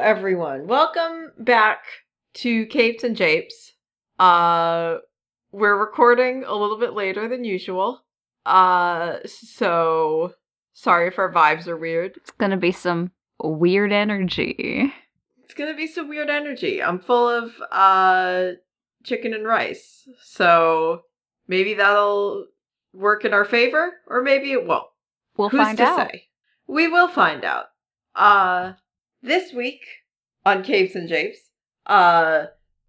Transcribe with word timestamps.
Everyone. 0.00 0.66
Welcome 0.66 1.32
back 1.38 1.80
to 2.34 2.66
Capes 2.66 3.04
and 3.04 3.16
Japes. 3.16 3.72
Uh, 4.18 4.98
we're 5.52 5.76
recording 5.76 6.44
a 6.46 6.54
little 6.54 6.78
bit 6.78 6.92
later 6.94 7.28
than 7.28 7.44
usual. 7.44 8.04
Uh, 8.46 9.16
so 9.26 10.34
sorry 10.72 11.08
if 11.08 11.18
our 11.18 11.32
vibes 11.32 11.66
are 11.66 11.76
weird. 11.76 12.16
It's 12.16 12.30
gonna 12.30 12.56
be 12.56 12.72
some 12.72 13.10
weird 13.42 13.92
energy. 13.92 14.92
It's 15.44 15.54
gonna 15.54 15.74
be 15.74 15.86
some 15.86 16.08
weird 16.08 16.30
energy. 16.30 16.82
I'm 16.82 16.98
full 17.00 17.28
of 17.28 17.52
uh 17.70 18.52
chicken 19.04 19.34
and 19.34 19.46
rice, 19.46 20.08
so 20.22 21.02
maybe 21.46 21.74
that'll 21.74 22.46
work 22.92 23.24
in 23.24 23.32
our 23.32 23.44
favor, 23.44 23.94
or 24.06 24.22
maybe 24.22 24.52
it 24.52 24.66
won't. 24.66 24.86
We'll 25.36 25.48
Who's 25.48 25.60
find 25.60 25.80
out. 25.80 26.10
say? 26.10 26.24
We 26.66 26.88
will 26.88 27.08
find 27.08 27.44
out. 27.44 27.66
Uh 28.14 28.72
this 29.22 29.52
week 29.52 29.84
on 30.44 30.62
Capes 30.62 30.94
and 30.94 31.08
Japes, 31.08 31.38
uh 31.86 32.46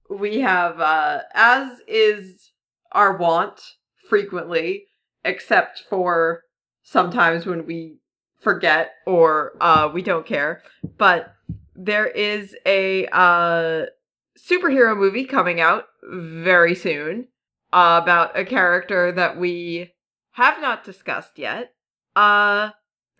we 0.09 0.39
have 0.39 0.79
uh 0.79 1.19
as 1.33 1.79
is 1.87 2.51
our 2.91 3.17
wont 3.17 3.61
frequently, 4.09 4.85
except 5.23 5.83
for 5.89 6.43
sometimes 6.83 7.45
when 7.45 7.65
we 7.65 7.97
forget 8.41 8.91
or 9.05 9.53
uh 9.61 9.89
we 9.93 10.01
don't 10.01 10.25
care. 10.25 10.61
But 10.97 11.33
there 11.75 12.07
is 12.07 12.55
a 12.65 13.07
uh 13.11 13.85
superhero 14.37 14.97
movie 14.97 15.25
coming 15.25 15.59
out 15.59 15.85
very 16.03 16.75
soon 16.75 17.27
uh, 17.73 17.99
about 18.01 18.37
a 18.37 18.45
character 18.45 19.11
that 19.11 19.37
we 19.37 19.91
have 20.31 20.61
not 20.61 20.83
discussed 20.83 21.37
yet. 21.37 21.73
Uh 22.15 22.71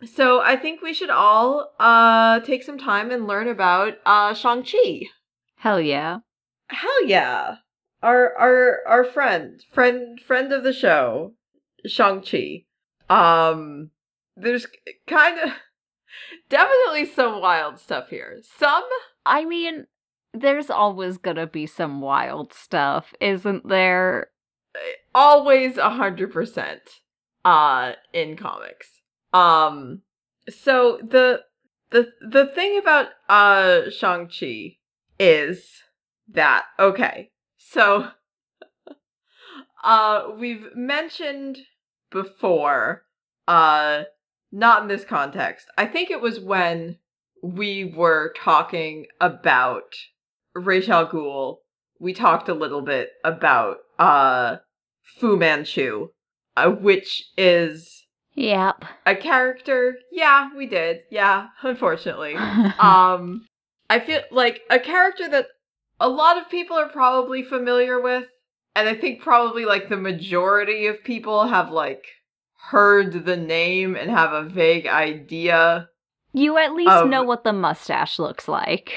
so 0.06 0.42
I 0.42 0.56
think 0.56 0.82
we 0.82 0.94
should 0.94 1.10
all 1.10 1.74
uh 1.80 2.40
take 2.42 2.64
some 2.64 2.78
time 2.78 3.12
and 3.12 3.28
learn 3.28 3.48
about 3.48 3.96
uh 4.06 4.34
Shang-Chi. 4.34 5.04
Hell 5.58 5.82
yeah. 5.82 6.20
Hell 6.70 7.06
yeah. 7.06 7.58
Our 8.02 8.36
our 8.38 8.80
our 8.88 9.04
friend, 9.04 9.64
friend 9.74 10.20
friend 10.22 10.54
of 10.54 10.64
the 10.64 10.74
show, 10.74 11.34
Shang-Chi. 11.86 12.66
Um 13.10 13.92
there's 14.36 14.68
kind 15.08 15.40
of 15.40 15.50
definitely 16.50 17.06
some 17.06 17.42
wild 17.42 17.80
stuff 17.80 18.10
here. 18.10 18.40
Some 18.58 18.84
I 19.26 19.46
mean, 19.46 19.88
there's 20.34 20.70
always 20.70 21.18
gonna 21.18 21.48
be 21.48 21.66
some 21.66 22.02
wild 22.02 22.54
stuff, 22.54 23.14
isn't 23.20 23.68
there? 23.68 24.30
always 25.16 25.78
a 25.78 25.90
hundred 25.90 26.32
percent 26.32 26.82
uh 27.44 27.94
in 28.14 28.38
comics 28.38 28.99
um 29.34 30.02
so 30.50 31.00
the 31.08 31.42
the 31.92 32.08
the 32.22 32.48
thing 32.48 32.78
about 32.78 33.08
uh 33.28 33.90
shang-chi 33.90 34.78
is 35.20 35.84
that 36.28 36.66
okay 36.80 37.32
so 37.58 38.08
uh 39.84 40.24
we've 40.38 40.68
mentioned 40.76 41.58
before 42.12 43.04
uh 43.48 44.04
not 44.52 44.82
in 44.82 44.88
this 44.88 45.06
context. 45.06 45.68
I 45.78 45.86
think 45.86 46.10
it 46.10 46.22
was 46.22 46.40
when 46.40 46.98
we 47.44 47.86
were 47.86 48.34
talking 48.36 49.06
about 49.22 49.96
Ra's 50.56 50.90
al 50.90 51.08
Ghul 51.08 51.58
we 52.00 52.14
talked 52.14 52.48
a 52.50 52.54
little 52.54 52.82
bit 52.82 53.10
about 53.24 53.78
uh 53.98 54.58
Fu 55.04 55.38
Manchu, 55.38 56.10
uh, 56.56 56.70
which 56.70 57.26
is 57.38 57.99
Yep. 58.40 58.86
a 59.06 59.16
character. 59.16 59.98
Yeah, 60.12 60.50
we 60.56 60.66
did. 60.66 61.02
Yeah, 61.12 61.48
unfortunately. 61.62 62.36
um 62.80 63.46
I 63.90 64.00
feel 64.00 64.22
like 64.32 64.62
a 64.70 64.80
character 64.80 65.28
that 65.30 65.48
a 66.00 66.08
lot 66.08 66.38
of 66.38 66.50
people 66.50 66.78
are 66.78 66.88
probably 66.90 67.44
familiar 67.44 68.00
with 68.00 68.26
and 68.76 68.88
I 68.88 68.94
think 68.96 69.22
probably 69.22 69.66
like 69.66 69.90
the 69.90 69.98
majority 69.98 70.88
of 70.88 71.04
people 71.04 71.48
have 71.48 71.70
like 71.72 72.06
heard 72.72 73.26
the 73.26 73.36
name 73.38 73.96
and 73.96 74.10
have 74.10 74.32
a 74.32 74.44
vague 74.48 74.88
idea. 74.88 75.90
you 76.32 76.58
at 76.58 76.74
least 76.74 76.92
Of- 76.92 77.10
know 77.10 77.24
what 77.24 77.44
the 77.44 77.54
mustache 77.54 78.20
looks 78.20 78.48
like. 78.48 78.92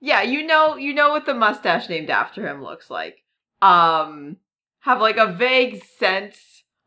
Yeah, 0.00 0.22
you 0.22 0.44
know 0.46 0.76
you 0.76 0.94
know 0.94 1.10
what 1.10 1.26
the 1.26 1.34
mustache 1.34 1.88
named 1.88 2.10
after 2.10 2.44
him 2.48 2.60
looks 2.62 2.90
like. 2.90 3.18
Um 3.62 4.38
have 4.80 5.00
like 5.00 5.18
a 5.18 5.32
vague 5.32 5.84
sense 5.98 6.38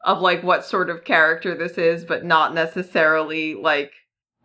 of 0.04 0.22
like 0.22 0.44
what 0.44 0.66
sort 0.66 0.90
of 0.90 1.04
character 1.04 1.56
this 1.56 1.78
is, 1.78 2.04
but 2.06 2.26
not 2.26 2.54
necessarily 2.54 3.56
like 3.56 3.92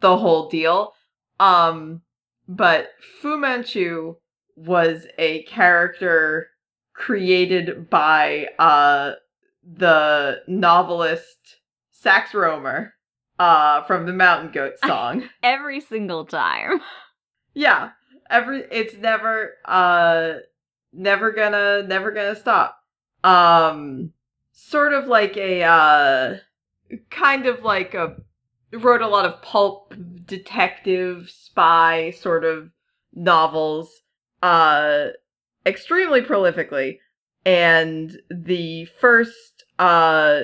the 0.00 0.16
whole 0.16 0.48
deal. 0.48 0.92
Um 1.40 2.02
but 2.48 2.90
Fu 3.20 3.36
Manchu 3.38 4.16
was 4.56 5.06
a 5.18 5.42
character 5.44 6.48
created 6.94 7.88
by 7.90 8.48
uh 8.58 9.12
the 9.62 10.40
novelist 10.46 11.58
Sax 11.90 12.32
Rohmer 12.32 12.90
uh 13.38 13.82
from 13.84 14.06
the 14.06 14.12
Mountain 14.12 14.52
Goat 14.52 14.74
song. 14.84 15.28
Every 15.42 15.80
single 15.80 16.24
time. 16.24 16.80
Yeah. 17.54 17.90
Every 18.30 18.64
it's 18.70 18.94
never 18.94 19.54
uh 19.64 20.34
never 20.92 21.32
gonna 21.32 21.82
never 21.82 22.10
gonna 22.12 22.36
stop. 22.36 22.78
Um 23.24 24.12
sort 24.60 24.92
of 24.92 25.06
like 25.06 25.36
a 25.36 25.62
uh 25.62 26.36
kind 27.10 27.46
of 27.46 27.62
like 27.62 27.94
a 27.94 28.16
wrote 28.72 29.02
a 29.02 29.08
lot 29.08 29.24
of 29.24 29.40
pulp 29.42 29.94
detective 30.24 31.30
spy 31.30 32.10
sort 32.10 32.44
of 32.44 32.70
novels 33.14 34.02
uh 34.42 35.06
extremely 35.64 36.20
prolifically 36.20 36.98
and 37.44 38.20
the 38.30 38.84
first 39.00 39.64
uh 39.78 40.42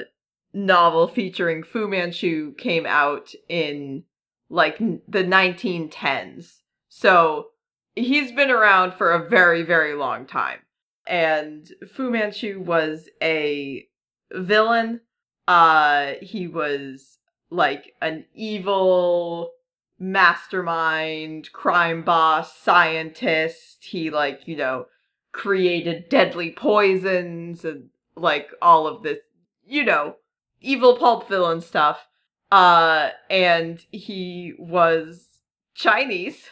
novel 0.54 1.08
featuring 1.08 1.62
Fu 1.62 1.88
Manchu 1.88 2.54
came 2.54 2.86
out 2.86 3.32
in 3.48 4.04
like 4.48 4.78
the 4.78 5.24
1910s. 5.24 6.60
So 6.88 7.48
he's 7.96 8.30
been 8.30 8.50
around 8.50 8.94
for 8.94 9.12
a 9.12 9.28
very, 9.28 9.62
very 9.62 9.94
long 9.94 10.26
time. 10.26 10.60
And 11.06 11.68
Fu 11.92 12.10
Manchu 12.10 12.60
was 12.60 13.08
a 13.20 13.86
villain. 14.32 15.00
Uh, 15.46 16.12
he 16.22 16.46
was 16.46 17.18
like 17.50 17.92
an 18.00 18.24
evil 18.34 19.52
mastermind, 19.98 21.52
crime 21.52 22.02
boss, 22.02 22.56
scientist. 22.56 23.84
He 23.84 24.10
like, 24.10 24.46
you 24.46 24.56
know, 24.56 24.86
created 25.32 26.08
deadly 26.08 26.50
poisons 26.50 27.64
and 27.64 27.90
like 28.16 28.48
all 28.62 28.86
of 28.86 29.02
this, 29.02 29.18
you 29.66 29.84
know, 29.84 30.16
evil 30.60 30.96
pulp 30.96 31.28
villain 31.28 31.60
stuff. 31.60 32.06
Uh, 32.50 33.10
and 33.28 33.84
he 33.90 34.54
was 34.58 35.40
Chinese 35.74 36.48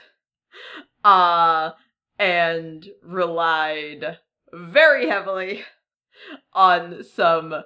uh 1.05 1.71
and 2.19 2.89
relied 3.03 4.19
very 4.53 5.09
heavily 5.09 5.63
on 6.53 7.03
some 7.05 7.63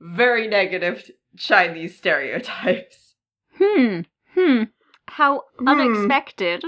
very 0.00 0.48
negative 0.48 1.10
Chinese 1.36 1.96
stereotypes. 1.96 3.14
Hmm. 3.58 4.00
Hmm. 4.34 4.62
How 5.06 5.42
Hmm. 5.58 5.68
unexpected. 5.68 6.64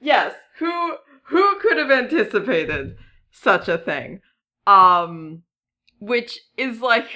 Yes, 0.00 0.34
who 0.58 0.96
who 1.24 1.58
could 1.60 1.76
have 1.78 1.90
anticipated 1.90 2.96
such 3.30 3.68
a 3.68 3.78
thing? 3.78 4.20
Um 4.66 5.42
which 6.00 6.40
is 6.56 6.80
like 6.80 7.08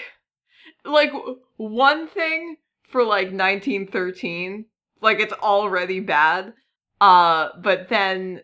like 0.85 1.13
one 1.57 2.07
thing 2.07 2.59
for 2.89 3.03
like 3.03 3.33
1913, 3.33 4.67
like 5.01 5.19
it's 5.19 5.33
already 5.35 5.99
bad. 6.01 6.53
Uh 7.01 7.49
but 7.61 7.89
then 7.89 8.43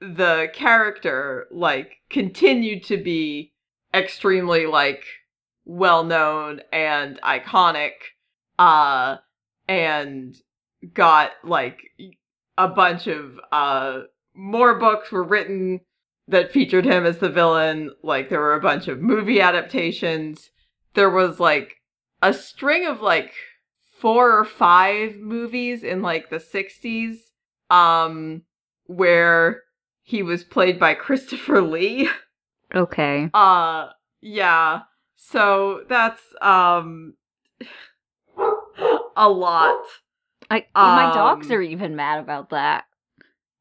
the 0.00 0.48
character 0.52 1.46
like 1.52 1.98
continued 2.10 2.82
to 2.84 2.96
be 2.96 3.52
extremely 3.94 4.66
like 4.66 5.04
well 5.64 6.04
known 6.04 6.60
and 6.72 7.20
iconic 7.22 7.92
uh 8.58 9.16
and 9.68 10.36
got 10.92 11.30
like 11.42 11.78
a 12.58 12.68
bunch 12.68 13.06
of 13.06 13.38
uh 13.52 14.00
more 14.34 14.78
books 14.78 15.10
were 15.10 15.22
written 15.22 15.80
that 16.28 16.52
featured 16.52 16.84
him 16.84 17.04
as 17.04 17.18
the 17.18 17.28
villain. 17.28 17.90
Like 18.02 18.28
there 18.28 18.40
were 18.40 18.54
a 18.54 18.60
bunch 18.60 18.88
of 18.88 19.00
movie 19.00 19.40
adaptations. 19.40 20.50
There 20.94 21.10
was 21.10 21.40
like 21.40 21.76
a 22.22 22.32
string 22.32 22.86
of 22.86 23.00
like 23.00 23.32
four 24.00 24.38
or 24.38 24.44
five 24.44 25.16
movies 25.16 25.82
in 25.82 26.02
like 26.02 26.30
the 26.30 26.36
60s 26.36 27.16
um 27.70 28.42
where 28.86 29.62
he 30.02 30.22
was 30.22 30.44
played 30.44 30.78
by 30.78 30.94
Christopher 30.94 31.62
Lee 31.62 32.08
Okay. 32.74 33.30
uh 33.34 33.88
yeah 34.20 34.82
so 35.16 35.84
that's 35.88 36.22
um 36.40 37.14
a 39.16 39.28
lot 39.28 39.80
I, 40.50 40.66
my 40.74 41.10
dogs 41.14 41.50
Um, 41.50 41.56
are 41.56 41.62
even 41.62 41.96
mad 41.96 42.20
about 42.20 42.50
that. 42.50 42.84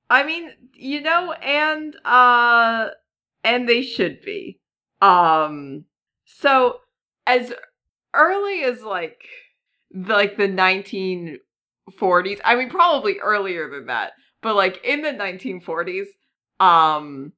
I 0.10 0.24
mean, 0.24 0.52
you 0.76 1.00
know, 1.02 1.32
and 1.32 1.96
uh 2.06 2.90
and 3.44 3.68
they 3.70 3.82
should 3.82 4.22
be. 4.22 4.60
Um 5.02 5.86
so 6.26 6.82
as 7.26 7.54
early 8.14 8.64
as 8.64 8.84
like 8.84 9.26
like 9.94 10.38
the 10.38 10.48
1940s, 10.48 12.40
I 12.44 12.56
mean 12.56 12.70
probably 12.70 13.20
earlier 13.20 13.70
than 13.70 13.88
that, 13.88 14.14
but 14.42 14.56
like 14.56 14.82
in 14.84 15.02
the 15.02 15.12
1940s, 15.14 16.08
um 16.60 17.32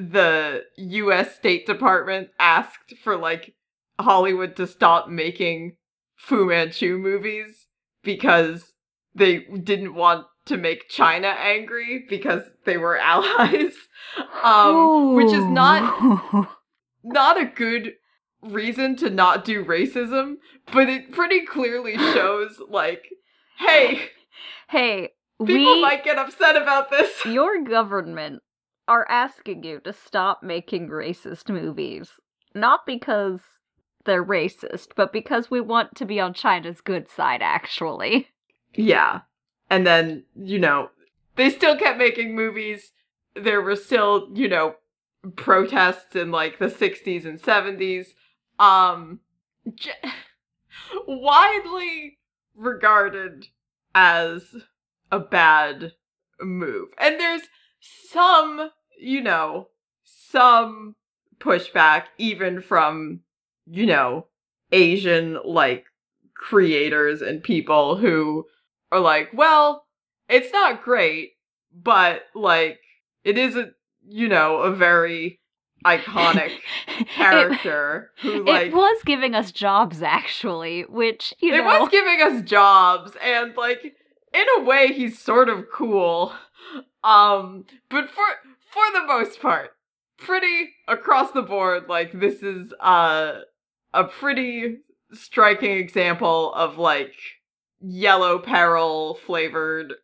the 0.00 0.62
US 0.76 1.34
State 1.34 1.66
Department 1.66 2.30
asked 2.38 2.94
for 3.02 3.16
like 3.16 3.54
Hollywood 4.00 4.56
to 4.56 4.66
stop 4.66 5.08
making 5.08 5.76
Fu 6.16 6.46
Manchu 6.46 6.98
movies 6.98 7.66
because 8.02 8.72
they 9.14 9.40
didn't 9.40 9.94
want 9.94 10.26
to 10.46 10.56
make 10.56 10.88
China 10.88 11.28
angry 11.28 12.04
because 12.08 12.42
they 12.64 12.76
were 12.76 12.96
allies. 13.00 13.74
Um, 14.42 15.14
which 15.14 15.32
is 15.32 15.44
not 15.44 16.48
not 17.02 17.40
a 17.40 17.44
good 17.44 17.94
reason 18.42 18.96
to 18.96 19.10
not 19.10 19.44
do 19.44 19.64
racism, 19.64 20.36
but 20.72 20.88
it 20.88 21.12
pretty 21.12 21.44
clearly 21.44 21.96
shows 22.14 22.60
like, 22.68 23.06
hey, 23.58 24.08
hey, 24.68 25.10
people 25.38 25.74
we, 25.74 25.82
might 25.82 26.04
get 26.04 26.18
upset 26.18 26.56
about 26.56 26.90
this. 26.90 27.24
your 27.24 27.62
government 27.62 28.42
are 28.90 29.08
asking 29.08 29.62
you 29.62 29.78
to 29.84 29.92
stop 29.92 30.42
making 30.42 30.88
racist 30.88 31.48
movies. 31.48 32.10
Not 32.56 32.84
because 32.84 33.40
they're 34.04 34.24
racist, 34.24 34.88
but 34.96 35.12
because 35.12 35.48
we 35.48 35.60
want 35.60 35.94
to 35.94 36.04
be 36.04 36.18
on 36.18 36.34
China's 36.34 36.80
good 36.80 37.08
side, 37.08 37.40
actually. 37.40 38.28
Yeah. 38.74 39.20
And 39.70 39.86
then, 39.86 40.24
you 40.34 40.58
know, 40.58 40.90
they 41.36 41.50
still 41.50 41.76
kept 41.76 41.98
making 41.98 42.34
movies. 42.34 42.90
There 43.36 43.62
were 43.62 43.76
still, 43.76 44.28
you 44.34 44.48
know, 44.48 44.74
protests 45.36 46.16
in 46.16 46.32
like 46.32 46.58
the 46.58 46.66
60s 46.66 47.24
and 47.24 47.40
70s. 47.40 48.06
Um 48.58 49.20
j- 49.72 49.92
widely 51.06 52.18
regarded 52.56 53.46
as 53.94 54.54
a 55.12 55.20
bad 55.20 55.92
move. 56.40 56.88
And 56.98 57.20
there's 57.20 57.42
some, 57.80 58.70
you 59.00 59.20
know, 59.20 59.68
some 60.04 60.94
pushback 61.38 62.04
even 62.18 62.60
from, 62.60 63.20
you 63.66 63.86
know, 63.86 64.26
Asian 64.72 65.38
like 65.44 65.86
creators 66.34 67.22
and 67.22 67.42
people 67.42 67.96
who 67.96 68.46
are 68.92 69.00
like, 69.00 69.30
well, 69.32 69.84
it's 70.28 70.52
not 70.52 70.82
great, 70.82 71.32
but 71.72 72.22
like 72.34 72.80
it 73.24 73.38
is 73.38 73.56
a 73.56 73.70
you 74.08 74.28
know 74.28 74.58
a 74.58 74.74
very 74.74 75.40
iconic 75.84 76.52
character 77.14 78.10
it, 78.18 78.22
who 78.22 78.44
like 78.44 78.68
it 78.68 78.74
was 78.74 79.02
giving 79.04 79.34
us 79.34 79.50
jobs, 79.52 80.02
actually, 80.02 80.82
which, 80.82 81.34
you 81.40 81.54
it 81.54 81.58
know. 81.58 81.64
was 81.64 81.88
giving 81.90 82.20
us 82.20 82.42
jobs 82.42 83.12
and 83.22 83.56
like 83.56 83.94
in 84.32 84.44
a 84.58 84.62
way 84.62 84.92
he's 84.92 85.18
sort 85.18 85.48
of 85.48 85.64
cool 85.72 86.32
um 87.02 87.64
but 87.88 88.08
for 88.10 88.24
for 88.70 88.82
the 88.92 89.06
most 89.06 89.40
part 89.40 89.70
pretty 90.18 90.70
across 90.86 91.32
the 91.32 91.42
board 91.42 91.88
like 91.88 92.12
this 92.12 92.42
is 92.42 92.72
uh 92.80 93.40
a 93.94 94.04
pretty 94.04 94.78
striking 95.12 95.72
example 95.72 96.52
of 96.54 96.78
like 96.78 97.14
yellow 97.80 98.38
peril 98.38 99.18
flavored 99.26 99.94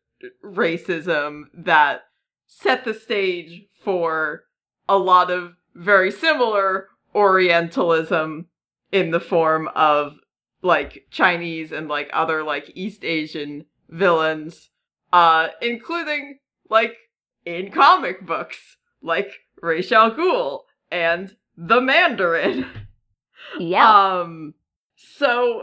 racism 0.45 1.43
that 1.55 2.03
set 2.47 2.85
the 2.85 2.95
stage 2.95 3.67
for 3.85 4.45
a 4.89 4.97
lot 4.97 5.31
of 5.31 5.53
very 5.75 6.11
similar 6.11 6.89
orientalism 7.15 8.47
in 8.91 9.11
the 9.11 9.21
form 9.21 9.69
of 9.75 10.15
like 10.63 11.07
Chinese 11.11 11.71
and 11.71 11.89
like 11.89 12.09
other 12.13 12.43
like 12.43 12.73
East 12.75 13.05
Asian 13.05 13.67
villains 13.89 14.71
uh 15.13 15.49
including 15.61 16.39
like 16.71 16.97
in 17.47 17.71
comic 17.71 18.27
books 18.27 18.77
like 19.01 19.31
Ra's 19.63 19.91
al 19.93 20.11
Ghul 20.11 20.63
and 20.91 21.35
the 21.57 21.81
Mandarin 21.81 22.67
yeah. 23.59 24.19
um 24.21 24.55
so 24.97 25.63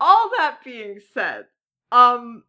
all 0.00 0.30
that 0.36 0.58
being 0.64 1.00
said, 1.14 1.46
um 1.92 2.42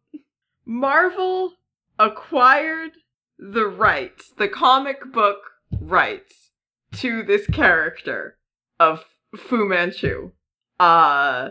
Marvel 0.66 1.54
acquired 1.98 2.92
the 3.38 3.66
rights, 3.66 4.32
the 4.36 4.48
comic 4.48 5.12
book 5.12 5.38
rights 5.80 6.50
to 6.96 7.22
this 7.22 7.46
character 7.46 8.36
of 8.78 9.04
Fu 9.36 9.66
Manchu. 9.66 10.32
Uh 10.80 11.50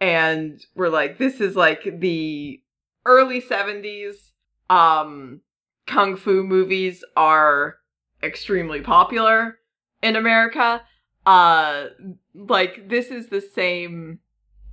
and 0.00 0.64
we're 0.74 0.88
like 0.88 1.18
this 1.18 1.40
is 1.40 1.56
like 1.56 2.00
the 2.00 2.60
early 3.04 3.40
70s 3.40 4.32
um 4.70 5.40
kung 5.88 6.16
fu 6.16 6.44
movies 6.44 7.02
are 7.16 7.78
extremely 8.22 8.80
popular 8.80 9.58
in 10.02 10.14
America. 10.14 10.82
Uh 11.26 11.86
like 12.34 12.88
this 12.88 13.08
is 13.08 13.28
the 13.28 13.40
same 13.40 14.20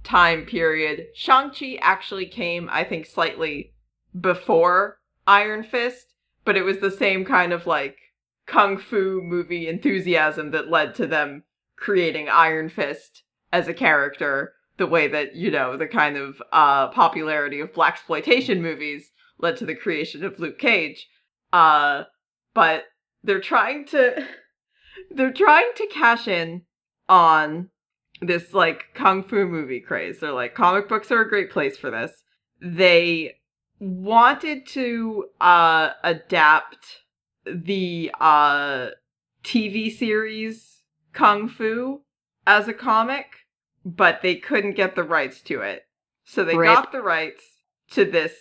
time 0.03 0.45
period. 0.45 1.07
Shang-Chi 1.15 1.79
actually 1.81 2.27
came, 2.27 2.69
I 2.71 2.83
think, 2.83 3.07
slightly 3.07 3.73
before 4.19 4.99
Iron 5.25 5.63
Fist, 5.63 6.13
but 6.43 6.55
it 6.55 6.61
was 6.61 6.77
the 6.77 6.91
same 6.91 7.25
kind 7.25 7.51
of 7.51 7.65
like 7.65 7.97
kung 8.45 8.77
fu 8.77 9.21
movie 9.23 9.67
enthusiasm 9.67 10.51
that 10.51 10.69
led 10.69 10.93
to 10.95 11.07
them 11.07 11.43
creating 11.75 12.29
Iron 12.29 12.69
Fist 12.69 13.23
as 13.51 13.67
a 13.67 13.73
character, 13.73 14.53
the 14.77 14.85
way 14.85 15.07
that, 15.07 15.35
you 15.35 15.49
know, 15.49 15.77
the 15.77 15.87
kind 15.87 16.17
of 16.17 16.41
uh 16.51 16.89
popularity 16.89 17.59
of 17.59 17.73
black 17.73 17.93
exploitation 17.93 18.61
movies 18.61 19.11
led 19.39 19.57
to 19.57 19.65
the 19.65 19.75
creation 19.75 20.23
of 20.23 20.39
Luke 20.39 20.59
Cage. 20.59 21.07
Uh 21.51 22.03
but 22.53 22.83
they're 23.23 23.39
trying 23.41 23.85
to 23.87 24.25
they're 25.11 25.33
trying 25.33 25.71
to 25.75 25.87
cash 25.87 26.27
in 26.27 26.63
on 27.07 27.69
this 28.21 28.53
like 28.53 28.85
kung 28.93 29.23
fu 29.23 29.45
movie 29.45 29.79
craze. 29.79 30.19
They're 30.19 30.31
like 30.31 30.55
comic 30.55 30.87
books 30.87 31.11
are 31.11 31.21
a 31.21 31.29
great 31.29 31.51
place 31.51 31.77
for 31.77 31.91
this. 31.91 32.11
They 32.61 33.35
wanted 33.79 34.65
to 34.67 35.25
uh 35.41 35.91
adapt 36.03 37.01
the 37.45 38.11
uh 38.19 38.89
TV 39.43 39.95
series 39.95 40.81
Kung 41.13 41.47
Fu 41.47 42.01
as 42.47 42.67
a 42.67 42.73
comic, 42.73 43.25
but 43.85 44.21
they 44.21 44.35
couldn't 44.35 44.75
get 44.75 44.95
the 44.95 45.03
rights 45.03 45.41
to 45.43 45.61
it. 45.61 45.83
So 46.23 46.43
they 46.43 46.57
Rip. 46.57 46.73
got 46.73 46.91
the 46.91 47.01
rights 47.01 47.43
to 47.91 48.03
this 48.03 48.33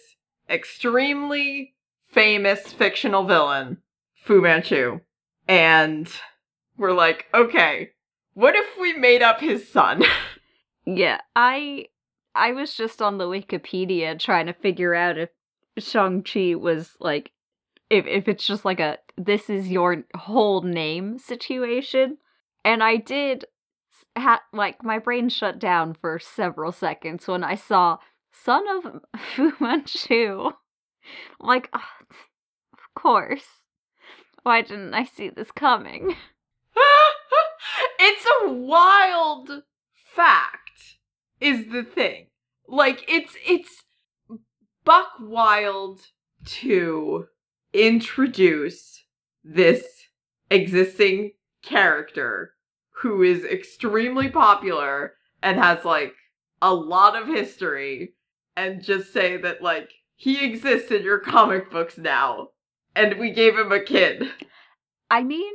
extremely 0.48 1.74
famous 2.08 2.72
fictional 2.72 3.24
villain, 3.24 3.78
Fu 4.24 4.40
Manchu. 4.40 5.00
And 5.48 6.08
we're 6.76 6.92
like, 6.92 7.26
okay, 7.34 7.90
what 8.34 8.54
if 8.56 8.66
we 8.80 8.92
made 8.94 9.22
up 9.22 9.40
his 9.40 9.68
son? 9.68 10.04
Yeah, 10.86 11.20
I 11.34 11.86
I 12.34 12.52
was 12.52 12.74
just 12.74 13.00
on 13.00 13.18
the 13.18 13.24
Wikipedia 13.24 14.18
trying 14.18 14.46
to 14.46 14.52
figure 14.52 14.94
out 14.94 15.16
if 15.16 15.30
Shang-Chi 15.78 16.54
was 16.56 16.90
like 17.00 17.32
if 17.90 18.06
if 18.06 18.28
it's 18.28 18.46
just 18.46 18.64
like 18.64 18.80
a 18.80 18.98
this 19.16 19.48
is 19.48 19.68
your 19.68 20.04
whole 20.14 20.62
name 20.62 21.18
situation. 21.18 22.18
And 22.64 22.82
I 22.82 22.96
did 22.96 23.46
ha- 24.16 24.42
like 24.52 24.82
my 24.82 24.98
brain 24.98 25.28
shut 25.28 25.58
down 25.58 25.94
for 25.94 26.18
several 26.18 26.72
seconds 26.72 27.26
when 27.26 27.44
I 27.44 27.54
saw 27.54 27.98
son 28.42 28.64
of 28.68 29.00
Fu 29.20 29.52
Manchu. 29.60 30.50
Like, 31.38 31.68
"Ah, 31.72 31.92
of 32.72 32.94
course. 32.94 33.64
Why 34.42 34.62
didn't 34.62 34.94
I 34.94 35.04
see 35.04 35.30
this 35.30 35.50
coming? 35.50 36.14
it's 37.98 38.26
a 38.42 38.52
wild 38.52 39.62
fact 39.92 40.98
is 41.40 41.68
the 41.68 41.82
thing. 41.82 42.26
Like 42.68 43.04
it's 43.08 43.36
it's 43.46 43.84
buck 44.84 45.12
wild 45.20 46.00
to 46.44 47.26
introduce 47.72 49.04
this 49.42 49.84
existing 50.50 51.32
character 51.62 52.54
who 53.02 53.22
is 53.22 53.44
extremely 53.44 54.28
popular 54.28 55.14
and 55.42 55.58
has 55.58 55.84
like 55.84 56.14
a 56.62 56.72
lot 56.72 57.16
of 57.20 57.26
history 57.26 58.14
and 58.56 58.82
just 58.82 59.12
say 59.12 59.36
that 59.38 59.62
like 59.62 59.90
he 60.16 60.44
exists 60.44 60.90
in 60.90 61.02
your 61.02 61.18
comic 61.18 61.70
books 61.70 61.98
now 61.98 62.48
and 62.94 63.18
we 63.18 63.30
gave 63.30 63.58
him 63.58 63.72
a 63.72 63.80
kid. 63.80 64.30
I 65.10 65.22
mean, 65.22 65.52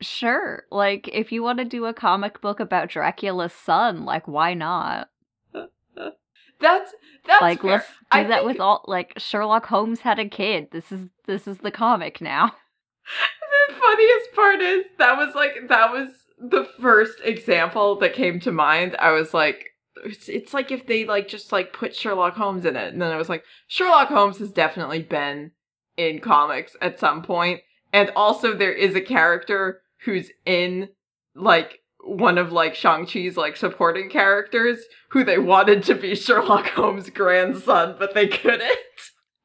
sure. 0.00 0.64
Like, 0.70 1.08
if 1.12 1.32
you 1.32 1.42
want 1.42 1.58
to 1.58 1.64
do 1.64 1.86
a 1.86 1.94
comic 1.94 2.40
book 2.40 2.60
about 2.60 2.90
Dracula's 2.90 3.52
son, 3.52 4.04
like, 4.04 4.26
why 4.28 4.54
not? 4.54 5.08
That's 6.60 6.94
that's 7.26 7.42
like 7.42 7.60
fair. 7.60 7.70
let's 7.72 7.86
do 7.86 7.92
I 8.12 8.22
that 8.24 8.38
think 8.38 8.46
with 8.46 8.60
all 8.60 8.82
like 8.86 9.12
Sherlock 9.18 9.66
Holmes 9.66 10.00
had 10.00 10.18
a 10.18 10.26
kid. 10.26 10.68
This 10.72 10.90
is 10.90 11.08
this 11.26 11.46
is 11.46 11.58
the 11.58 11.70
comic 11.70 12.22
now. 12.22 12.46
the 13.68 13.74
funniest 13.74 14.32
part 14.34 14.62
is 14.62 14.84
that 14.98 15.18
was 15.18 15.34
like 15.34 15.68
that 15.68 15.92
was 15.92 16.08
the 16.38 16.66
first 16.80 17.18
example 17.24 17.98
that 17.98 18.14
came 18.14 18.40
to 18.40 18.52
mind. 18.52 18.96
I 18.98 19.10
was 19.10 19.34
like 19.34 19.66
it's, 20.04 20.28
it's 20.28 20.54
like 20.54 20.70
if 20.70 20.86
they 20.86 21.04
like 21.04 21.28
just 21.28 21.52
like 21.52 21.72
put 21.72 21.94
Sherlock 21.94 22.34
Holmes 22.34 22.64
in 22.64 22.76
it 22.76 22.92
and 22.92 23.00
then 23.00 23.12
I 23.12 23.16
was 23.16 23.28
like 23.28 23.44
Sherlock 23.66 24.08
Holmes 24.08 24.38
has 24.38 24.52
definitely 24.52 25.02
been 25.02 25.52
in 25.96 26.20
comics 26.20 26.76
at 26.80 27.00
some 27.00 27.22
point 27.22 27.60
and 27.92 28.10
also 28.14 28.54
there 28.54 28.72
is 28.72 28.94
a 28.94 29.00
character 29.00 29.80
who's 30.04 30.30
in 30.44 30.88
like 31.34 31.80
one 32.04 32.38
of 32.38 32.52
like 32.52 32.74
Shang-Chi's 32.74 33.36
like 33.36 33.56
supporting 33.56 34.08
characters 34.10 34.78
who 35.10 35.24
they 35.24 35.38
wanted 35.38 35.82
to 35.84 35.94
be 35.94 36.14
Sherlock 36.14 36.66
Holmes' 36.68 37.10
grandson 37.10 37.96
but 37.98 38.14
they 38.14 38.28
couldn't. 38.28 38.70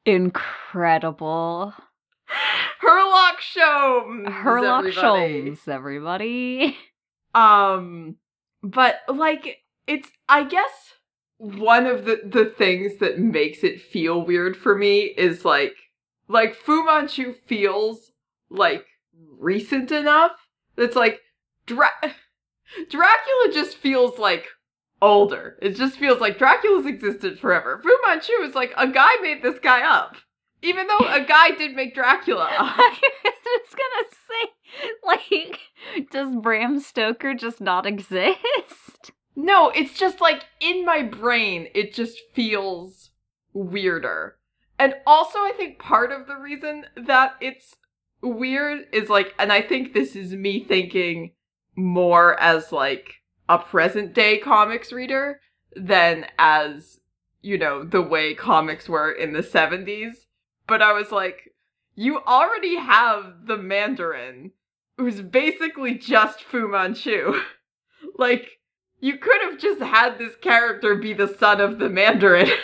Incredible. 0.04 1.74
Herlock 2.82 3.38
Sholmes. 3.40 4.28
Herlock 4.28 4.80
everybody. 4.80 5.50
Sholmes, 5.50 5.68
everybody. 5.68 6.76
Um, 7.34 8.16
but 8.62 8.96
like 9.08 9.61
it's 9.86 10.10
I 10.28 10.44
guess 10.44 10.94
one 11.38 11.86
of 11.86 12.04
the 12.04 12.20
the 12.24 12.46
things 12.46 12.98
that 12.98 13.18
makes 13.18 13.64
it 13.64 13.80
feel 13.80 14.24
weird 14.24 14.56
for 14.56 14.76
me 14.76 15.12
is 15.16 15.44
like 15.44 15.74
like 16.28 16.54
Fu 16.54 16.84
Manchu 16.84 17.34
feels 17.46 18.12
like 18.48 18.86
recent 19.38 19.90
enough. 19.90 20.32
It's 20.76 20.96
like 20.96 21.20
Dra- 21.66 21.88
Dracula 22.90 23.52
just 23.52 23.76
feels 23.76 24.18
like 24.18 24.46
older. 25.00 25.58
It 25.60 25.70
just 25.76 25.96
feels 25.96 26.20
like 26.20 26.38
Dracula's 26.38 26.86
existed 26.86 27.38
forever. 27.38 27.80
Fu 27.82 27.90
Manchu 28.06 28.32
is 28.42 28.54
like 28.54 28.72
a 28.76 28.88
guy 28.88 29.10
made 29.20 29.42
this 29.42 29.58
guy 29.58 29.82
up. 29.82 30.16
Even 30.62 30.86
though 30.86 31.06
a 31.08 31.24
guy 31.24 31.50
did 31.50 31.74
make 31.74 31.92
Dracula 31.94 32.44
up. 32.58 32.78
I 32.78 32.96
was 33.24 33.34
just 33.44 33.76
gonna 33.76 34.08
say, 34.28 34.96
like, 35.04 36.10
does 36.12 36.36
Bram 36.36 36.78
Stoker 36.78 37.34
just 37.34 37.60
not 37.60 37.84
exist? 37.84 39.10
No, 39.34 39.70
it's 39.70 39.98
just 39.98 40.20
like 40.20 40.44
in 40.60 40.84
my 40.84 41.02
brain, 41.02 41.68
it 41.74 41.94
just 41.94 42.18
feels 42.34 43.10
weirder. 43.52 44.36
And 44.78 44.94
also, 45.06 45.38
I 45.38 45.52
think 45.56 45.78
part 45.78 46.12
of 46.12 46.26
the 46.26 46.36
reason 46.36 46.86
that 46.96 47.36
it's 47.40 47.76
weird 48.22 48.86
is 48.92 49.08
like, 49.08 49.34
and 49.38 49.52
I 49.52 49.62
think 49.62 49.92
this 49.92 50.16
is 50.16 50.32
me 50.34 50.64
thinking 50.64 51.32
more 51.76 52.38
as 52.40 52.72
like 52.72 53.22
a 53.48 53.58
present 53.58 54.14
day 54.14 54.38
comics 54.38 54.92
reader 54.92 55.40
than 55.74 56.26
as, 56.38 57.00
you 57.40 57.58
know, 57.58 57.84
the 57.84 58.02
way 58.02 58.34
comics 58.34 58.88
were 58.88 59.10
in 59.10 59.32
the 59.32 59.42
70s. 59.42 60.26
But 60.66 60.82
I 60.82 60.92
was 60.92 61.10
like, 61.10 61.52
you 61.94 62.20
already 62.20 62.76
have 62.76 63.46
the 63.46 63.56
Mandarin, 63.56 64.52
who's 64.96 65.20
basically 65.20 65.94
just 65.94 66.42
Fu 66.42 66.68
Manchu. 66.68 67.34
like, 68.18 68.48
you 69.02 69.18
could 69.18 69.42
have 69.42 69.58
just 69.58 69.82
had 69.82 70.16
this 70.16 70.34
character 70.36 70.94
be 70.94 71.12
the 71.12 71.28
son 71.28 71.60
of 71.60 71.78
the 71.78 71.90
Mandarin. 71.90 72.48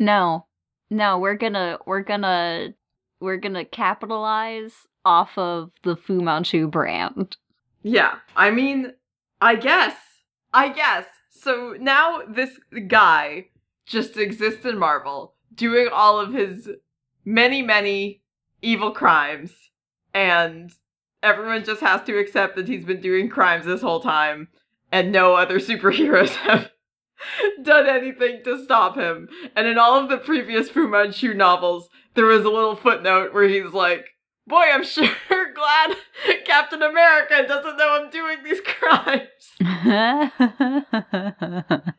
No, 0.00 0.46
no, 0.90 1.18
we're 1.18 1.34
gonna, 1.34 1.78
we're 1.84 2.02
gonna, 2.04 2.68
we're 3.20 3.36
gonna 3.36 3.64
capitalize 3.64 4.72
off 5.04 5.36
of 5.36 5.72
the 5.82 5.96
Fu 5.96 6.20
Manchu 6.20 6.68
brand. 6.68 7.36
yeah, 7.82 8.18
I 8.36 8.52
mean, 8.52 8.92
I 9.40 9.56
guess. 9.56 9.96
I 10.54 10.68
guess. 10.68 11.06
So 11.30 11.74
now 11.80 12.22
this 12.28 12.60
guy 12.86 13.46
just 13.86 14.16
exists 14.16 14.64
in 14.64 14.78
Marvel, 14.78 15.34
doing 15.52 15.88
all 15.92 16.20
of 16.20 16.32
his 16.32 16.70
many, 17.24 17.60
many 17.60 18.22
evil 18.62 18.92
crimes, 18.92 19.52
and 20.14 20.70
everyone 21.24 21.64
just 21.64 21.80
has 21.80 22.02
to 22.04 22.16
accept 22.18 22.54
that 22.54 22.68
he's 22.68 22.84
been 22.84 23.00
doing 23.00 23.28
crimes 23.28 23.66
this 23.66 23.82
whole 23.82 24.00
time, 24.00 24.46
and 24.90 25.12
no 25.12 25.34
other 25.34 25.58
superheroes 25.58 26.30
have 26.36 26.70
done 27.62 27.86
anything 27.88 28.42
to 28.44 28.62
stop 28.62 28.96
him. 28.96 29.28
And 29.56 29.66
in 29.66 29.78
all 29.78 29.98
of 29.98 30.08
the 30.08 30.18
previous 30.18 30.70
Fu 30.70 30.88
Manchu 30.88 31.34
novels, 31.34 31.88
there 32.14 32.26
was 32.26 32.44
a 32.44 32.50
little 32.50 32.76
footnote 32.76 33.34
where 33.34 33.48
he's 33.48 33.72
like, 33.72 34.06
Boy, 34.46 34.64
I'm 34.72 34.84
sure 34.84 35.08
glad 35.54 35.96
Captain 36.46 36.82
America 36.82 37.44
doesn't 37.46 37.76
know 37.76 38.00
I'm 38.00 38.10
doing 38.10 38.38
these 38.44 38.60
crimes. 38.60 39.28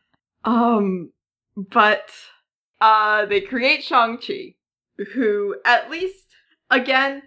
Um, 0.44 1.12
but 1.54 2.10
uh, 2.80 3.26
they 3.26 3.40
create 3.40 3.84
Shang-Chi, 3.84 4.54
who 5.14 5.56
at 5.64 5.90
least, 5.90 6.26
again, 6.70 7.22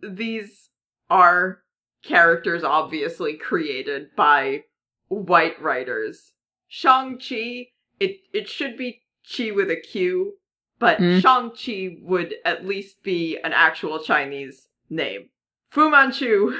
these 0.00 0.70
are 1.10 1.62
characters 2.04 2.64
obviously 2.64 3.34
created 3.34 4.08
by 4.16 4.64
white 5.08 5.60
writers. 5.60 6.32
Shang-Chi, 6.68 7.68
it, 8.00 8.20
it 8.32 8.48
should 8.48 8.76
be 8.76 9.02
Chi 9.24 9.50
with 9.50 9.70
a 9.70 9.76
Q, 9.76 10.34
but 10.78 10.98
Mm. 10.98 11.20
Shang-Chi 11.20 11.98
would 12.02 12.34
at 12.44 12.66
least 12.66 13.02
be 13.02 13.38
an 13.42 13.52
actual 13.52 13.98
Chinese 14.02 14.68
name. 14.90 15.30
Fu 15.70 15.90
Manchu 15.90 16.54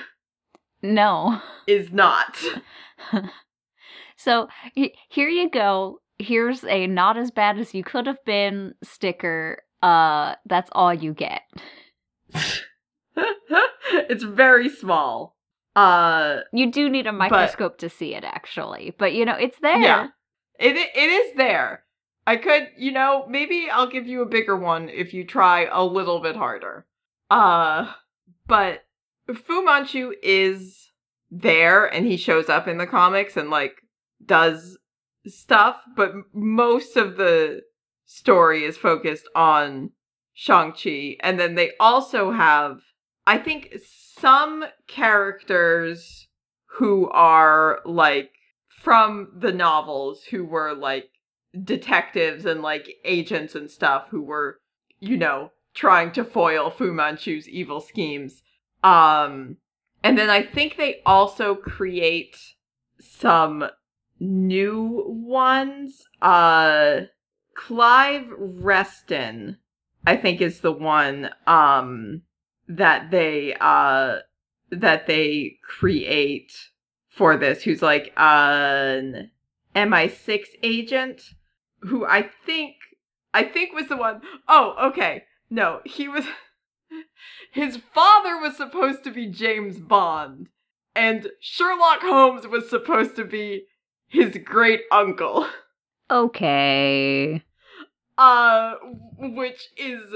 no. 0.82 1.40
is 1.66 1.92
not. 1.92 2.42
so 4.16 4.48
here 4.72 5.28
you 5.28 5.50
go. 5.50 6.00
Here's 6.18 6.64
a 6.64 6.86
not 6.86 7.16
as 7.16 7.30
bad 7.30 7.58
as 7.58 7.74
you 7.74 7.84
could 7.84 8.06
have 8.06 8.22
been 8.24 8.74
sticker. 8.82 9.62
Uh, 9.82 10.34
that's 10.46 10.70
all 10.72 10.92
you 10.92 11.14
get. 11.14 11.42
it's 13.16 14.24
very 14.24 14.68
small. 14.68 15.36
Uh 15.78 16.40
You 16.52 16.70
do 16.72 16.88
need 16.88 17.06
a 17.06 17.12
microscope 17.12 17.78
to 17.78 17.88
see 17.88 18.14
it, 18.14 18.24
actually, 18.24 18.94
but 18.98 19.12
you 19.12 19.24
know 19.24 19.36
it's 19.36 19.58
there. 19.60 19.78
Yeah. 19.78 20.08
it 20.58 20.76
it 20.76 21.10
is 21.20 21.36
there. 21.36 21.84
I 22.26 22.36
could, 22.36 22.68
you 22.76 22.92
know, 22.92 23.26
maybe 23.28 23.68
I'll 23.72 23.86
give 23.96 24.06
you 24.06 24.20
a 24.22 24.26
bigger 24.36 24.56
one 24.56 24.88
if 24.88 25.14
you 25.14 25.24
try 25.24 25.66
a 25.70 25.84
little 25.84 26.20
bit 26.20 26.36
harder. 26.36 26.86
Uh 27.30 27.92
but 28.46 28.84
Fu 29.46 29.64
Manchu 29.64 30.14
is 30.22 30.90
there 31.30 31.84
and 31.86 32.06
he 32.06 32.16
shows 32.16 32.48
up 32.48 32.66
in 32.66 32.78
the 32.78 32.86
comics 32.86 33.36
and 33.36 33.50
like 33.50 33.74
does 34.24 34.78
stuff, 35.26 35.76
but 35.96 36.12
most 36.32 36.96
of 36.96 37.16
the 37.16 37.62
story 38.06 38.64
is 38.64 38.76
focused 38.76 39.28
on 39.34 39.90
Shang-Chi. 40.32 41.16
And 41.20 41.38
then 41.38 41.54
they 41.54 41.72
also 41.78 42.32
have, 42.32 42.80
I 43.26 43.36
think, 43.38 43.74
some 44.20 44.64
characters 44.86 46.28
who 46.66 47.08
are 47.10 47.80
like 47.84 48.30
from 48.68 49.28
the 49.36 49.52
novels 49.52 50.24
who 50.24 50.44
were 50.44 50.74
like 50.74 51.10
detectives 51.64 52.44
and 52.44 52.62
like 52.62 52.88
agents 53.04 53.54
and 53.54 53.70
stuff 53.70 54.06
who 54.10 54.22
were, 54.22 54.60
you 55.00 55.16
know, 55.16 55.50
trying 55.74 56.12
to 56.12 56.24
foil 56.24 56.70
Fu 56.70 56.92
Manchu's 56.92 57.48
evil 57.48 57.80
schemes. 57.80 58.42
Um, 58.84 59.56
and 60.02 60.16
then 60.16 60.30
I 60.30 60.42
think 60.42 60.76
they 60.76 61.00
also 61.04 61.54
create 61.54 62.36
some 63.00 63.68
new 64.20 65.04
ones. 65.06 66.04
Uh, 66.22 67.02
Clive 67.54 68.26
Reston, 68.36 69.58
I 70.06 70.16
think, 70.16 70.40
is 70.40 70.60
the 70.60 70.72
one 70.72 71.30
um 71.46 72.22
that 72.68 73.10
they 73.10 73.56
uh 73.60 74.18
that 74.70 75.06
they 75.06 75.56
create 75.66 76.52
for 77.08 77.36
this. 77.36 77.62
Who's 77.62 77.82
like 77.82 78.12
an 78.16 79.30
MI6 79.74 80.44
agent 80.62 81.22
who 81.80 82.04
I 82.04 82.28
think 82.44 82.76
I 83.32 83.44
think 83.44 83.72
was 83.74 83.88
the 83.88 83.96
one 83.96 84.20
oh 84.46 84.74
okay. 84.90 85.24
No, 85.50 85.80
he 85.84 86.08
was 86.08 86.24
his 87.52 87.78
father 87.94 88.38
was 88.38 88.56
supposed 88.56 89.04
to 89.04 89.10
be 89.10 89.26
James 89.26 89.78
Bond 89.78 90.48
and 90.94 91.28
Sherlock 91.40 92.00
Holmes 92.02 92.46
was 92.46 92.68
supposed 92.68 93.16
to 93.16 93.24
be 93.24 93.64
his 94.08 94.38
great 94.44 94.82
uncle. 94.90 95.46
Okay. 96.10 97.44
Uh 98.16 98.76
which 99.18 99.68
is 99.76 100.14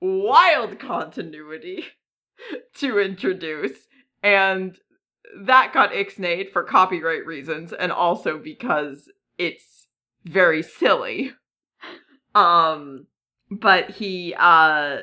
wild 0.00 0.78
continuity 0.78 1.84
to 2.74 2.98
introduce 2.98 3.86
and 4.22 4.78
that 5.44 5.72
got 5.72 5.92
ixnayed 5.92 6.52
for 6.52 6.62
copyright 6.62 7.26
reasons 7.26 7.72
and 7.72 7.92
also 7.92 8.38
because 8.38 9.10
it's 9.36 9.86
very 10.24 10.62
silly. 10.62 11.32
Um 12.34 13.06
but 13.50 13.90
he 13.90 14.34
uh 14.38 14.98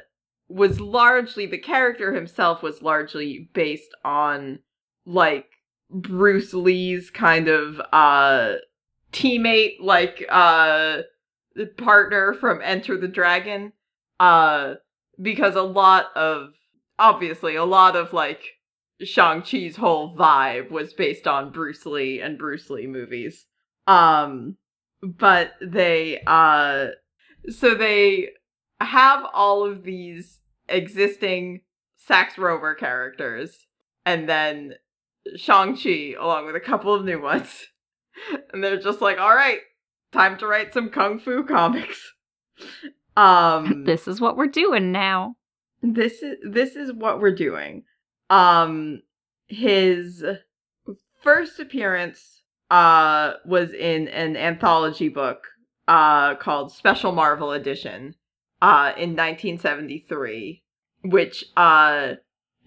was 0.47 0.79
largely 0.79 1.45
the 1.45 1.57
character 1.57 2.13
himself 2.13 2.61
was 2.61 2.81
largely 2.81 3.49
based 3.53 3.95
on 4.03 4.59
like 5.05 5.47
Bruce 5.89 6.53
Lee's 6.53 7.09
kind 7.09 7.47
of 7.47 7.81
uh 7.91 8.55
teammate 9.11 9.77
like 9.79 10.25
uh 10.29 11.01
partner 11.77 12.33
from 12.33 12.61
Enter 12.63 12.97
the 12.97 13.07
Dragon. 13.07 13.73
Uh, 14.19 14.75
because 15.21 15.55
a 15.55 15.61
lot 15.61 16.07
of 16.15 16.49
obviously 16.97 17.55
a 17.55 17.65
lot 17.65 17.95
of 17.95 18.13
like 18.13 18.41
Shang-Chi's 19.01 19.75
whole 19.75 20.15
vibe 20.15 20.71
was 20.71 20.93
based 20.93 21.27
on 21.27 21.51
Bruce 21.51 21.85
Lee 21.85 22.21
and 22.21 22.37
Bruce 22.37 22.69
Lee 22.69 22.87
movies. 22.87 23.45
Um 23.87 24.57
but 25.01 25.51
they 25.61 26.21
uh 26.25 26.87
so 27.49 27.75
they 27.75 28.29
have 28.79 29.25
all 29.33 29.65
of 29.65 29.83
these 29.83 30.39
existing 30.67 31.61
Sax 31.97 32.35
Rohmer 32.35 32.77
characters 32.77 33.67
and 34.05 34.27
then 34.27 34.75
Shang-Chi 35.35 36.13
along 36.19 36.45
with 36.45 36.55
a 36.55 36.61
couple 36.61 36.93
of 36.93 37.05
new 37.05 37.21
ones. 37.21 37.67
And 38.53 38.63
they're 38.63 38.79
just 38.79 39.01
like, 39.01 39.19
"All 39.19 39.35
right, 39.35 39.59
time 40.13 40.37
to 40.37 40.47
write 40.47 40.73
some 40.73 40.89
kung 40.89 41.19
fu 41.19 41.43
comics." 41.43 42.13
Um 43.17 43.83
This 43.85 44.07
is 44.07 44.19
what 44.21 44.37
we're 44.37 44.47
doing 44.47 44.91
now. 44.91 45.35
this 45.81 46.21
is 46.21 46.37
this 46.49 46.75
is 46.75 46.91
what 46.93 47.19
we're 47.19 47.35
doing. 47.35 47.83
Um 48.29 49.01
his 49.47 50.23
first 51.23 51.59
appearance 51.59 52.41
uh 52.71 53.33
was 53.45 53.73
in 53.73 54.07
an 54.07 54.35
anthology 54.35 55.09
book 55.09 55.47
uh 55.87 56.35
called 56.35 56.71
Special 56.71 57.11
Marvel 57.11 57.51
Edition 57.51 58.15
uh 58.61 58.91
in 58.97 59.11
1973 59.15 60.63
which 61.03 61.45
uh 61.55 62.13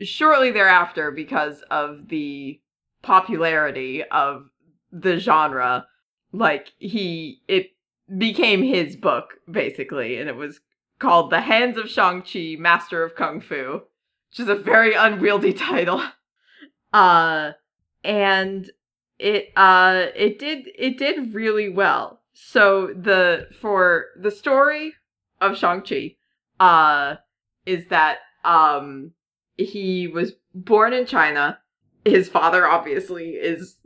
shortly 0.01 0.53
thereafter 0.53 1.11
because 1.11 1.63
of 1.71 2.09
the 2.09 2.61
popularity 3.03 4.05
of 4.05 4.45
the 4.93 5.19
genre 5.19 5.87
like 6.33 6.73
he 6.79 7.41
it 7.49 7.71
became 8.17 8.63
his 8.63 8.97
book 8.97 9.35
basically 9.51 10.17
and 10.17 10.29
it 10.29 10.37
was 10.37 10.61
called 10.99 11.31
The 11.31 11.43
Hands 11.43 11.77
of 11.77 11.89
Shang-Chi, 11.89 12.57
Master 12.59 13.05
of 13.05 13.15
Kung 13.15 13.41
Fu, 13.41 13.83
which 14.31 14.41
is 14.41 14.49
a 14.49 14.55
very 14.55 14.95
unwieldy 14.95 15.53
title. 15.55 16.03
Uh 16.93 17.53
and 18.05 18.71
it 19.19 19.53
uh 19.57 20.07
it 20.15 20.39
did 20.39 20.69
it 20.79 20.99
did 20.99 21.35
really 21.35 21.69
well. 21.69 22.21
So 22.33 22.89
the 22.89 23.49
for 23.61 24.07
the 24.21 24.31
story 24.31 24.95
of 25.41 25.59
Shang-Chi 25.59 26.17
uh 26.61 27.17
is 27.67 27.87
that 27.89 28.19
um 28.45 29.13
he 29.57 30.09
was 30.09 30.33
born 30.55 30.93
in 30.93 31.05
China. 31.05 31.59
His 32.05 32.29
father 32.29 32.67
obviously 32.67 33.31
is 33.31 33.77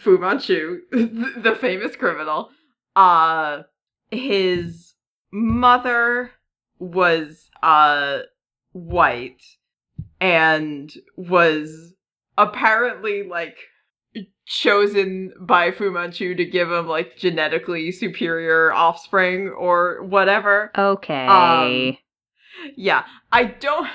Fu 0.00 0.18
Manchu, 0.18 0.82
the 0.90 1.56
famous 1.58 1.96
criminal. 1.96 2.50
Uh 2.96 3.62
his 4.10 4.94
mother 5.30 6.30
was 6.78 7.48
uh 7.62 8.20
white 8.72 9.42
and 10.20 10.92
was 11.16 11.94
apparently 12.36 13.22
like 13.22 13.56
chosen 14.44 15.32
by 15.40 15.70
Fu 15.70 15.90
Manchu 15.90 16.34
to 16.34 16.44
give 16.44 16.70
him 16.70 16.86
like 16.86 17.16
genetically 17.16 17.90
superior 17.92 18.72
offspring 18.72 19.48
or 19.48 20.02
whatever. 20.02 20.70
Okay. 20.76 21.26
Um, 21.26 21.96
Yeah, 22.76 23.04
I 23.30 23.44
don't 23.44 23.88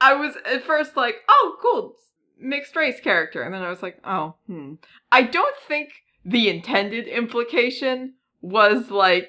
I 0.00 0.14
was 0.14 0.36
at 0.44 0.64
first 0.64 0.96
like, 0.96 1.16
"Oh, 1.28 1.56
cool, 1.62 1.96
mixed 2.38 2.76
race 2.76 3.00
character." 3.00 3.42
And 3.42 3.54
then 3.54 3.62
I 3.62 3.70
was 3.70 3.82
like, 3.82 3.98
"Oh, 4.04 4.34
hmm." 4.46 4.74
I 5.10 5.22
don't 5.22 5.56
think 5.66 5.90
the 6.24 6.48
intended 6.48 7.06
implication 7.06 8.14
was 8.40 8.90
like 8.90 9.28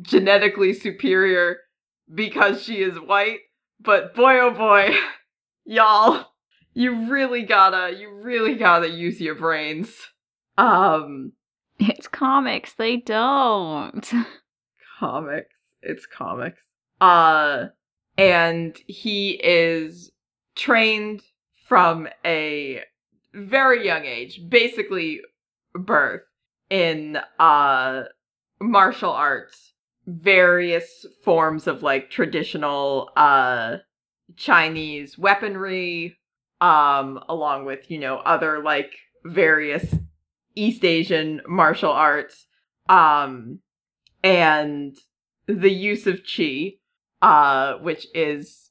genetically 0.00 0.72
superior 0.72 1.58
because 2.12 2.62
she 2.62 2.82
is 2.82 2.98
white, 2.98 3.40
but 3.80 4.14
boy 4.14 4.38
oh 4.40 4.50
boy, 4.50 4.94
y'all, 5.64 6.26
you 6.72 7.10
really 7.10 7.42
gotta 7.42 7.96
you 7.96 8.12
really 8.12 8.54
gotta 8.54 8.88
use 8.88 9.20
your 9.20 9.34
brains. 9.34 9.94
Um 10.56 11.32
it's 11.78 12.08
comics. 12.08 12.74
They 12.74 12.98
don't. 12.98 14.12
comics. 14.98 15.54
It's 15.82 16.06
comics. 16.06 16.60
Uh 17.00 17.66
and 18.18 18.76
he 18.86 19.40
is 19.42 20.10
trained 20.56 21.22
from 21.66 22.08
a 22.24 22.82
very 23.32 23.86
young 23.86 24.04
age, 24.04 24.40
basically 24.48 25.20
birth 25.72 26.22
in 26.70 27.18
uh 27.38 28.04
martial 28.60 29.10
arts, 29.10 29.72
various 30.06 31.04
forms 31.24 31.66
of 31.66 31.82
like 31.82 32.10
traditional 32.10 33.10
uh 33.16 33.76
Chinese 34.36 35.18
weaponry 35.18 36.16
um 36.60 37.18
along 37.28 37.64
with, 37.64 37.90
you 37.90 37.98
know, 37.98 38.16
other 38.18 38.62
like 38.62 38.92
various 39.24 39.94
East 40.54 40.84
Asian 40.84 41.40
martial 41.46 41.90
arts 41.92 42.46
um 42.88 43.58
and 44.22 44.96
the 45.46 45.70
use 45.70 46.06
of 46.06 46.20
chi 46.24 46.74
uh 47.22 47.74
which 47.78 48.06
is 48.14 48.70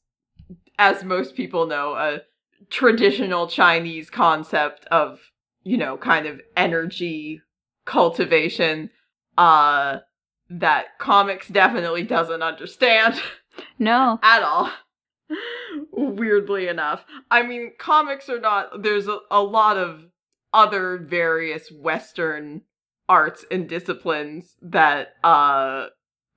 as 0.78 1.04
most 1.04 1.36
people 1.36 1.68
know 1.68 1.94
a 1.96 2.22
traditional 2.70 3.48
Chinese 3.48 4.10
concept 4.10 4.86
of, 4.86 5.20
you 5.64 5.76
know, 5.78 5.98
kind 5.98 6.26
of 6.26 6.40
energy 6.56 7.42
cultivation 7.90 8.90
uh 9.38 9.98
that 10.50 10.98
comics 11.00 11.48
definitely 11.48 12.04
doesn't 12.04 12.42
understand 12.44 13.20
No. 13.80 14.20
at 14.24 14.44
all. 14.44 14.72
Weirdly 15.92 16.68
enough. 16.68 17.04
I 17.30 17.44
mean, 17.44 17.74
comics 17.78 18.30
are 18.30 18.40
not 18.40 18.84
there's 18.84 19.08
a, 19.08 19.20
a 19.30 19.42
lot 19.42 19.78
of 19.78 20.06
other 20.54 20.98
various 20.98 21.72
western 21.72 22.62
arts 23.08 23.46
and 23.52 23.68
disciplines 23.68 24.56
that 24.62 25.10
uh 25.24 25.88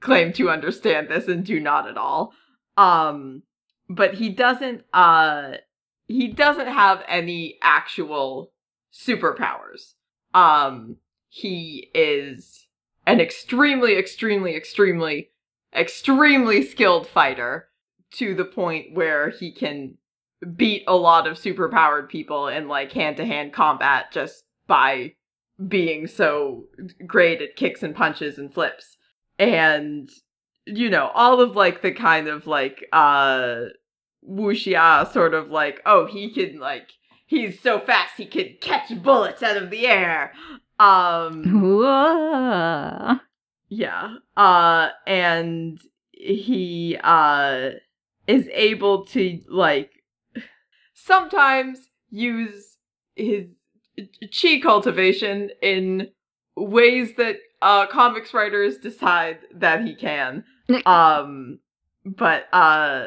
claim 0.00 0.32
to 0.32 0.50
understand 0.50 1.08
this 1.08 1.28
and 1.28 1.44
do 1.44 1.60
not 1.60 1.88
at 1.88 1.96
all. 1.96 2.32
Um 2.76 3.42
but 3.88 4.14
he 4.14 4.28
doesn't 4.30 4.84
uh 4.92 5.52
he 6.06 6.28
doesn't 6.28 6.68
have 6.68 7.02
any 7.08 7.58
actual 7.62 8.52
superpowers. 8.92 9.94
Um 10.34 10.96
he 11.34 11.88
is 11.94 12.66
an 13.06 13.18
extremely 13.18 13.96
extremely 13.96 14.54
extremely 14.54 15.30
extremely 15.74 16.60
skilled 16.60 17.06
fighter 17.06 17.68
to 18.10 18.34
the 18.34 18.44
point 18.44 18.92
where 18.92 19.30
he 19.30 19.50
can 19.50 19.94
beat 20.56 20.84
a 20.86 20.94
lot 20.94 21.26
of 21.26 21.38
superpowered 21.38 22.10
people 22.10 22.48
in 22.48 22.68
like 22.68 22.92
hand-to-hand 22.92 23.50
combat 23.50 24.12
just 24.12 24.44
by 24.66 25.14
being 25.66 26.06
so 26.06 26.66
great 27.06 27.40
at 27.40 27.56
kicks 27.56 27.82
and 27.82 27.96
punches 27.96 28.36
and 28.36 28.52
flips. 28.52 28.98
And 29.38 30.10
you 30.66 30.90
know 30.90 31.10
all 31.14 31.40
of 31.40 31.56
like 31.56 31.80
the 31.80 31.92
kind 31.92 32.28
of 32.28 32.46
like 32.46 32.86
uh 32.92 33.62
wuxia 34.28 35.10
sort 35.10 35.32
of 35.32 35.48
like 35.48 35.80
oh 35.86 36.04
he 36.04 36.30
can 36.30 36.60
like 36.60 36.90
he's 37.24 37.58
so 37.58 37.80
fast 37.80 38.18
he 38.18 38.26
can 38.26 38.54
catch 38.60 39.02
bullets 39.02 39.42
out 39.42 39.56
of 39.56 39.70
the 39.70 39.86
air 39.86 40.34
um 40.82 41.44
Whoa. 41.62 43.16
yeah. 43.68 44.14
Uh 44.36 44.88
and 45.06 45.80
he 46.12 46.98
uh 47.02 47.70
is 48.26 48.48
able 48.52 49.04
to 49.06 49.40
like 49.48 49.90
sometimes 50.94 51.88
use 52.10 52.76
his 53.14 53.46
chi 54.40 54.58
cultivation 54.60 55.50
in 55.60 56.08
ways 56.56 57.14
that 57.16 57.36
uh 57.60 57.86
comics 57.86 58.34
writers 58.34 58.78
decide 58.78 59.38
that 59.54 59.84
he 59.84 59.94
can. 59.94 60.44
Um 60.86 61.58
but 62.04 62.46
uh 62.52 63.06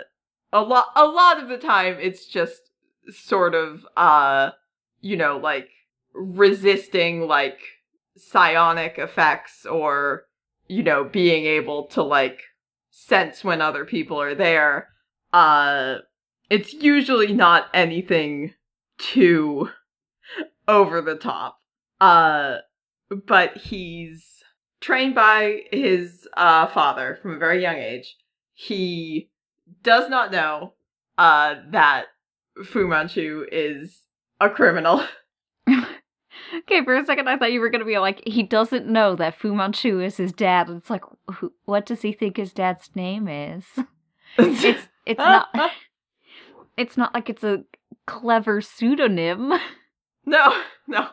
a 0.53 0.61
lot 0.61 0.85
a 0.95 1.05
lot 1.05 1.41
of 1.41 1.49
the 1.49 1.57
time 1.57 1.97
it's 1.99 2.25
just 2.25 2.61
sort 3.09 3.53
of 3.53 3.85
uh 3.97 4.51
you 5.01 5.17
know 5.17 5.38
like 5.38 5.69
resisting 6.15 7.28
like 7.28 7.60
psionic 8.17 8.97
effects 8.97 9.65
or 9.65 10.23
you 10.67 10.82
know 10.82 11.04
being 11.04 11.45
able 11.45 11.86
to 11.88 12.01
like 12.01 12.41
sense 12.89 13.43
when 13.43 13.62
other 13.62 13.84
people 13.84 14.21
are 14.21 14.34
there 14.34 14.88
uh 15.34 15.95
it's 16.49 16.73
usually 16.73 17.34
not 17.34 17.67
anything 17.73 18.54
too 18.97 19.69
over 20.67 21.01
the 21.01 21.15
top. 21.15 21.60
Uh 21.99 22.58
but 23.28 23.58
he's 23.58 24.43
trained 24.82 25.15
by 25.15 25.62
his 25.71 26.28
uh 26.38 26.67
father 26.67 27.19
from 27.21 27.36
a 27.36 27.39
very 27.39 27.62
young 27.62 27.78
age. 27.78 28.15
He 28.54 29.30
does 29.84 30.10
not 30.10 30.32
know 30.32 30.73
uh 31.17 31.56
that 31.71 32.06
Fu 32.63 32.88
Manchu 32.88 33.45
is 33.51 34.04
a 34.39 34.49
criminal 34.49 35.04
Okay, 36.60 36.84
for 36.84 36.95
a 36.95 37.05
second 37.05 37.27
I 37.27 37.38
thought 37.38 37.51
you 37.51 37.60
were 37.60 37.69
gonna 37.69 37.86
be 37.86 37.97
like, 37.97 38.21
he 38.25 38.43
doesn't 38.43 38.88
know 38.88 39.15
that 39.15 39.39
Fu 39.39 39.53
Manchu 39.53 39.99
is 40.01 40.17
his 40.17 40.31
dad, 40.31 40.67
and 40.67 40.77
it's 40.77 40.89
like, 40.89 41.03
who, 41.36 41.53
what 41.65 41.86
does 41.86 42.01
he 42.01 42.12
think 42.12 42.38
his 42.38 42.53
dad's 42.53 42.89
name 42.95 43.27
is? 43.27 43.65
It's 44.38 44.88
it's 45.05 45.19
not 45.19 45.49
it's 46.77 46.97
not 46.97 47.13
like 47.13 47.29
it's 47.29 47.43
a 47.43 47.63
clever 48.05 48.62
pseudonym. 48.62 49.53
no, 50.25 50.62
no. 50.88 51.08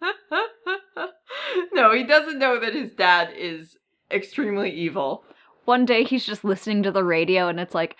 no, 1.72 1.92
he 1.94 2.04
doesn't 2.04 2.38
know 2.38 2.58
that 2.58 2.74
his 2.74 2.92
dad 2.92 3.32
is 3.36 3.76
extremely 4.10 4.70
evil. 4.70 5.24
One 5.64 5.84
day 5.84 6.04
he's 6.04 6.24
just 6.26 6.44
listening 6.44 6.82
to 6.84 6.90
the 6.90 7.04
radio, 7.04 7.48
and 7.48 7.60
it's 7.60 7.74
like, 7.74 7.96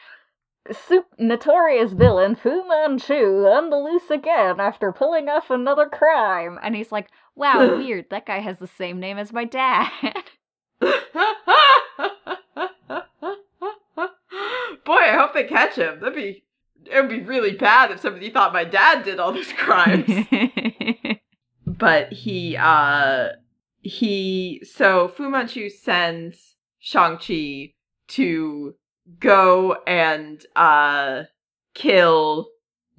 Sup- 0.71 1.19
notorious 1.19 1.93
villain 1.93 2.35
Fu 2.37 2.67
Manchu 2.69 3.47
on 3.47 3.71
the 3.71 3.77
loose 3.77 4.11
again 4.11 4.61
after 4.61 4.93
pulling 4.93 5.29
off 5.29 5.51
another 5.51 5.89
crime, 5.89 6.59
and 6.63 6.77
he's 6.77 6.93
like, 6.93 7.09
wow, 7.35 7.77
weird. 7.77 8.11
That 8.11 8.27
guy 8.27 8.41
has 8.41 8.59
the 8.59 8.67
same 8.67 9.01
name 9.01 9.19
as 9.19 9.33
my 9.33 9.45
dad. 9.45 9.91
Boy, 14.85 14.97
I 14.97 15.17
hope 15.17 15.35
they 15.35 15.45
catch 15.45 15.77
him. 15.77 16.01
That'd 16.01 16.15
be 16.15 16.45
it 16.91 17.01
would 17.01 17.11
be 17.11 17.23
really 17.23 17.53
bad 17.53 17.91
if 17.91 18.01
somebody 18.01 18.31
thought 18.31 18.53
my 18.53 18.65
dad 18.65 19.05
did 19.05 19.21
all 19.21 19.33
these 19.33 19.53
crimes. 19.53 20.27
but 21.67 22.13
he 22.13 22.57
uh 22.57 23.29
he 23.83 24.63
so 24.65 25.09
Fu 25.09 25.29
Manchu 25.31 25.69
sends 25.69 26.57
Shang-Chi 26.79 27.75
to 28.09 28.75
go 29.19 29.77
and 29.87 30.45
uh 30.57 31.25
kill 31.75 32.49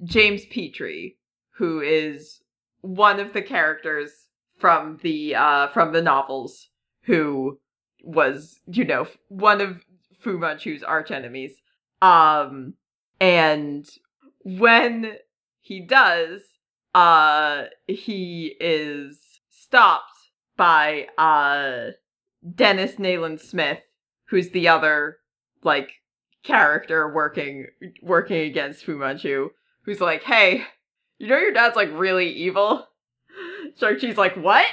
James 0.04 0.44
Petrie, 0.46 1.16
who 1.56 1.80
is 1.80 2.40
one 2.80 3.20
of 3.20 3.32
the 3.32 3.42
characters 3.42 4.10
from 4.58 4.98
the 5.02 5.34
uh 5.34 5.68
from 5.68 5.92
the 5.92 6.02
novels 6.02 6.68
who 7.02 7.58
was, 8.04 8.60
you 8.66 8.84
know, 8.84 9.06
one 9.28 9.60
of 9.60 9.84
Fu 10.20 10.38
Manchu's 10.38 10.82
arch 10.82 11.10
enemies. 11.10 11.52
Um 12.00 12.74
and 13.20 13.88
when 14.44 15.16
he 15.60 15.80
does, 15.80 16.42
uh 16.94 17.64
he 17.86 18.56
is 18.60 19.40
stopped 19.48 20.10
by 20.56 21.06
uh 21.16 21.92
Dennis 22.54 22.98
Nayland 22.98 23.40
Smith, 23.40 23.78
who's 24.26 24.50
the 24.50 24.68
other 24.68 25.18
like 25.62 25.90
character 26.42 27.12
working 27.12 27.66
working 28.02 28.40
against 28.40 28.84
Fu 28.84 28.96
Manchu, 28.96 29.50
who's 29.84 30.00
like, 30.00 30.22
"Hey, 30.22 30.64
you 31.18 31.28
know 31.28 31.38
your 31.38 31.52
dad's 31.52 31.76
like 31.76 31.90
really 31.92 32.30
evil." 32.30 32.86
Shang-Chi's 33.78 34.16
like, 34.18 34.36
"What?" 34.36 34.66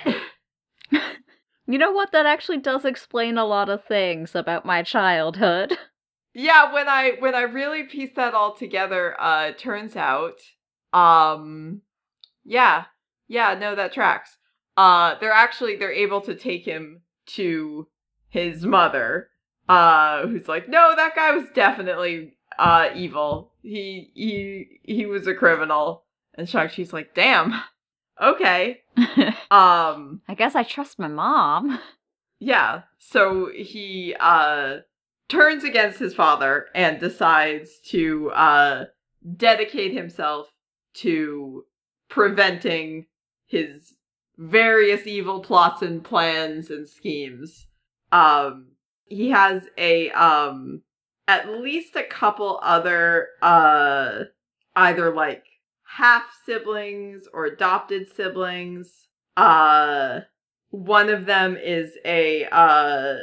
you 0.92 1.78
know 1.78 1.92
what? 1.92 2.12
That 2.12 2.26
actually 2.26 2.58
does 2.58 2.86
explain 2.86 3.38
a 3.38 3.46
lot 3.46 3.70
of 3.70 3.84
things 3.86 4.36
about 4.36 4.66
my 4.66 4.84
childhood. 4.84 5.78
Yeah, 6.34 6.72
when 6.72 6.88
I 6.88 7.14
when 7.20 7.34
I 7.34 7.42
really 7.42 7.84
piece 7.84 8.12
that 8.16 8.36
all 8.36 8.56
together, 8.56 9.20
uh 9.20 9.48
it 9.50 9.58
turns 9.58 9.96
out 9.96 10.36
um 10.94 11.82
yeah. 12.46 12.86
Yeah, 13.28 13.56
no 13.60 13.76
that 13.76 13.94
tracks. 13.94 14.38
Uh 14.78 15.16
they're 15.20 15.32
actually 15.32 15.76
they're 15.76 15.92
able 15.92 16.22
to 16.22 16.36
take 16.36 16.66
him 16.66 17.02
to 17.30 17.88
his 18.30 18.64
mother 18.64 19.30
uh 19.70 20.28
who's 20.28 20.48
like, 20.50 20.68
"No, 20.68 20.94
that 20.96 21.16
guy 21.16 21.32
was 21.32 21.46
definitely 21.56 22.34
uh 22.58 22.90
evil. 22.96 23.54
He 23.64 24.12
he 24.16 24.80
he 24.84 25.06
was 25.06 25.28
a 25.28 25.34
criminal." 25.34 26.04
And 26.36 26.50
Shang-Chi's 26.50 26.92
like, 26.92 27.14
"Damn. 27.16 27.54
Okay." 28.22 28.82
Um 29.52 30.22
I 30.28 30.36
guess 30.36 30.54
I 30.56 30.64
trust 30.64 31.00
my 31.00 31.08
mom. 31.08 31.80
yeah. 32.40 32.82
So 32.98 33.50
he 33.56 34.16
uh 34.20 34.80
turns 35.28 35.64
against 35.64 36.00
his 36.00 36.14
father 36.14 36.68
and 36.76 37.00
decides 37.00 37.80
to 37.90 38.30
uh 38.32 38.86
dedicate 39.36 39.94
himself 39.94 40.48
to 40.96 41.66
preventing 42.10 43.06
his 43.48 43.94
various 44.38 45.06
evil 45.08 45.40
plots 45.42 45.82
and 45.82 46.04
plans 46.04 46.70
and 46.70 46.88
schemes. 46.88 47.68
Um 48.12 48.68
he 49.10 49.30
has 49.30 49.64
a 49.78 50.10
um 50.12 50.82
at 51.28 51.50
least 51.50 51.96
a 51.96 52.04
couple 52.04 52.60
other 52.64 53.28
uh 53.42 54.24
either 54.76 55.14
like 55.14 55.44
half 55.84 56.24
siblings 56.46 57.28
or 57.34 57.46
adopted 57.46 58.08
siblings. 58.16 59.08
Uh 59.36 60.22
one 60.70 61.10
of 61.10 61.26
them 61.26 61.58
is 61.58 61.94
a 62.06 62.46
uh 62.52 63.18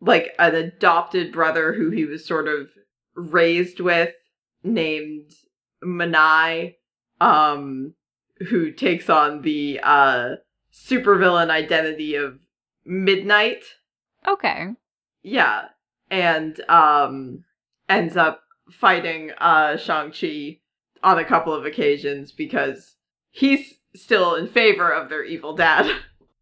like 0.00 0.34
an 0.38 0.54
adopted 0.54 1.32
brother 1.32 1.72
who 1.72 1.90
he 1.90 2.04
was 2.04 2.24
sort 2.24 2.46
of 2.48 2.68
raised 3.14 3.80
with 3.80 4.14
named 4.62 5.32
M'Nai 5.82 6.74
um 7.20 7.94
who 8.48 8.70
takes 8.72 9.08
on 9.08 9.42
the 9.42 9.80
uh 9.82 10.36
supervillain 10.72 11.50
identity 11.50 12.14
of 12.14 12.38
Midnight. 12.84 13.62
Okay. 14.26 14.70
Yeah. 15.22 15.68
And 16.10 16.60
um 16.68 17.44
ends 17.88 18.16
up 18.16 18.42
fighting 18.70 19.32
uh 19.38 19.76
Shang-Chi 19.76 20.58
on 21.02 21.18
a 21.18 21.24
couple 21.24 21.52
of 21.52 21.64
occasions 21.64 22.32
because 22.32 22.96
he's 23.30 23.74
still 23.94 24.34
in 24.34 24.48
favor 24.48 24.90
of 24.90 25.08
their 25.08 25.24
evil 25.24 25.54
dad. 25.54 25.90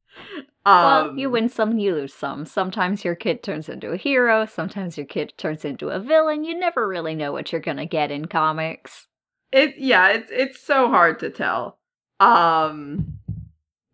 well, 0.66 1.16
you 1.16 1.30
win 1.30 1.48
some, 1.48 1.78
you 1.78 1.94
lose 1.94 2.14
some. 2.14 2.44
Sometimes 2.44 3.04
your 3.04 3.14
kid 3.14 3.42
turns 3.42 3.68
into 3.68 3.90
a 3.90 3.96
hero, 3.96 4.46
sometimes 4.46 4.96
your 4.96 5.06
kid 5.06 5.32
turns 5.36 5.64
into 5.64 5.88
a 5.88 5.98
villain. 6.00 6.44
You 6.44 6.58
never 6.58 6.86
really 6.86 7.14
know 7.14 7.32
what 7.32 7.52
you're 7.52 7.60
gonna 7.60 7.86
get 7.86 8.10
in 8.10 8.26
comics. 8.26 9.06
It 9.52 9.76
yeah, 9.78 10.08
it's 10.08 10.30
it's 10.30 10.60
so 10.60 10.88
hard 10.88 11.18
to 11.20 11.30
tell. 11.30 11.78
Um 12.20 13.18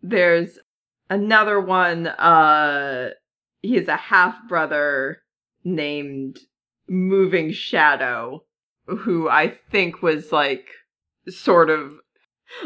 there's 0.02 0.58
another 1.08 1.60
one 1.60 2.08
uh 2.08 3.10
he 3.66 3.76
has 3.76 3.88
a 3.88 3.96
half 3.96 4.36
brother 4.48 5.22
named 5.64 6.38
Moving 6.88 7.52
Shadow 7.52 8.44
who 8.86 9.28
I 9.28 9.58
think 9.70 10.02
was 10.02 10.32
like 10.32 10.66
sort 11.28 11.70
of 11.70 11.92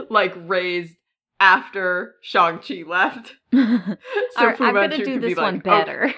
like 0.08 0.34
raised 0.36 0.96
after 1.38 2.16
Shang-Chi 2.22 2.82
left. 2.86 3.34
so 3.52 3.66
right, 4.36 4.60
I'm 4.60 4.74
gonna 4.74 5.04
do 5.04 5.18
this 5.18 5.36
one 5.36 5.54
like, 5.54 5.62
better. 5.64 6.04
Okay. 6.04 6.16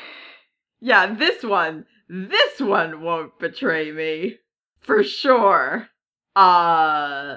Yeah, 0.81 1.14
this 1.14 1.45
one, 1.45 1.87
this 2.09 2.61
one 2.61 3.03
won't 3.03 3.38
betray 3.38 3.92
me 3.92 4.38
for 4.81 5.05
sure. 5.05 5.87
Uh, 6.35 7.37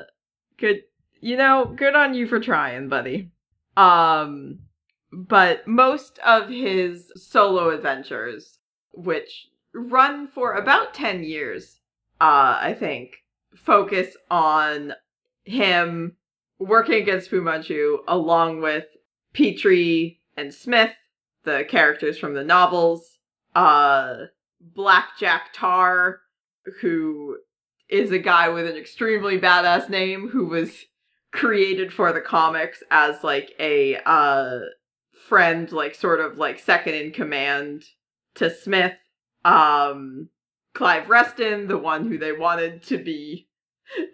good, 0.58 0.82
you 1.22 1.38
know, 1.38 1.72
good 1.76 1.96
on 1.96 2.16
you 2.16 2.26
for 2.28 2.40
trying, 2.40 2.90
buddy. 2.90 3.30
Um, 3.78 4.60
but 5.12 5.68
most 5.68 6.20
of 6.20 6.50
his 6.50 7.12
solo 7.16 7.70
adventures, 7.70 8.60
which 8.94 9.48
run 9.74 10.28
for 10.28 10.54
about 10.54 10.94
10 10.94 11.24
years, 11.24 11.80
uh, 12.22 12.58
I 12.62 12.76
think, 12.78 13.18
focus 13.56 14.16
on 14.30 14.94
him 15.44 16.16
working 16.60 17.02
against 17.02 17.30
Fu 17.30 17.42
Manchu 17.42 18.00
along 18.08 18.62
with 18.62 18.86
Petrie 19.34 20.22
and 20.38 20.54
Smith, 20.54 20.92
the 21.44 21.66
characters 21.68 22.18
from 22.18 22.34
the 22.34 22.44
novels, 22.44 23.20
uh, 23.54 24.16
Black 24.60 25.18
Jack 25.20 25.54
Tarr, 25.54 26.22
who 26.82 27.38
is 27.90 28.12
a 28.12 28.20
guy 28.20 28.50
with 28.50 28.66
an 28.66 28.76
extremely 28.76 29.40
badass 29.40 29.90
name 29.90 30.30
who 30.30 30.48
was 30.48 30.86
created 31.32 31.94
for 31.94 32.12
the 32.14 32.22
comics 32.22 32.82
as 32.90 33.24
like 33.24 33.54
a 33.60 33.98
uh 34.06 34.60
friend 35.28 35.72
like 35.72 35.96
sort 35.96 36.20
of 36.20 36.38
like 36.38 36.60
second 36.60 36.94
in 36.94 37.12
command 37.12 37.84
to 38.36 38.50
Smith 38.50 38.94
um 39.44 40.30
Clive 40.74 41.10
Reston 41.10 41.68
the 41.68 41.78
one 41.78 42.08
who 42.08 42.18
they 42.18 42.32
wanted 42.32 42.84
to 42.84 42.98
be 42.98 43.48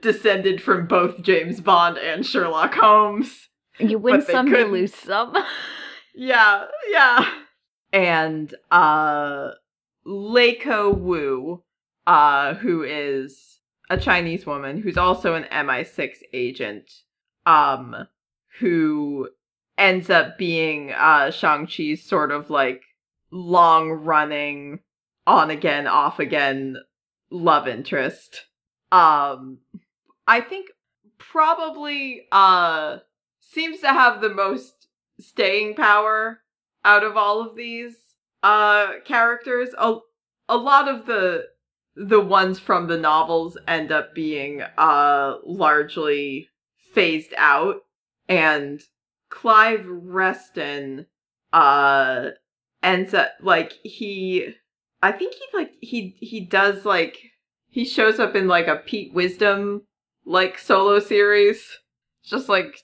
descended 0.01 0.61
from 0.61 0.87
both 0.87 1.21
James 1.21 1.59
Bond 1.61 1.97
and 1.97 2.25
Sherlock 2.25 2.73
Holmes. 2.73 3.49
You 3.79 3.97
win 3.97 4.21
some 4.21 4.47
you 4.47 4.65
lose 4.65 4.95
some. 4.95 5.35
Yeah 6.13 6.65
yeah. 6.89 7.25
And 7.93 8.53
uh 8.69 9.51
Leiko 10.05 10.97
Wu 10.97 11.63
uh 12.05 12.55
who 12.55 12.83
is 12.83 13.59
a 13.89 13.97
Chinese 13.97 14.45
woman 14.45 14.81
who's 14.81 14.97
also 14.97 15.35
an 15.35 15.45
MI6 15.51 16.17
agent 16.33 16.91
um 17.45 17.95
who 18.59 19.29
ends 19.81 20.11
up 20.11 20.37
being 20.37 20.91
uh 20.91 21.31
Shang-Chi's 21.31 22.07
sort 22.07 22.31
of 22.31 22.51
like 22.51 22.83
long 23.31 23.89
running 23.89 24.79
on 25.25 25.49
again 25.49 25.87
off 25.87 26.19
again 26.19 26.77
love 27.31 27.67
interest. 27.67 28.45
Um 28.91 29.57
I 30.27 30.39
think 30.41 30.67
probably 31.17 32.27
uh 32.31 32.97
seems 33.39 33.79
to 33.79 33.87
have 33.87 34.21
the 34.21 34.29
most 34.29 34.87
staying 35.19 35.73
power 35.73 36.41
out 36.85 37.03
of 37.03 37.17
all 37.17 37.41
of 37.41 37.55
these 37.55 37.95
uh 38.43 38.99
characters. 39.03 39.69
A, 39.79 39.95
a 40.47 40.57
lot 40.57 40.87
of 40.89 41.07
the 41.07 41.45
the 41.95 42.21
ones 42.21 42.59
from 42.59 42.85
the 42.85 42.97
novels 42.99 43.57
end 43.67 43.91
up 43.91 44.13
being 44.13 44.61
uh 44.77 45.37
largely 45.43 46.49
phased 46.93 47.33
out 47.35 47.77
and 48.29 48.79
Clive 49.31 49.85
Reston 49.87 51.07
uh 51.51 52.29
ends 52.83 53.13
up 53.13 53.31
like 53.41 53.73
he 53.83 54.53
I 55.01 55.11
think 55.11 55.33
he 55.33 55.57
like 55.57 55.71
he 55.81 56.15
he 56.19 56.41
does 56.41 56.85
like 56.85 57.17
he 57.69 57.85
shows 57.85 58.19
up 58.19 58.35
in 58.35 58.47
like 58.47 58.67
a 58.67 58.75
Pete 58.75 59.13
Wisdom 59.13 59.83
like 60.25 60.59
solo 60.59 60.99
series. 60.99 61.79
Just 62.23 62.49
like 62.49 62.77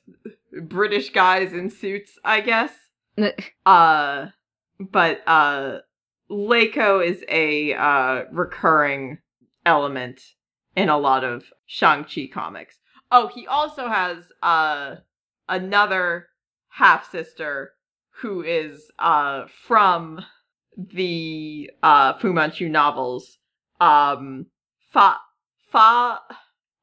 British 0.64 1.12
guys 1.12 1.54
in 1.54 1.70
suits, 1.70 2.18
I 2.26 2.42
guess. 2.42 2.74
uh 3.66 4.28
but 4.80 5.22
uh 5.28 5.80
Leiko 6.32 7.06
is 7.06 7.24
a 7.30 7.74
uh 7.74 8.24
recurring 8.32 9.20
element 9.66 10.22
in 10.76 10.90
a 10.90 10.98
lot 10.98 11.24
of 11.24 11.44
Shang-Chi 11.66 12.30
comics. 12.34 12.80
Oh, 13.12 13.28
he 13.28 13.46
also 13.46 13.90
has 13.90 14.24
uh 14.42 14.96
another 15.50 16.28
half 16.78 17.10
sister 17.10 17.74
who 18.22 18.44
is 18.44 18.92
uh 19.00 19.46
from 19.66 20.24
the 20.78 21.70
uh 21.82 22.14
Fu 22.20 22.34
Manchu 22.34 22.70
novels. 22.70 23.40
Um 23.82 24.48
Fa 24.92 25.18
Fa 25.72 26.20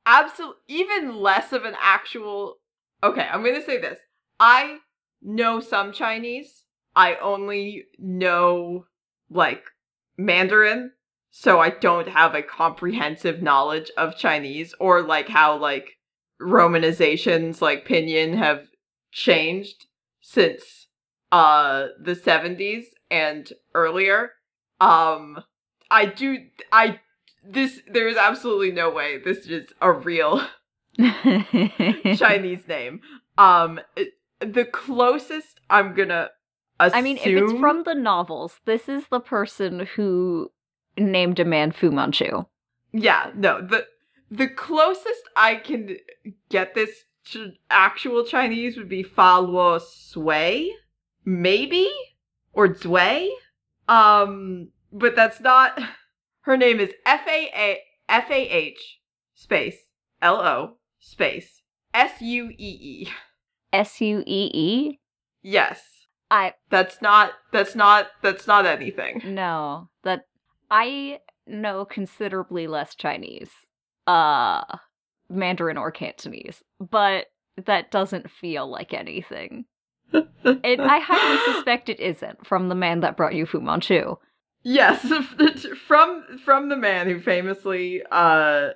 absolute 0.07 0.57
even 0.69 1.17
less 1.17 1.53
of 1.53 1.65
an 1.65 1.75
actual 1.81 2.57
Okay, 3.03 3.27
I'm 3.31 3.43
going 3.43 3.55
to 3.55 3.63
say 3.63 3.79
this. 3.79 3.99
I 4.41 4.79
know 5.21 5.61
some 5.61 5.93
Chinese. 5.93 6.65
I 6.97 7.17
only 7.17 7.85
know 7.99 8.87
like 9.29 9.65
Mandarin, 10.17 10.93
so 11.31 11.61
I 11.61 11.69
don't 11.69 12.09
have 12.09 12.35
a 12.35 12.43
comprehensive 12.43 13.43
knowledge 13.43 13.91
of 13.99 14.17
Chinese 14.17 14.75
or 14.81 15.03
like 15.03 15.29
how 15.29 15.59
like 15.59 15.99
romanizations 16.41 17.61
like 17.61 17.87
pinyin 17.87 18.37
have 18.37 18.67
changed 19.15 19.87
since 20.21 20.89
uh 21.33 21.87
the 22.01 22.15
70s 22.15 22.85
and 23.11 23.53
earlier 23.75 24.33
um 24.81 25.43
i 25.91 26.05
do 26.05 26.39
i 26.73 27.01
this 27.47 27.81
there 27.91 28.09
is 28.09 28.17
absolutely 28.17 28.73
no 28.73 28.91
way 28.91 29.19
this 29.19 29.47
is 29.47 29.73
a 29.81 29.93
real 29.93 30.45
chinese 32.17 32.67
name 32.69 33.01
um 33.39 33.81
the 34.41 34.65
closest 34.65 35.61
i'm 35.71 35.95
gonna 35.95 36.29
assume... 36.81 36.99
I 36.99 37.03
mean, 37.03 37.17
if 37.19 37.27
it's 37.27 37.53
from 37.61 37.85
the 37.85 37.95
novels, 37.95 38.61
this 38.65 38.89
is 38.89 39.07
the 39.11 39.21
person 39.21 39.89
who 39.95 40.51
named 40.99 41.39
a 41.39 41.45
man 41.45 41.73
Fu 41.73 41.91
Manchu. 41.91 42.45
Yeah, 42.93 43.31
no, 43.35 43.61
the 43.61 43.87
the 44.31 44.49
closest 44.49 45.29
I 45.37 45.57
can 45.57 45.97
get 46.49 46.75
this 46.75 47.05
to 47.33 47.53
actual 47.71 48.25
Chinese 48.25 48.77
would 48.77 48.89
be 48.89 49.03
Fa 49.03 49.41
Luo 49.41 49.81
Sui, 49.81 50.75
maybe 51.25 51.91
or 52.53 52.69
Zui. 52.69 53.31
Um, 53.89 54.69
but 54.93 55.17
that's 55.17 55.41
not. 55.41 55.81
Her 56.43 56.57
name 56.57 56.79
is 56.79 56.93
F 57.07 57.27
A 57.27 57.51
A 57.55 57.79
F 58.09 58.31
A 58.31 58.49
H 58.49 59.01
space 59.35 59.79
L 60.21 60.41
O 60.41 60.77
space 60.99 61.63
S 61.93 62.21
U 62.21 62.51
E 62.51 62.55
E. 62.59 63.09
S 63.73 64.01
U 64.01 64.23
E 64.27 64.51
E. 64.53 65.01
Yes. 65.43 65.83
I. 66.31 66.55
That's 66.71 67.01
not. 67.01 67.33
That's 67.53 67.75
not. 67.75 68.09
That's 68.23 68.47
not 68.47 68.67
anything. 68.67 69.23
No, 69.25 69.89
that 70.03 70.27
I 70.71 71.21
know 71.47 71.85
considerably 71.85 72.67
less 72.67 72.95
Chinese 72.95 73.51
uh 74.07 74.63
Mandarin 75.29 75.77
or 75.79 75.91
Cantonese, 75.91 76.63
but 76.79 77.27
that 77.67 77.91
doesn't 77.91 78.31
feel 78.31 78.69
like 78.69 78.93
anything. 78.93 79.65
and 80.13 80.83
I 80.83 80.99
highly 81.01 81.39
suspect 81.55 81.89
it 81.89 82.01
isn't 82.01 82.47
from 82.47 82.69
the 82.69 82.75
man 82.75 83.01
that 83.01 83.17
brought 83.17 83.35
you 83.35 83.47
Fu 83.47 83.61
Manchu. 83.61 84.17
Yes, 84.63 85.07
from 85.87 86.39
from 86.45 86.69
the 86.69 86.77
man 86.77 87.07
who 87.07 87.21
famously 87.21 88.03
uh 88.11 88.71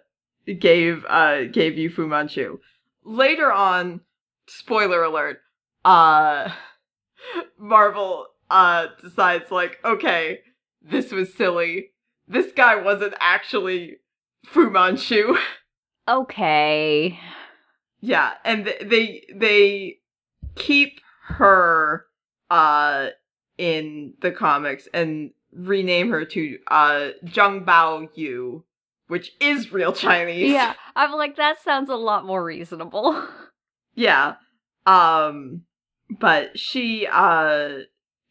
gave 0.58 1.04
uh 1.08 1.44
gave 1.44 1.78
you 1.78 1.90
Fu 1.90 2.06
Manchu. 2.06 2.58
Later 3.04 3.50
on, 3.50 4.02
spoiler 4.46 5.02
alert, 5.02 5.40
uh 5.84 6.50
Marvel 7.58 8.26
uh 8.50 8.88
decides 9.00 9.50
like, 9.50 9.78
okay, 9.84 10.40
this 10.82 11.10
was 11.10 11.32
silly. 11.32 11.92
This 12.26 12.52
guy 12.52 12.76
wasn't 12.76 13.14
actually 13.18 13.96
Fu 14.44 14.70
Manchu. 14.70 15.36
Okay. 16.08 17.18
Yeah, 18.00 18.32
and 18.44 18.64
th- 18.64 18.82
they 18.88 19.26
they 19.34 19.98
keep 20.54 21.00
her 21.24 22.06
uh 22.50 23.08
in 23.58 24.14
the 24.22 24.30
comics 24.30 24.88
and 24.94 25.32
rename 25.52 26.10
her 26.10 26.24
to 26.24 26.58
uh 26.68 27.10
Zheng 27.26 27.64
Bao 27.64 28.08
Yu, 28.14 28.64
which 29.08 29.32
is 29.40 29.72
real 29.72 29.92
Chinese. 29.92 30.52
Yeah, 30.52 30.74
I'm 30.96 31.12
like 31.12 31.36
that 31.36 31.60
sounds 31.62 31.90
a 31.90 31.96
lot 31.96 32.24
more 32.24 32.42
reasonable. 32.42 33.28
yeah. 33.94 34.36
Um 34.86 35.64
but 36.18 36.58
she 36.58 37.06
uh 37.10 37.80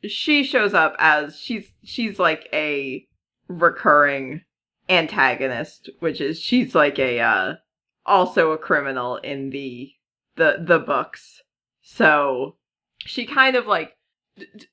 she 0.08 0.44
shows 0.44 0.74
up 0.74 0.96
as 0.98 1.38
she's 1.38 1.72
she's 1.84 2.18
like 2.18 2.48
a 2.54 3.06
recurring 3.48 4.42
antagonist, 4.90 5.90
which 6.00 6.22
is 6.22 6.40
she's 6.40 6.74
like 6.74 6.98
a 6.98 7.20
uh 7.20 7.54
also 8.08 8.52
a 8.52 8.58
criminal 8.58 9.18
in 9.18 9.50
the 9.52 9.92
the 10.36 10.58
the 10.60 10.80
books. 10.80 11.42
So 11.82 12.56
she 13.00 13.26
kind 13.26 13.56
of 13.56 13.68
like 13.68 13.98
d- 14.36 14.48
d- 14.56 14.66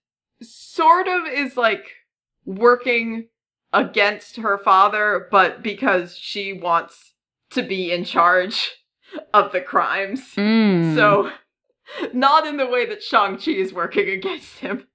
sort 0.43 1.09
of 1.09 1.27
is 1.27 1.57
like 1.57 1.87
working 2.45 3.29
against 3.73 4.37
her 4.37 4.57
father, 4.59 5.29
but 5.31 5.63
because 5.63 6.17
she 6.17 6.53
wants 6.53 7.15
to 7.51 7.63
be 7.63 7.93
in 7.93 8.05
charge 8.05 8.73
of 9.33 9.53
the 9.53 9.61
crimes. 9.61 10.21
Mm. 10.37 10.95
So 10.95 11.31
not 12.13 12.47
in 12.47 12.57
the 12.57 12.67
way 12.67 12.87
that 12.87 13.03
Shang-Chi 13.03 13.51
is 13.51 13.73
working 13.73 14.09
against 14.09 14.59
him. 14.59 14.87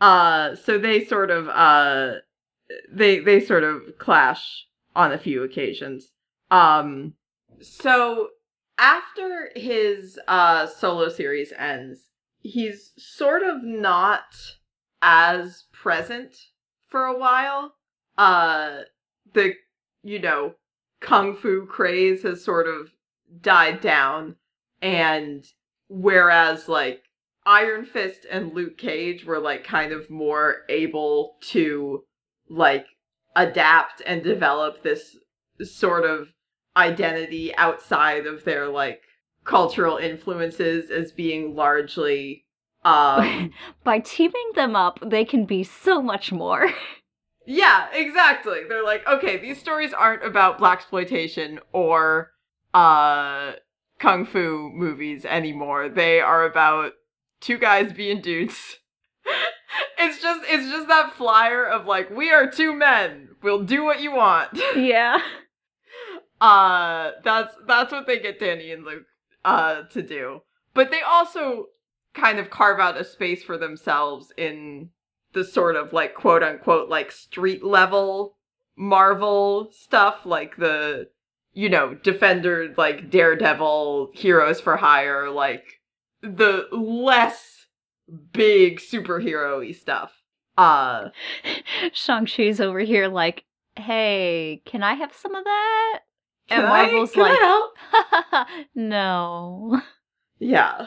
Uh 0.00 0.54
so 0.54 0.78
they 0.78 1.04
sort 1.04 1.30
of 1.30 1.48
uh 1.48 2.14
they 2.92 3.18
they 3.18 3.40
sort 3.40 3.64
of 3.64 3.82
clash 3.98 4.66
on 4.94 5.12
a 5.12 5.18
few 5.18 5.42
occasions. 5.42 6.10
Um 6.50 7.14
so 7.60 8.28
after 8.78 9.50
his 9.54 10.18
uh 10.28 10.66
solo 10.66 11.08
series 11.08 11.52
ends, 11.58 12.10
he's 12.40 12.92
sort 12.98 13.42
of 13.42 13.62
not 13.62 14.34
as 15.02 15.64
present 15.72 16.34
for 16.86 17.04
a 17.04 17.18
while. 17.18 17.74
Uh 18.16 18.80
the 19.32 19.54
you 20.02 20.18
know, 20.18 20.54
kung 21.00 21.36
fu 21.36 21.66
craze 21.66 22.22
has 22.22 22.44
sort 22.44 22.66
of 22.66 22.90
died 23.40 23.80
down 23.80 24.36
and 24.82 25.46
whereas 25.88 26.68
like 26.68 27.02
Iron 27.46 27.84
Fist 27.84 28.26
and 28.30 28.54
Luke 28.54 28.78
Cage 28.78 29.24
were 29.24 29.38
like 29.38 29.64
kind 29.64 29.92
of 29.92 30.08
more 30.08 30.62
able 30.68 31.36
to 31.42 32.04
like 32.48 32.86
adapt 33.36 34.02
and 34.06 34.22
develop 34.22 34.82
this 34.82 35.16
sort 35.62 36.04
of 36.04 36.28
identity 36.76 37.54
outside 37.56 38.26
of 38.26 38.44
their 38.44 38.68
like 38.68 39.02
cultural 39.44 39.96
influences 39.96 40.90
as 40.90 41.12
being 41.12 41.54
largely 41.54 42.44
um 42.84 43.50
by 43.84 43.98
teaming 43.98 44.50
them 44.54 44.74
up 44.74 44.98
they 45.04 45.24
can 45.24 45.44
be 45.44 45.62
so 45.62 46.02
much 46.02 46.32
more. 46.32 46.70
Yeah 47.46 47.88
exactly. 47.92 48.60
They're 48.66 48.82
like 48.82 49.06
okay 49.06 49.36
these 49.36 49.60
stories 49.60 49.92
aren't 49.92 50.24
about 50.24 50.56
black 50.56 50.78
exploitation 50.78 51.60
or 51.72 52.30
uh 52.72 53.52
kung 53.98 54.24
fu 54.24 54.70
movies 54.72 55.26
anymore. 55.26 55.90
They 55.90 56.20
are 56.20 56.46
about 56.46 56.92
two 57.42 57.58
guys 57.58 57.92
being 57.92 58.22
dudes. 58.22 58.78
It's 59.98 60.22
just 60.22 60.40
it's 60.48 60.70
just 60.70 60.88
that 60.88 61.12
flyer 61.14 61.66
of 61.66 61.84
like 61.84 62.08
we 62.08 62.30
are 62.30 62.50
two 62.50 62.72
men. 62.72 63.28
We'll 63.42 63.64
do 63.64 63.84
what 63.84 64.00
you 64.00 64.12
want. 64.12 64.58
Yeah 64.74 65.18
uh 66.40 67.12
that's 67.22 67.54
that's 67.66 67.92
what 67.92 68.06
they 68.06 68.18
get 68.18 68.40
danny 68.40 68.72
and 68.72 68.84
luke 68.84 69.04
uh 69.44 69.82
to 69.82 70.02
do 70.02 70.40
but 70.74 70.90
they 70.90 71.00
also 71.02 71.66
kind 72.14 72.38
of 72.38 72.50
carve 72.50 72.80
out 72.80 73.00
a 73.00 73.04
space 73.04 73.42
for 73.42 73.58
themselves 73.58 74.32
in 74.36 74.88
the 75.32 75.44
sort 75.44 75.76
of 75.76 75.92
like 75.92 76.14
quote 76.14 76.42
unquote 76.42 76.88
like 76.88 77.10
street 77.10 77.64
level 77.64 78.36
marvel 78.76 79.70
stuff 79.72 80.20
like 80.24 80.56
the 80.56 81.08
you 81.52 81.68
know 81.68 81.94
defender 81.94 82.72
like 82.76 83.10
daredevil 83.10 84.10
heroes 84.14 84.60
for 84.60 84.76
hire 84.76 85.30
like 85.30 85.80
the 86.24 86.66
less 86.72 87.66
big 88.32 88.80
superhero-y 88.80 89.72
stuff. 89.72 90.12
Uh 90.56 91.08
Shang-Chi's 91.92 92.60
over 92.60 92.80
here 92.80 93.08
like, 93.08 93.44
hey, 93.76 94.62
can 94.64 94.82
I 94.82 94.94
have 94.94 95.12
some 95.14 95.34
of 95.34 95.44
that? 95.44 96.00
Can 96.48 96.60
And 96.60 96.66
I- 96.66 96.82
Marvel's 96.84 97.12
can 97.12 97.24
I 97.26 97.68
like- 98.32 98.46
no. 98.74 99.80
Yeah. 100.38 100.86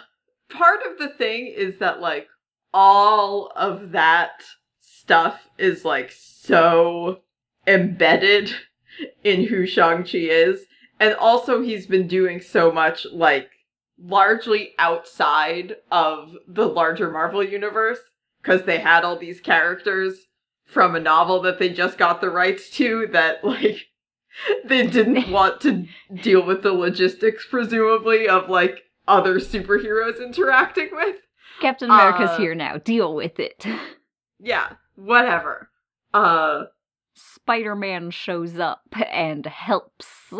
Part 0.49 0.79
of 0.89 0.97
the 0.97 1.09
thing 1.09 1.47
is 1.47 1.77
that 1.79 1.99
like 1.99 2.27
all 2.73 3.51
of 3.55 3.91
that 3.91 4.43
stuff 4.79 5.39
is 5.57 5.83
like 5.85 6.11
so 6.11 7.21
embedded 7.65 8.51
in 9.23 9.45
who 9.45 9.65
Shang-Chi 9.65 10.17
is. 10.17 10.65
And 10.99 11.13
also 11.15 11.61
he's 11.61 11.85
been 11.87 12.07
doing 12.07 12.41
so 12.41 12.71
much 12.71 13.05
like 13.11 13.49
largely 13.99 14.73
outside 14.79 15.75
of 15.91 16.33
the 16.47 16.67
larger 16.67 17.11
Marvel 17.11 17.43
universe 17.43 17.99
because 18.41 18.63
they 18.63 18.79
had 18.79 19.03
all 19.03 19.17
these 19.17 19.41
characters 19.41 20.27
from 20.65 20.95
a 20.95 20.99
novel 20.99 21.41
that 21.41 21.59
they 21.59 21.69
just 21.69 21.97
got 21.97 22.21
the 22.21 22.29
rights 22.29 22.69
to 22.71 23.07
that 23.11 23.43
like 23.43 23.87
they 24.65 24.87
didn't 24.87 25.29
want 25.31 25.61
to 25.61 25.87
deal 26.21 26.45
with 26.45 26.63
the 26.63 26.73
logistics 26.73 27.45
presumably 27.49 28.27
of 28.27 28.49
like 28.49 28.83
other 29.07 29.39
superheroes 29.39 30.21
interacting 30.21 30.89
with. 30.91 31.15
Captain 31.61 31.89
America's 31.89 32.29
Uh, 32.31 32.37
here 32.37 32.53
now. 32.55 32.77
Deal 32.77 33.13
with 33.15 33.39
it. 33.39 33.65
Yeah, 34.39 34.73
whatever. 34.95 35.71
Uh 36.13 36.65
Spider-Man 37.15 38.11
shows 38.11 38.59
up 38.59 38.83
and 39.09 39.45
helps. 39.47 40.31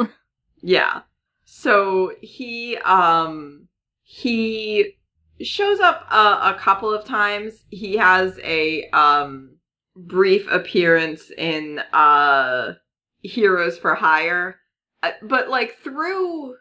yeah. 0.62 1.02
So 1.46 2.12
he 2.22 2.78
um 2.78 3.68
he 4.04 4.98
shows 5.42 5.80
up 5.80 6.06
a, 6.12 6.54
a 6.54 6.58
couple 6.60 6.94
of 6.94 7.06
times. 7.06 7.64
He 7.72 7.98
has 7.98 8.40
a 8.44 8.88
um 8.92 9.58
brief 9.96 10.48
appearance 10.52 11.32
in 11.36 11.80
uh 11.92 12.74
Heroes 13.22 13.78
for 13.78 13.96
Hire. 13.96 14.60
Uh, 15.04 15.12
but 15.22 15.50
like 15.50 15.78
through 15.84 16.56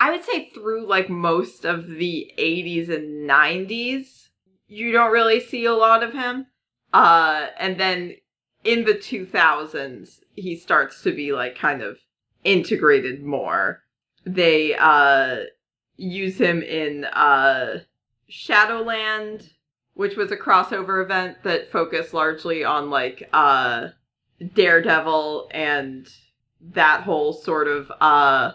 I 0.00 0.10
would 0.10 0.24
say 0.24 0.50
through 0.50 0.86
like 0.86 1.08
most 1.08 1.64
of 1.64 1.88
the 1.88 2.32
80s 2.36 2.88
and 2.88 3.28
90s, 3.30 4.30
you 4.66 4.90
don't 4.90 5.12
really 5.12 5.38
see 5.38 5.64
a 5.64 5.74
lot 5.74 6.02
of 6.02 6.12
him. 6.12 6.46
Uh 6.92 7.46
and 7.58 7.78
then 7.78 8.16
in 8.64 8.84
the 8.84 8.94
2000s, 8.94 10.20
he 10.34 10.56
starts 10.56 11.02
to 11.02 11.14
be 11.14 11.32
like 11.32 11.56
kind 11.56 11.82
of 11.82 11.98
integrated 12.44 13.22
more. 13.22 13.82
They 14.24 14.74
uh 14.74 15.44
use 15.96 16.38
him 16.38 16.62
in 16.62 17.04
uh 17.04 17.80
Shadowland, 18.28 19.50
which 19.94 20.16
was 20.16 20.32
a 20.32 20.36
crossover 20.36 21.02
event 21.04 21.42
that 21.44 21.70
focused 21.70 22.14
largely 22.14 22.64
on 22.64 22.90
like 22.90 23.28
uh 23.32 23.88
Daredevil 24.54 25.48
and 25.52 26.08
that 26.60 27.02
whole 27.02 27.32
sort 27.32 27.66
of 27.68 27.90
uh 28.00 28.52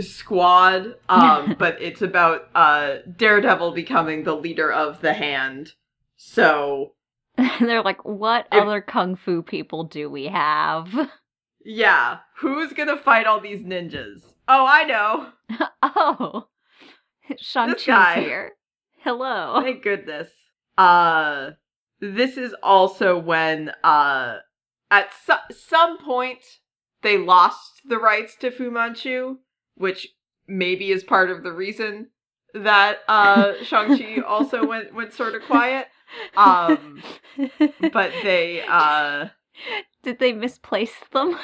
squad 0.00 0.94
um 1.08 1.54
but 1.58 1.80
it's 1.80 2.02
about 2.02 2.48
uh 2.54 2.96
Daredevil 3.16 3.72
becoming 3.72 4.24
the 4.24 4.34
leader 4.36 4.70
of 4.72 5.00
the 5.00 5.12
hand. 5.14 5.72
So 6.16 6.92
They're 7.60 7.82
like, 7.82 8.04
what 8.04 8.46
If- 8.52 8.62
other 8.62 8.80
kung 8.80 9.16
fu 9.16 9.42
people 9.42 9.84
do 9.84 10.08
we 10.10 10.26
have? 10.26 10.92
Yeah, 11.66 12.18
who's 12.40 12.74
gonna 12.74 12.98
fight 12.98 13.26
all 13.26 13.40
these 13.40 13.62
ninjas? 13.62 14.20
Oh, 14.46 14.66
I 14.68 14.84
know. 14.84 15.28
oh, 15.82 16.48
Shang-Chi's 17.40 18.16
here. 18.22 18.52
Hello. 18.98 19.60
Thank 19.62 19.82
goodness. 19.82 20.28
Uh, 20.76 21.52
this 22.00 22.36
is 22.36 22.54
also 22.62 23.18
when, 23.18 23.72
uh, 23.82 24.40
at 24.94 25.10
su- 25.26 25.54
some 25.54 25.98
point, 25.98 26.38
they 27.02 27.18
lost 27.18 27.82
the 27.88 27.98
rights 27.98 28.36
to 28.36 28.50
Fu 28.50 28.70
Manchu, 28.70 29.38
which 29.76 30.08
maybe 30.46 30.90
is 30.90 31.02
part 31.04 31.30
of 31.30 31.42
the 31.42 31.52
reason 31.52 32.08
that, 32.54 32.98
uh, 33.08 33.54
Shang-Chi 33.64 34.20
also 34.20 34.64
went, 34.66 34.94
went 34.94 35.12
sort 35.12 35.34
of 35.34 35.42
quiet. 35.42 35.88
Um, 36.36 37.02
But 37.92 38.12
they, 38.22 38.62
uh, 38.68 39.28
Did 40.02 40.18
they 40.20 40.32
misplace 40.32 40.94
them? 41.12 41.36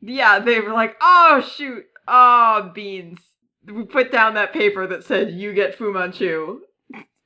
yeah, 0.00 0.38
they 0.40 0.58
were 0.60 0.72
like, 0.72 0.96
oh, 1.00 1.40
shoot, 1.56 1.84
oh, 2.08 2.70
beans. 2.74 3.20
We 3.66 3.84
put 3.84 4.10
down 4.10 4.34
that 4.34 4.52
paper 4.52 4.86
that 4.86 5.04
said, 5.04 5.30
you 5.32 5.52
get 5.52 5.74
Fu 5.76 5.92
Manchu, 5.92 6.60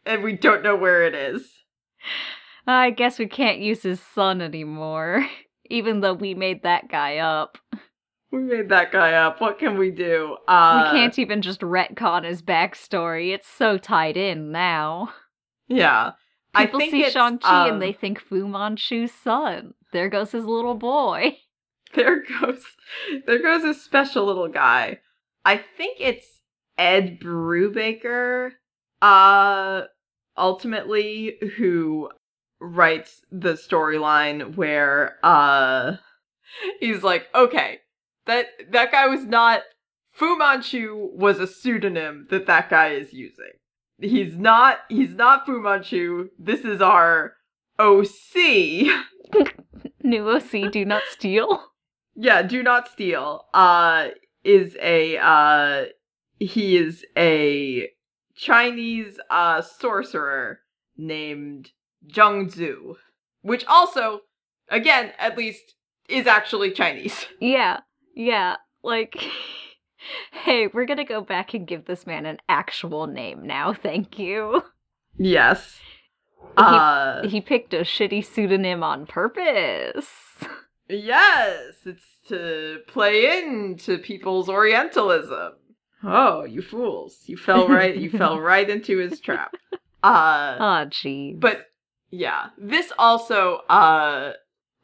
and 0.04 0.22
we 0.22 0.32
don't 0.32 0.62
know 0.62 0.76
where 0.76 1.04
it 1.04 1.14
is. 1.14 1.48
I 2.66 2.90
guess 2.90 3.18
we 3.18 3.26
can't 3.26 3.60
use 3.60 3.82
his 3.82 4.00
son 4.00 4.42
anymore, 4.42 5.26
even 5.70 6.00
though 6.00 6.14
we 6.14 6.34
made 6.34 6.62
that 6.62 6.88
guy 6.88 7.18
up. 7.18 7.58
We 8.30 8.40
made 8.40 8.68
that 8.70 8.90
guy 8.90 9.12
up. 9.12 9.40
What 9.40 9.58
can 9.58 9.78
we 9.78 9.90
do? 9.90 10.36
Uh, 10.48 10.90
we 10.92 10.98
can't 10.98 11.18
even 11.18 11.40
just 11.40 11.60
retcon 11.60 12.24
his 12.24 12.42
backstory. 12.42 13.32
It's 13.32 13.46
so 13.46 13.78
tied 13.78 14.16
in 14.16 14.50
now. 14.50 15.12
Yeah, 15.68 16.12
I 16.54 16.66
People 16.66 16.80
think 16.80 16.90
see 16.92 17.10
Shang-Chi 17.10 17.66
um, 17.66 17.74
and 17.74 17.82
they 17.82 17.92
think 17.92 18.20
Fu 18.20 18.46
Manchu's 18.46 19.12
son. 19.12 19.74
There 19.92 20.08
goes 20.08 20.32
his 20.32 20.44
little 20.44 20.74
boy. 20.74 21.38
there 21.94 22.22
goes, 22.40 22.64
there 23.26 23.42
goes 23.42 23.64
a 23.64 23.74
special 23.74 24.26
little 24.26 24.48
guy. 24.48 25.00
I 25.44 25.58
think 25.76 25.98
it's 26.00 26.40
Ed 26.78 27.20
Brubaker. 27.20 28.50
Uh, 29.02 29.82
ultimately, 30.36 31.36
who 31.56 32.08
writes 32.64 33.22
the 33.30 33.54
storyline 33.54 34.56
where 34.56 35.16
uh, 35.22 35.96
he's 36.80 37.02
like, 37.02 37.26
okay, 37.34 37.78
that 38.26 38.46
that 38.70 38.92
guy 38.92 39.06
was 39.06 39.24
not. 39.24 39.62
Fu 40.12 40.38
Manchu 40.38 41.10
was 41.12 41.40
a 41.40 41.46
pseudonym 41.46 42.28
that 42.30 42.46
that 42.46 42.70
guy 42.70 42.90
is 42.90 43.12
using. 43.12 43.52
He's 44.00 44.36
not. 44.36 44.78
He's 44.88 45.14
not 45.14 45.44
Fu 45.46 45.60
Manchu. 45.60 46.30
This 46.38 46.60
is 46.60 46.80
our 46.80 47.34
OC. 47.78 48.86
New 50.02 50.28
OC, 50.28 50.70
do 50.70 50.84
not 50.84 51.02
steal. 51.10 51.64
Yeah, 52.16 52.42
do 52.42 52.62
not 52.62 52.86
steal. 52.86 53.46
Uh, 53.52 54.10
is 54.44 54.76
a 54.80 55.18
uh, 55.18 55.86
he 56.38 56.76
is 56.76 57.04
a 57.16 57.88
Chinese 58.36 59.18
uh 59.30 59.62
sorcerer 59.62 60.60
named 60.96 61.72
Zheng 62.12 62.50
Zu, 62.50 62.96
which 63.42 63.64
also, 63.66 64.20
again, 64.68 65.12
at 65.18 65.36
least 65.36 65.74
is 66.08 66.26
actually 66.26 66.70
Chinese. 66.72 67.26
Yeah, 67.40 67.80
yeah. 68.14 68.56
Like, 68.82 69.16
hey, 70.32 70.66
we're 70.68 70.86
gonna 70.86 71.04
go 71.04 71.20
back 71.22 71.54
and 71.54 71.66
give 71.66 71.86
this 71.86 72.06
man 72.06 72.26
an 72.26 72.38
actual 72.48 73.06
name 73.06 73.46
now. 73.46 73.72
Thank 73.82 74.18
you. 74.18 74.62
Yes. 75.16 75.78
Uh, 76.56 77.26
He 77.26 77.40
picked 77.40 77.72
a 77.74 77.78
shitty 77.80 78.24
pseudonym 78.24 78.82
on 78.82 79.06
purpose. 79.06 80.08
yes, 80.88 81.74
it's 81.86 82.04
to 82.28 82.80
play 82.86 83.38
into 83.38 83.98
people's 83.98 84.48
Orientalism. 84.48 85.52
Oh, 86.06 86.44
you 86.44 86.60
fools! 86.60 87.22
You 87.26 87.36
fell 87.38 87.66
right. 87.68 87.96
you 87.96 88.10
fell 88.10 88.38
right 88.40 88.68
into 88.68 88.98
his 88.98 89.20
trap. 89.20 89.54
Uh, 90.02 90.56
Oh, 90.60 90.86
jeez. 90.90 91.40
But 91.40 91.64
yeah, 92.10 92.50
this 92.58 92.92
also 92.98 93.62
uh 93.68 94.32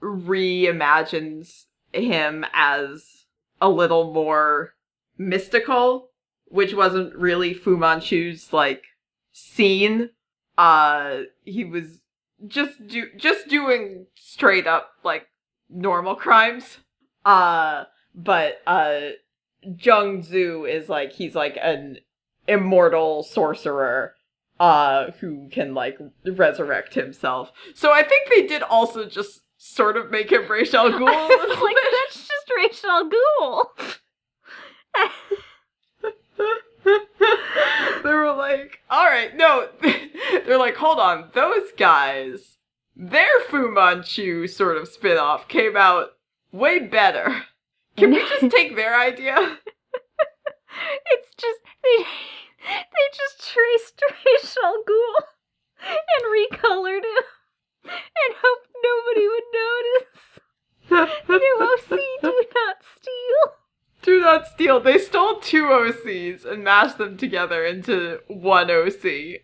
reimagines 0.02 1.66
him 1.92 2.44
as 2.52 3.26
a 3.60 3.68
little 3.68 4.12
more 4.12 4.74
mystical, 5.18 6.10
which 6.46 6.74
wasn't 6.74 7.14
really 7.14 7.54
Fu 7.54 7.76
Manchu's 7.76 8.52
like 8.52 8.84
scene. 9.32 10.10
Uh 10.58 11.22
he 11.44 11.64
was 11.64 12.00
just 12.46 12.86
do 12.86 13.06
just 13.16 13.48
doing 13.48 14.06
straight 14.16 14.66
up 14.66 14.90
like 15.04 15.26
normal 15.68 16.14
crimes. 16.14 16.78
Uh 17.24 17.84
but 18.14 18.60
uh 18.66 19.10
Zheng 19.66 20.24
Zu 20.24 20.64
is 20.64 20.88
like 20.88 21.12
he's 21.12 21.34
like 21.34 21.58
an 21.60 21.98
immortal 22.48 23.22
sorcerer 23.22 24.14
uh 24.60 25.10
who 25.20 25.48
can 25.50 25.74
like 25.74 25.98
resurrect 26.24 26.94
himself. 26.94 27.50
So 27.74 27.92
I 27.92 28.04
think 28.04 28.28
they 28.30 28.46
did 28.46 28.62
also 28.62 29.06
just 29.06 29.40
sort 29.56 29.96
of 29.96 30.10
make 30.10 30.30
him 30.30 30.46
Ra's 30.48 30.72
al 30.74 30.90
Ghul 30.92 31.08
a 31.08 31.10
I 31.10 31.26
little 31.28 31.48
was 31.48 31.58
like, 31.60 31.74
bit. 31.74 31.84
that's 31.92 32.28
just 32.28 32.52
Rachel 32.56 32.90
Al 32.90 33.10
Ghul. 33.10 33.64
they 38.04 38.12
were 38.14 38.32
like, 38.34 38.80
all 38.90 39.04
right, 39.04 39.36
no. 39.36 39.68
They're 40.46 40.58
like, 40.58 40.76
hold 40.76 40.98
on, 40.98 41.30
those 41.34 41.70
guys, 41.76 42.56
their 42.96 43.40
Fu 43.48 43.70
Manchu 43.70 44.46
sort 44.46 44.76
of 44.76 44.88
spin-off 44.88 45.46
came 45.48 45.76
out 45.76 46.10
way 46.52 46.78
better. 46.78 47.44
Can 47.96 48.12
we 48.12 48.20
just 48.20 48.50
take 48.54 48.76
their 48.76 48.98
idea? 48.98 49.58
It's 51.10 51.34
just 51.36 51.60
they 51.82 52.04
they 52.60 53.06
just 53.14 53.52
traced 53.52 54.02
Rachel 54.26 54.62
al 54.64 55.30
and 55.82 56.24
recolored 56.28 57.04
him 57.04 57.24
and 57.84 58.34
hoped 58.42 58.68
nobody 58.82 59.28
would 59.28 59.48
notice. 59.54 60.40
New 61.28 61.56
OC, 61.60 61.98
do 62.22 62.44
not 62.54 62.76
steal. 62.96 63.54
Do 64.02 64.20
not 64.20 64.46
steal. 64.46 64.80
They 64.80 64.98
stole 64.98 65.40
two 65.40 65.64
OCs 65.64 66.44
and 66.44 66.64
mashed 66.64 66.98
them 66.98 67.16
together 67.16 67.64
into 67.64 68.20
one 68.28 68.70
OC. 68.70 69.42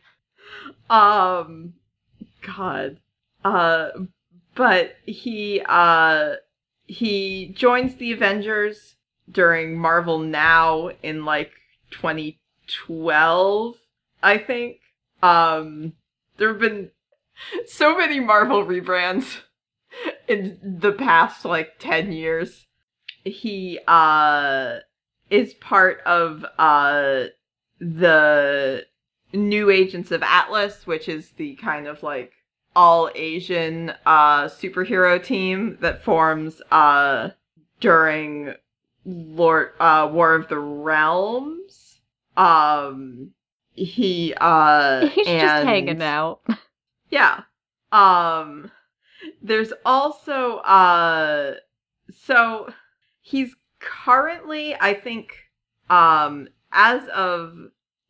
Um, 0.90 1.74
God. 2.42 2.98
Uh, 3.44 3.90
but 4.54 4.96
he 5.04 5.62
uh 5.68 6.34
he 6.86 7.52
joins 7.54 7.96
the 7.96 8.12
Avengers 8.12 8.96
during 9.30 9.78
Marvel 9.78 10.18
Now 10.18 10.90
in 11.02 11.24
like 11.24 11.52
20- 11.92 12.38
2012, 12.66 13.76
I 14.22 14.38
think. 14.38 14.78
Um, 15.22 15.94
there 16.36 16.48
have 16.48 16.58
been 16.58 16.90
so 17.66 17.96
many 17.96 18.20
Marvel 18.20 18.64
rebrands 18.64 19.40
in 20.28 20.58
the 20.62 20.92
past 20.92 21.44
like 21.44 21.78
10 21.78 22.12
years. 22.12 22.66
He 23.24 23.80
uh 23.88 24.78
is 25.30 25.54
part 25.54 26.00
of 26.06 26.44
uh 26.58 27.24
the 27.80 28.86
New 29.32 29.70
Agents 29.70 30.12
of 30.12 30.22
Atlas, 30.22 30.86
which 30.86 31.08
is 31.08 31.30
the 31.30 31.56
kind 31.56 31.88
of 31.88 32.02
like 32.02 32.32
all 32.76 33.10
Asian 33.14 33.90
uh 34.04 34.44
superhero 34.44 35.22
team 35.22 35.78
that 35.80 36.04
forms 36.04 36.62
uh 36.70 37.30
during 37.80 38.54
Lord 39.04 39.72
uh 39.80 40.08
War 40.12 40.34
of 40.34 40.48
the 40.48 40.58
Realms. 40.58 41.85
Um 42.36 43.30
he 43.72 44.34
uh 44.40 45.06
He's 45.14 45.26
just 45.26 45.64
hanging 45.64 46.02
out. 46.02 46.40
yeah. 47.10 47.42
Um 47.92 48.70
there's 49.42 49.72
also 49.84 50.56
uh 50.58 51.54
so 52.10 52.72
he's 53.20 53.54
currently 53.80 54.74
I 54.80 54.94
think 54.94 55.32
um 55.90 56.48
as 56.72 57.06
of 57.08 57.54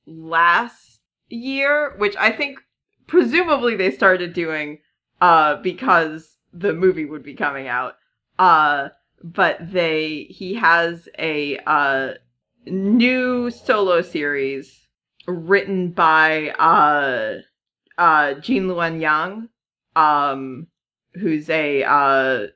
last 0.06 1.00
year, 1.28 1.94
which 1.98 2.16
I 2.18 2.30
think 2.32 2.58
presumably 3.06 3.76
they 3.76 3.90
started 3.90 4.32
doing 4.32 4.78
uh 5.20 5.56
because 5.56 6.36
the 6.52 6.72
movie 6.72 7.04
would 7.04 7.22
be 7.22 7.34
coming 7.34 7.68
out. 7.68 7.96
Uh 8.38 8.88
but 9.22 9.72
they 9.72 10.26
he 10.30 10.54
has 10.54 11.08
a 11.18 11.58
uh 11.66 12.14
new 12.66 13.50
solo 13.50 14.02
series 14.02 14.86
written 15.26 15.90
by 15.90 16.50
uh 16.50 17.38
uh 17.98 18.34
Gene 18.34 18.68
Luen 18.68 19.00
Yang, 19.00 19.48
um, 19.94 20.66
who's 21.14 21.48
a 21.50 21.82
uh 21.84 22.46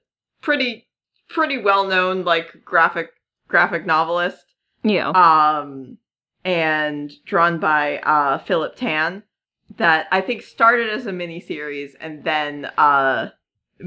pretty 0.40 0.88
pretty 1.28 1.58
well 1.58 1.86
known 1.86 2.24
like 2.24 2.64
graphic 2.64 3.10
graphic 3.48 3.86
novelist. 3.86 4.44
Yeah. 4.82 5.10
Um 5.10 5.98
and 6.44 7.12
drawn 7.24 7.58
by 7.58 7.98
uh 7.98 8.38
Philip 8.38 8.76
Tan 8.76 9.22
that 9.76 10.06
I 10.10 10.20
think 10.20 10.42
started 10.42 10.90
as 10.90 11.06
a 11.06 11.12
mini 11.12 11.40
series 11.40 11.94
and 12.00 12.24
then 12.24 12.66
uh 12.76 13.30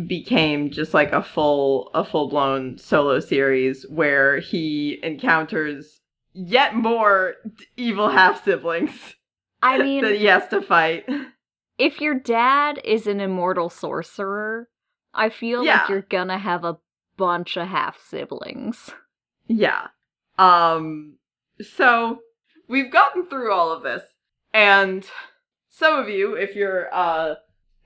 became 0.07 0.71
just 0.71 0.93
like 0.93 1.11
a 1.11 1.21
full 1.21 1.91
a 1.93 2.03
full 2.03 2.29
blown 2.29 2.77
solo 2.77 3.19
series 3.19 3.85
where 3.89 4.39
he 4.39 4.99
encounters 5.03 5.99
yet 6.33 6.75
more 6.75 7.35
evil 7.77 8.09
half 8.09 8.43
siblings 8.43 9.15
I 9.61 9.77
mean, 9.83 10.03
that 10.03 10.15
he 10.17 10.25
has 10.25 10.47
to 10.49 10.61
fight. 10.61 11.05
if 11.77 12.01
your 12.01 12.15
dad 12.15 12.79
is 12.83 13.07
an 13.07 13.19
immortal 13.19 13.69
sorcerer, 13.69 14.69
I 15.13 15.29
feel 15.29 15.63
Yeah. 15.63 15.79
like 15.81 15.89
you're 15.89 16.01
gonna 16.01 16.37
have 16.39 16.63
a 16.65 16.77
bunch 17.17 17.57
of 17.57 17.67
half 17.67 17.99
siblings. 18.03 18.89
Yeah. 19.47 19.87
Um 20.39 21.17
so 21.61 22.19
we've 22.67 22.91
gotten 22.91 23.27
through 23.27 23.51
all 23.53 23.71
of 23.71 23.83
this 23.83 24.01
and 24.53 25.07
some 25.69 25.99
of 25.99 26.09
you 26.09 26.33
if 26.35 26.55
you're 26.55 26.93
uh 26.93 27.35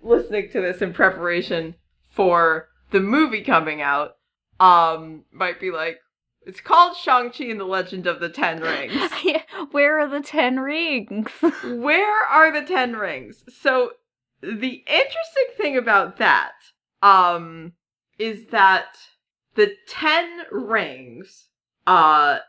listening 0.01 0.49
to 0.51 0.61
this 0.61 0.81
in 0.81 0.93
preparation 0.93 1.75
for 2.11 2.69
the 2.91 2.99
movie 3.01 3.43
coming 3.43 3.81
out 3.81 4.15
um 4.59 5.25
might 5.31 5.59
be 5.59 5.71
like 5.71 5.99
it's 6.47 6.61
called 6.61 6.95
Shang-Chi 6.95 7.43
and 7.45 7.59
the 7.59 7.65
Legend 7.65 8.07
of 8.07 8.19
the 8.19 8.29
Ten 8.29 8.61
Rings. 8.61 9.11
Where 9.71 9.99
are 9.99 10.07
the 10.07 10.21
ten 10.21 10.59
rings? 10.59 11.29
Where 11.63 12.23
are 12.25 12.51
the 12.51 12.65
Ten 12.65 12.95
Rings? 12.95 13.43
So 13.61 13.91
the 14.41 14.83
interesting 14.87 15.47
thing 15.57 15.77
about 15.77 16.17
that 16.17 16.53
um 17.01 17.73
is 18.17 18.47
that 18.47 18.97
the 19.55 19.73
Ten 19.87 20.43
Rings 20.51 21.49
uh 21.85 22.39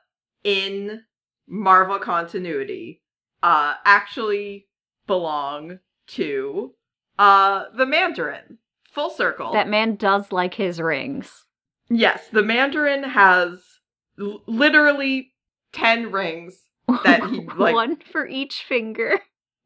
in 0.44 1.02
Marvel 1.46 1.98
continuity 1.98 3.02
uh 3.42 3.74
actually 3.84 4.66
belong 5.06 5.80
to 6.08 6.74
uh 7.18 7.64
the 7.74 7.86
Mandarin. 7.86 8.58
Full 8.92 9.10
circle. 9.10 9.52
that 9.52 9.68
man 9.68 9.94
does 9.96 10.32
like 10.32 10.54
his 10.54 10.80
rings. 10.80 11.44
yes, 11.90 12.28
the 12.32 12.42
Mandarin 12.42 13.02
has 13.04 13.77
l- 14.20 14.42
literally 14.46 15.32
10 15.72 16.10
rings 16.12 16.62
That 17.04 17.24
he, 17.30 17.40
like- 17.56 17.74
one 17.74 17.96
for 17.96 18.26
each 18.26 18.62
finger. 18.62 19.20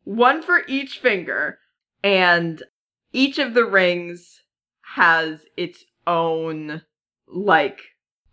one 0.05 0.43
for 0.43 0.63
each 0.69 0.99
finger, 0.99 1.59
and 2.03 2.63
each 3.13 3.39
of 3.39 3.55
the 3.55 3.65
rings 3.65 4.41
has 4.95 5.45
its 5.57 5.85
own 6.07 6.83
like 7.29 7.79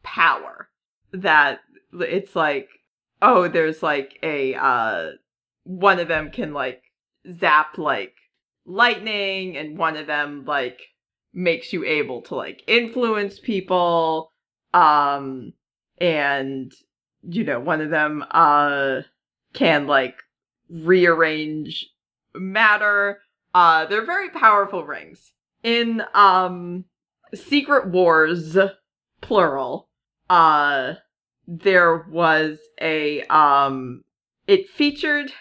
power 0.04 0.70
that 1.14 1.60
it's 1.94 2.36
like 2.36 2.68
oh 3.22 3.48
there's 3.48 3.82
like 3.84 4.18
a 4.24 4.56
uh 4.56 5.12
one 5.64 6.00
of 6.00 6.08
them 6.08 6.32
can 6.32 6.52
like 6.54 6.82
zap 7.40 7.78
like 7.78 8.14
lightning 8.66 9.56
and 9.56 9.78
one 9.78 9.96
of 9.96 10.08
them 10.08 10.44
like 10.46 10.82
makes 11.34 11.72
you 11.72 11.86
able 11.86 12.22
to 12.24 12.36
like 12.36 12.62
influence 12.68 13.40
people 13.40 14.32
um 14.74 15.54
and 16.00 16.74
you 17.24 17.44
know 17.44 17.60
one 17.60 17.82
of 17.82 17.90
them 17.90 18.24
uh 18.32 19.02
can 19.54 19.88
like 19.88 20.16
rearrange 20.70 21.88
matter. 22.36 23.20
Uh, 23.54 23.86
they're 23.86 24.06
very 24.06 24.30
powerful 24.30 24.86
rings. 24.86 25.32
In 25.64 26.04
um, 26.14 26.86
Secret 27.34 27.88
Wars, 27.88 28.58
plural, 29.22 29.90
uh, 30.30 30.94
there 31.48 32.06
was 32.10 32.60
a 32.80 33.24
um, 33.24 34.04
it 34.48 34.70
featured 34.70 35.32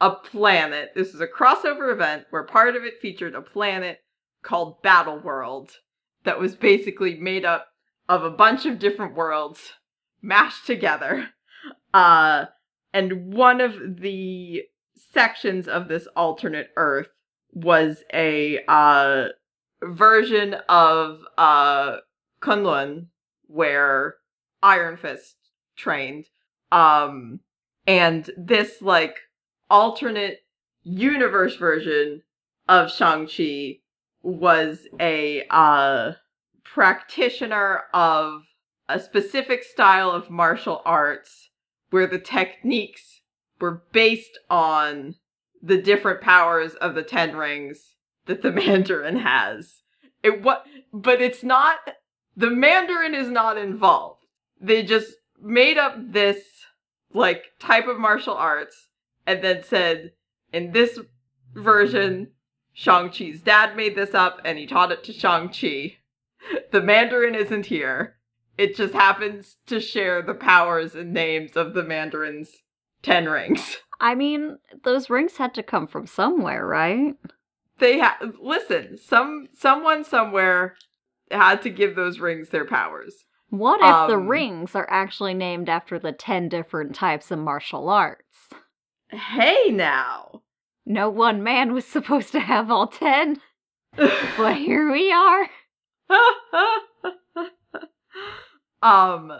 a 0.00 0.10
planet. 0.10 0.92
This 0.94 1.14
is 1.14 1.20
a 1.20 1.26
crossover 1.26 1.92
event 1.92 2.26
where 2.30 2.44
part 2.44 2.76
of 2.76 2.84
it 2.84 3.00
featured 3.00 3.34
a 3.34 3.42
planet 3.42 4.00
called 4.42 4.82
Battle 4.82 5.18
World 5.18 5.72
that 6.24 6.38
was 6.38 6.54
basically 6.54 7.16
made 7.16 7.44
up 7.44 7.68
of 8.08 8.22
a 8.22 8.30
bunch 8.30 8.66
of 8.66 8.78
different 8.78 9.14
worlds 9.14 9.72
mashed 10.22 10.66
together. 10.66 11.28
Uh, 11.92 12.46
and 12.92 13.32
one 13.32 13.60
of 13.60 14.00
the 14.00 14.62
sections 15.12 15.68
of 15.68 15.88
this 15.88 16.06
alternate 16.16 16.68
Earth 16.76 17.08
was 17.52 18.02
a 18.12 18.60
uh, 18.66 19.28
version 19.82 20.54
of 20.68 21.20
uh, 21.38 21.96
Kunlun 22.40 23.06
where 23.46 24.16
Iron 24.62 24.96
Fist 24.96 25.36
trained. 25.76 26.26
Um, 26.72 27.40
and 27.86 28.28
this 28.36 28.82
like 28.82 29.16
alternate 29.70 30.40
universe 30.82 31.56
version 31.56 32.22
of 32.68 32.90
Shang-Chi 32.90 33.78
was 34.22 34.86
a 34.98 35.44
uh, 35.50 36.12
practitioner 36.64 37.82
of 37.92 38.42
a 38.88 39.00
specific 39.00 39.62
style 39.62 40.10
of 40.10 40.30
martial 40.30 40.82
arts 40.84 41.50
where 41.90 42.06
the 42.06 42.18
techniques 42.18 43.20
were 43.60 43.82
based 43.92 44.38
on 44.50 45.14
the 45.62 45.80
different 45.80 46.20
powers 46.20 46.74
of 46.74 46.94
the 46.94 47.02
Ten 47.02 47.36
Rings 47.36 47.94
that 48.26 48.42
the 48.42 48.52
Mandarin 48.52 49.18
has. 49.18 49.82
It 50.22 50.42
what, 50.42 50.64
but 50.92 51.20
it's 51.20 51.42
not. 51.42 51.78
The 52.36 52.50
Mandarin 52.50 53.14
is 53.14 53.28
not 53.28 53.56
involved. 53.56 54.24
They 54.60 54.82
just 54.82 55.12
made 55.40 55.78
up 55.78 55.94
this 55.98 56.38
like 57.12 57.44
type 57.58 57.86
of 57.86 57.98
martial 57.98 58.34
arts 58.34 58.88
and 59.26 59.42
then 59.42 59.62
said, 59.62 60.12
in 60.52 60.72
this 60.72 60.98
version, 61.54 62.28
Shang 62.72 63.10
Chi's 63.10 63.40
dad 63.40 63.76
made 63.76 63.94
this 63.94 64.14
up 64.14 64.40
and 64.44 64.58
he 64.58 64.66
taught 64.66 64.92
it 64.92 65.04
to 65.04 65.12
Shang 65.12 65.48
Chi. 65.48 65.98
The 66.72 66.82
Mandarin 66.82 67.34
isn't 67.34 67.66
here. 67.66 68.16
It 68.58 68.76
just 68.76 68.94
happens 68.94 69.56
to 69.66 69.80
share 69.80 70.22
the 70.22 70.34
powers 70.34 70.94
and 70.94 71.12
names 71.12 71.56
of 71.56 71.74
the 71.74 71.82
Mandarin's 71.82 72.50
ten 73.02 73.28
rings. 73.28 73.78
I 74.00 74.14
mean, 74.14 74.58
those 74.82 75.08
rings 75.10 75.36
had 75.36 75.54
to 75.54 75.62
come 75.62 75.86
from 75.86 76.06
somewhere, 76.06 76.66
right? 76.66 77.14
They 77.78 77.98
ha- 78.00 78.18
listen. 78.40 78.98
Some 78.98 79.48
someone 79.54 80.04
somewhere 80.04 80.76
had 81.30 81.62
to 81.62 81.70
give 81.70 81.96
those 81.96 82.20
rings 82.20 82.50
their 82.50 82.64
powers. 82.66 83.24
What 83.50 83.80
if 83.80 84.08
the 84.10 84.16
Um, 84.18 84.26
rings 84.28 84.74
are 84.74 84.86
actually 84.90 85.34
named 85.34 85.68
after 85.68 85.98
the 85.98 86.12
10 86.12 86.48
different 86.48 86.94
types 86.94 87.30
of 87.30 87.38
martial 87.38 87.88
arts? 87.88 88.48
Hey 89.08 89.70
now. 89.70 90.42
No 90.84 91.08
one 91.08 91.42
man 91.42 91.72
was 91.72 91.84
supposed 91.86 92.32
to 92.32 92.40
have 92.40 92.70
all 92.70 92.88
10, 92.88 93.40
but 93.96 94.56
here 94.56 94.90
we 94.90 95.10
are. 95.12 95.48
um 98.82 99.32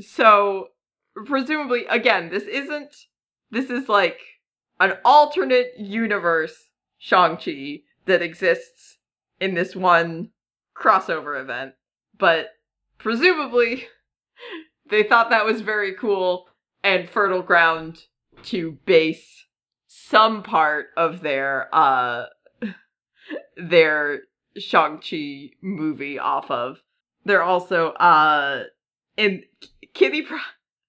so 0.00 0.68
presumably 1.26 1.86
again 1.86 2.28
this 2.30 2.44
isn't 2.44 2.94
this 3.50 3.70
is 3.70 3.88
like 3.88 4.18
an 4.80 4.94
alternate 5.04 5.72
universe 5.78 6.70
Shang-Chi 6.98 7.82
that 8.06 8.22
exists 8.22 8.98
in 9.40 9.54
this 9.54 9.74
one 9.76 10.30
crossover 10.76 11.40
event. 11.40 11.74
But 12.18 12.48
presumably 12.98 13.86
they 14.90 15.02
thought 15.02 15.30
that 15.30 15.44
was 15.44 15.60
very 15.60 15.94
cool 15.94 16.46
and 16.82 17.08
fertile 17.08 17.42
ground 17.42 18.04
to 18.44 18.78
base 18.86 19.46
some 19.86 20.42
part 20.42 20.86
of 20.96 21.20
their 21.20 21.68
uh 21.74 22.26
their 23.56 24.20
Shang-Chi 24.58 25.50
movie 25.60 26.18
off 26.18 26.50
of. 26.50 26.78
They're 27.24 27.42
also 27.42 27.88
uh 27.92 28.64
in 29.16 29.44
Kitty 29.94 30.22
Pryde 30.22 30.40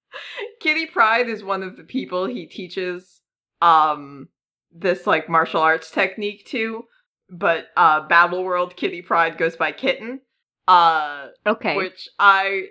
Kitty 0.59 0.85
Pryde 0.87 1.27
is 1.29 1.43
one 1.43 1.63
of 1.63 1.77
the 1.77 1.83
people 1.83 2.25
he 2.25 2.45
teaches 2.45 3.21
um 3.61 4.29
this 4.71 5.05
like 5.05 5.27
martial 5.29 5.61
arts 5.61 5.91
technique 5.91 6.45
to, 6.47 6.85
but 7.29 7.67
uh 7.75 8.07
Battle 8.07 8.43
World 8.43 8.75
Kitty 8.75 9.01
Pryde 9.01 9.37
goes 9.37 9.55
by 9.55 9.71
Kitten. 9.71 10.21
Uh 10.67 11.27
Okay. 11.45 11.75
which 11.75 12.07
I 12.17 12.67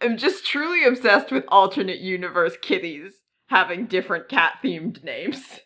am 0.00 0.16
just 0.16 0.44
truly 0.44 0.84
obsessed 0.84 1.30
with 1.30 1.44
alternate 1.48 2.00
universe 2.00 2.56
kitties 2.60 3.22
having 3.46 3.86
different 3.86 4.28
cat 4.28 4.54
themed 4.64 5.04
names. 5.04 5.60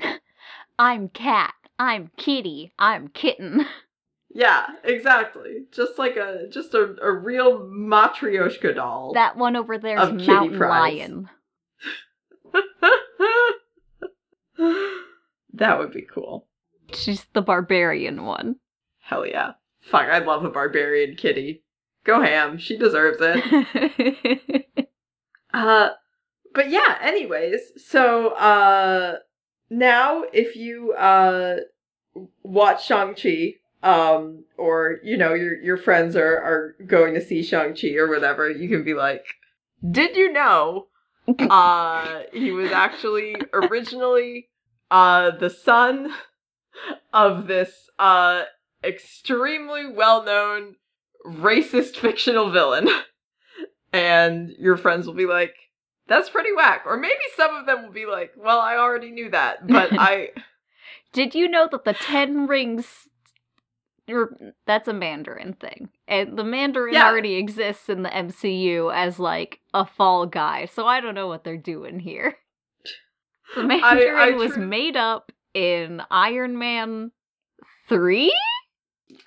I'm 0.78 1.08
cat. 1.08 1.54
I'm 1.78 2.10
kitty. 2.16 2.72
I'm 2.78 3.08
kitten. 3.08 3.66
Yeah, 4.34 4.66
exactly. 4.82 5.66
Just 5.70 5.98
like 5.98 6.16
a 6.16 6.48
just 6.50 6.74
a, 6.74 6.96
a 7.00 7.12
real 7.12 7.60
matryoshka 7.60 8.74
doll. 8.74 9.12
That 9.14 9.36
one 9.36 9.54
over 9.54 9.78
there 9.78 9.96
is 9.96 10.26
Mountain 10.26 10.58
prides. 10.58 10.98
Lion. 10.98 11.30
that 15.54 15.78
would 15.78 15.92
be 15.92 16.02
cool. 16.02 16.48
She's 16.92 17.26
the 17.32 17.42
barbarian 17.42 18.24
one. 18.24 18.56
Hell 19.00 19.24
yeah. 19.24 19.52
Fuck, 19.80 20.08
I 20.08 20.18
love 20.18 20.44
a 20.44 20.50
barbarian 20.50 21.14
kitty. 21.14 21.62
Go 22.04 22.20
ham. 22.20 22.58
She 22.58 22.76
deserves 22.76 23.18
it. 23.20 24.66
Uh 25.54 25.90
but 26.52 26.68
yeah, 26.68 26.98
anyways, 27.00 27.60
so 27.76 28.30
uh 28.30 29.18
now 29.70 30.24
if 30.32 30.56
you 30.56 30.92
uh 30.94 31.58
watch 32.42 32.86
Shang-Chi, 32.86 33.54
um, 33.84 34.44
or 34.56 34.98
you 35.04 35.16
know, 35.16 35.34
your 35.34 35.60
your 35.60 35.76
friends 35.76 36.16
are 36.16 36.36
are 36.36 36.76
going 36.86 37.14
to 37.14 37.20
see 37.20 37.42
Shang-Chi 37.42 37.94
or 37.94 38.08
whatever, 38.08 38.50
you 38.50 38.68
can 38.68 38.82
be 38.82 38.94
like, 38.94 39.24
Did 39.88 40.16
you 40.16 40.32
know 40.32 40.86
uh 41.38 42.22
he 42.32 42.50
was 42.50 42.70
actually 42.70 43.36
originally 43.52 44.48
uh 44.90 45.30
the 45.30 45.50
son 45.50 46.12
of 47.12 47.46
this 47.46 47.88
uh 47.98 48.42
extremely 48.82 49.86
well-known 49.86 50.76
racist 51.26 51.96
fictional 51.96 52.50
villain? 52.50 52.88
and 53.94 54.50
your 54.58 54.76
friends 54.76 55.06
will 55.06 55.14
be 55.14 55.26
like, 55.26 55.54
that's 56.08 56.28
pretty 56.28 56.50
whack. 56.52 56.82
Or 56.84 56.96
maybe 56.96 57.14
some 57.36 57.54
of 57.54 57.66
them 57.66 57.84
will 57.84 57.92
be 57.92 58.06
like, 58.06 58.32
well, 58.36 58.58
I 58.58 58.76
already 58.76 59.10
knew 59.10 59.30
that, 59.30 59.66
but 59.66 59.90
I. 59.98 60.30
Did 61.12 61.34
you 61.34 61.48
know 61.48 61.68
that 61.70 61.84
the 61.84 61.94
Ten 61.94 62.46
Rings. 62.46 63.08
That's 64.66 64.88
a 64.88 64.92
Mandarin 64.92 65.54
thing. 65.54 65.88
And 66.06 66.38
the 66.38 66.44
Mandarin 66.44 66.94
Yeah. 66.94 67.08
already 67.08 67.34
exists 67.36 67.88
in 67.88 68.02
the 68.02 68.14
MCU 68.14 68.90
as, 68.94 69.18
like, 69.18 69.60
a 69.72 69.86
fall 69.86 70.26
guy, 70.26 70.66
so 70.66 70.86
I 70.86 71.00
don't 71.00 71.14
know 71.14 71.28
what 71.28 71.44
they're 71.44 71.56
doing 71.56 72.00
here. 72.00 72.36
The 73.54 73.62
Mandarin 73.62 74.16
I 74.16 74.30
was 74.30 74.54
tru- 74.54 74.66
made 74.66 74.96
up 74.96 75.30
in 75.52 76.02
Iron 76.10 76.58
Man 76.58 77.12
3? 77.88 78.32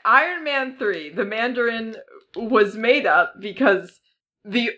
Iron 0.05 0.43
Man 0.43 0.75
3, 0.77 1.09
the 1.09 1.23
Mandarin 1.25 1.95
was 2.35 2.75
made 2.75 3.05
up 3.05 3.35
because 3.39 3.99
the. 4.43 4.71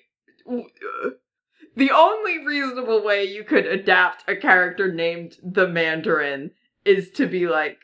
The 1.76 1.92
only 1.92 2.46
reasonable 2.46 3.04
way 3.04 3.24
you 3.24 3.44
could 3.44 3.66
adapt 3.66 4.28
a 4.28 4.36
character 4.36 4.92
named 4.92 5.38
the 5.42 5.68
Mandarin 5.68 6.52
is 6.84 7.10
to 7.12 7.26
be 7.28 7.48
like, 7.48 7.78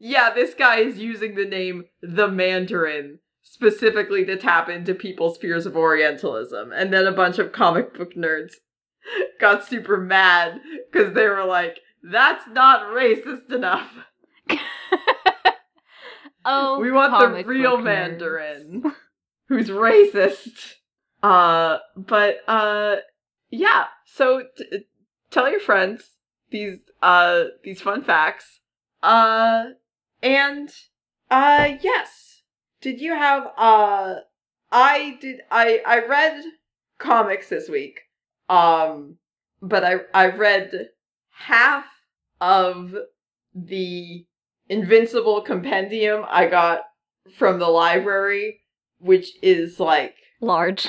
yeah, 0.00 0.30
this 0.32 0.54
guy 0.54 0.78
is 0.78 0.98
using 0.98 1.34
the 1.34 1.44
name 1.44 1.84
the 2.02 2.28
Mandarin 2.28 3.18
specifically 3.42 4.24
to 4.24 4.36
tap 4.36 4.68
into 4.68 4.94
people's 4.94 5.38
fears 5.38 5.66
of 5.66 5.76
Orientalism. 5.76 6.72
And 6.72 6.92
then 6.92 7.06
a 7.06 7.12
bunch 7.12 7.38
of 7.38 7.52
comic 7.52 7.96
book 7.96 8.14
nerds 8.14 8.54
got 9.40 9.64
super 9.64 9.96
mad 9.96 10.60
because 10.90 11.14
they 11.14 11.26
were 11.26 11.44
like, 11.44 11.80
that's 12.02 12.44
not 12.48 12.82
racist 12.94 13.52
enough. 13.52 13.90
oh, 16.44 16.78
we 16.78 16.92
want 16.92 17.12
the 17.18 17.44
real 17.44 17.78
nerds. 17.78 17.84
Mandarin 17.84 18.92
who's 19.48 19.68
racist. 19.68 20.74
Uh, 21.22 21.78
but 21.96 22.38
uh, 22.46 22.96
yeah. 23.50 23.86
So 24.06 24.42
t- 24.56 24.86
tell 25.30 25.50
your 25.50 25.60
friends 25.60 26.10
these 26.50 26.78
uh 27.02 27.44
these 27.64 27.80
fun 27.80 28.04
facts. 28.04 28.60
Uh, 29.02 29.64
and 30.22 30.70
uh 31.30 31.70
yes. 31.80 32.42
Did 32.80 33.00
you 33.00 33.14
have 33.14 33.48
uh? 33.56 34.14
I 34.70 35.18
did. 35.20 35.40
I 35.50 35.80
I 35.86 36.06
read 36.06 36.44
comics 36.98 37.48
this 37.48 37.68
week. 37.68 38.00
Um, 38.48 39.16
but 39.60 39.84
I 39.84 39.96
I 40.14 40.26
read 40.28 40.88
half 41.30 41.84
of 42.40 42.94
the 43.54 44.24
Invincible 44.68 45.40
compendium 45.40 46.24
I 46.28 46.46
got 46.46 46.82
from 47.36 47.58
the 47.58 47.68
library, 47.68 48.60
which 48.98 49.32
is 49.42 49.80
like 49.80 50.14
Large. 50.40 50.88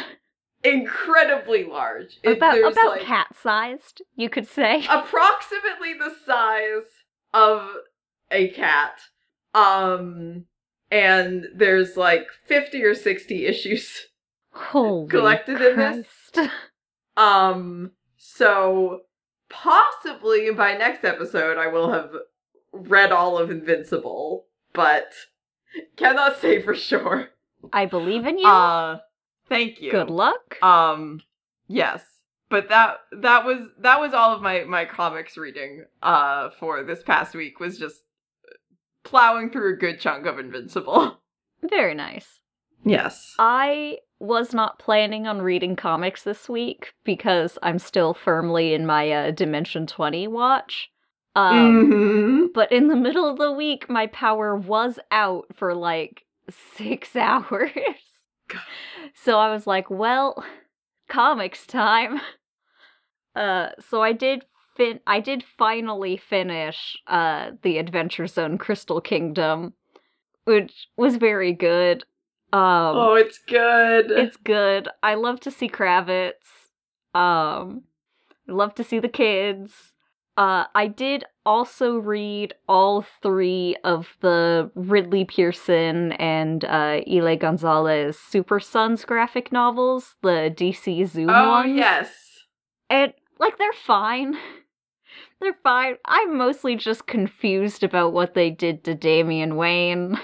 incredibly 0.63 1.63
large. 1.63 2.19
It- 2.23 2.37
about 2.37 2.59
about 2.59 2.91
like, 2.91 3.01
cat 3.01 3.27
sized, 3.41 4.01
you 4.15 4.29
could 4.29 4.47
say. 4.47 4.85
approximately 4.89 5.93
the 5.97 6.13
size 6.25 6.83
of 7.33 7.69
a 8.31 8.49
cat. 8.49 8.99
Um 9.53 10.45
and 10.91 11.45
there's 11.55 11.95
like 11.95 12.27
50 12.45 12.83
or 12.83 12.95
60 12.95 13.45
issues. 13.45 14.07
Holy 14.51 15.07
collected 15.09 15.61
in 15.61 15.77
this? 15.77 16.49
Um 17.17 17.91
so 18.17 19.01
possibly 19.49 20.51
by 20.51 20.75
next 20.77 21.03
episode 21.03 21.57
I 21.57 21.67
will 21.67 21.91
have 21.91 22.11
read 22.71 23.11
all 23.11 23.37
of 23.37 23.49
Invincible, 23.51 24.45
but 24.73 25.11
cannot 25.97 26.39
say 26.39 26.61
for 26.61 26.75
sure. 26.75 27.29
I 27.73 27.85
believe 27.85 28.25
in 28.25 28.37
you. 28.39 28.47
Uh 28.47 28.99
thank 29.47 29.81
you. 29.81 29.91
Good 29.91 30.09
luck. 30.09 30.61
Um 30.63 31.21
yes. 31.67 32.03
But 32.49 32.69
that 32.69 32.97
that 33.11 33.45
was 33.45 33.67
that 33.79 33.99
was 33.99 34.13
all 34.13 34.33
of 34.33 34.41
my 34.41 34.63
my 34.63 34.85
comics 34.85 35.37
reading 35.37 35.85
uh 36.01 36.49
for 36.59 36.83
this 36.83 37.03
past 37.03 37.35
week 37.35 37.59
was 37.59 37.77
just 37.77 38.03
plowing 39.03 39.49
through 39.49 39.73
a 39.73 39.77
good 39.77 39.99
chunk 39.99 40.25
of 40.25 40.39
Invincible. 40.39 41.19
Very 41.69 41.93
nice. 41.95 42.39
Yes. 42.85 43.33
I 43.39 43.97
was 44.19 44.53
not 44.53 44.79
planning 44.79 45.27
on 45.27 45.41
reading 45.41 45.75
comics 45.75 46.23
this 46.23 46.47
week 46.49 46.93
because 47.03 47.57
I'm 47.63 47.79
still 47.79 48.13
firmly 48.13 48.73
in 48.73 48.85
my 48.85 49.11
uh, 49.11 49.31
Dimension 49.31 49.87
20 49.87 50.27
watch. 50.27 50.89
Um, 51.35 51.91
Mhm. 51.91 52.53
But 52.53 52.71
in 52.71 52.87
the 52.87 52.95
middle 52.95 53.29
of 53.29 53.37
the 53.37 53.51
week, 53.51 53.89
my 53.89 54.07
power 54.07 54.55
was 54.55 54.99
out 55.11 55.45
for 55.55 55.73
like 55.75 56.25
six 56.75 57.15
hours. 57.15 57.71
so 59.13 59.37
I 59.37 59.51
was 59.51 59.67
like, 59.67 59.89
well, 59.89 60.43
comics 61.07 61.65
time. 61.67 62.19
Uh, 63.35 63.69
so 63.79 64.01
I 64.01 64.11
did 64.11 64.43
fin- 64.79 64.99
I 65.05 65.19
did 65.19 65.43
finally 65.57 66.15
finish 66.17 66.97
uh 67.07 67.51
the 67.61 67.77
Adventure 67.77 68.27
Zone 68.27 68.57
Crystal 68.57 69.01
Kingdom, 69.01 69.73
which 70.45 70.87
was 70.97 71.17
very 71.17 71.53
good. 71.53 72.03
Um, 72.51 72.95
oh, 72.97 73.13
it's 73.13 73.37
good. 73.37 74.09
it's 74.09 74.37
good. 74.37 74.87
I 75.03 75.13
love 75.15 75.39
to 75.41 75.51
see 75.51 75.69
Kravitz. 75.69 76.47
Um, 77.13 77.83
I 78.47 78.53
love 78.53 78.73
to 78.75 78.83
see 78.83 78.99
the 78.99 79.07
kids. 79.07 79.93
Uh, 80.35 80.63
I 80.73 80.87
did 80.87 81.25
also 81.45 81.97
read 81.97 82.53
all 82.67 83.05
three 83.21 83.75
of 83.83 84.15
the 84.21 84.71
Ridley 84.73 85.25
Pearson 85.25 86.13
and 86.13 86.63
uh, 86.63 87.01
Ile 87.05 87.35
Gonzalez 87.35 88.17
Super 88.17 88.59
Sons 88.59 89.03
graphic 89.03 89.51
novels, 89.51 90.15
the 90.23 90.51
DC 90.55 91.05
Zoom 91.07 91.29
oh 91.29 91.49
ones. 91.49 91.75
yes. 91.75 92.09
And, 92.89 93.13
like, 93.37 93.57
they're 93.57 93.73
fine. 93.73 94.37
They're 95.39 95.57
fine. 95.63 95.95
I'm 96.05 96.37
mostly 96.37 96.75
just 96.75 97.07
confused 97.07 97.83
about 97.83 98.13
what 98.13 98.33
they 98.33 98.49
did 98.49 98.83
to 98.83 98.95
Damian 98.95 99.55
Wayne. 99.55 100.19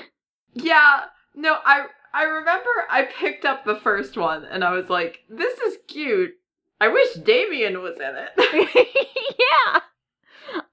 Yeah. 0.53 1.05
No, 1.35 1.57
I 1.65 1.85
I 2.13 2.23
remember 2.23 2.69
I 2.89 3.03
picked 3.03 3.43
up 3.45 3.65
the 3.65 3.75
first 3.75 4.17
one 4.17 4.45
and 4.45 4.63
I 4.63 4.71
was 4.71 4.89
like, 4.89 5.19
this 5.29 5.59
is 5.59 5.77
cute. 5.87 6.31
I 6.79 6.87
wish 6.87 7.13
Damian 7.15 7.81
was 7.81 7.95
in 7.97 8.15
it. 8.15 9.37
yeah. 9.39 9.79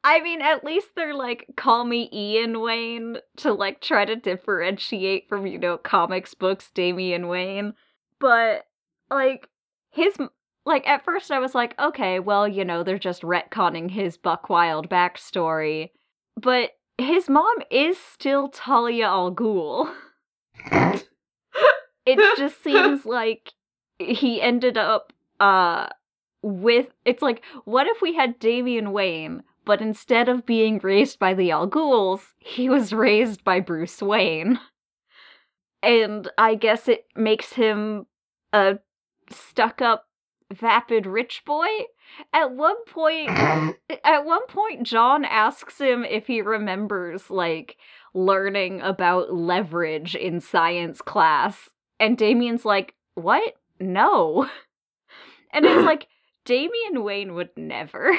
I 0.05 0.21
mean, 0.21 0.43
at 0.43 0.65
least 0.65 0.89
they're 0.95 1.15
like, 1.15 1.47
call 1.57 1.85
me 1.85 2.09
Ian 2.13 2.61
Wayne 2.61 3.19
to 3.39 3.53
like 3.53 3.81
try 3.81 4.05
to 4.05 4.17
differentiate 4.17 5.29
from, 5.29 5.47
you 5.47 5.59
know, 5.59 5.79
comics 5.79 6.35
books 6.35 6.71
Damian 6.75 7.29
Wayne. 7.29 7.75
But, 8.19 8.67
like, 9.11 9.49
his. 9.91 10.17
Like, 10.65 10.87
at 10.87 11.05
first 11.05 11.31
I 11.31 11.39
was 11.39 11.55
like, 11.55 11.79
okay, 11.79 12.19
well, 12.19 12.47
you 12.47 12.65
know, 12.65 12.83
they're 12.83 12.99
just 12.99 13.23
retconning 13.23 13.91
his 13.91 14.17
Buck 14.17 14.49
Wild 14.49 14.89
backstory. 14.89 15.91
But 16.41 16.71
his 16.99 17.29
mom 17.29 17.57
is 17.71 17.99
still 17.99 18.49
Talia 18.49 19.07
al 19.07 19.35
Ghul. 19.35 19.93
it 22.07 22.39
just 22.39 22.63
seems 22.65 23.05
like 23.05 23.53
he 23.99 24.41
ended 24.41 24.77
up 24.77 25.13
uh 25.41 25.89
with 26.43 26.89
it's 27.05 27.23
like 27.23 27.43
what 27.65 27.87
if 27.87 28.03
we 28.03 28.15
had 28.15 28.39
Damian 28.39 28.93
Wayne 28.93 29.43
but 29.65 29.81
instead 29.81 30.29
of 30.29 30.47
being 30.47 30.81
raised 30.83 31.19
by 31.19 31.35
the 31.35 31.51
Al 31.51 31.69
Ghuls, 31.69 32.33
he 32.39 32.69
was 32.69 32.93
raised 32.93 33.45
by 33.45 33.61
Bruce 33.61 34.03
Wayne. 34.03 34.59
And 35.83 36.29
I 36.39 36.55
guess 36.55 36.89
it 36.89 37.07
makes 37.15 37.53
him 37.53 38.07
a 38.53 38.79
stuck 39.31 39.81
up 39.81 40.07
vapid 40.53 41.07
rich 41.07 41.43
boy. 41.45 41.69
At 42.33 42.53
one 42.53 42.85
point 42.87 43.31
at 44.05 44.25
one 44.25 44.47
point 44.47 44.85
Jon 44.85 45.25
asks 45.25 45.79
him 45.79 46.05
if 46.05 46.27
he 46.27 46.41
remembers 46.41 47.31
like 47.31 47.77
learning 48.15 48.81
about 48.83 49.33
leverage 49.33 50.15
in 50.15 50.41
science 50.41 51.01
class 51.01 51.71
and 51.99 52.19
Damian's 52.19 52.65
like, 52.65 52.95
"What? 53.15 53.55
No." 53.81 54.49
And 55.55 55.67
it's 55.67 55.85
like 55.85 56.09
Damian 56.47 57.05
Wayne 57.05 57.35
would 57.35 57.51
never. 57.59 58.17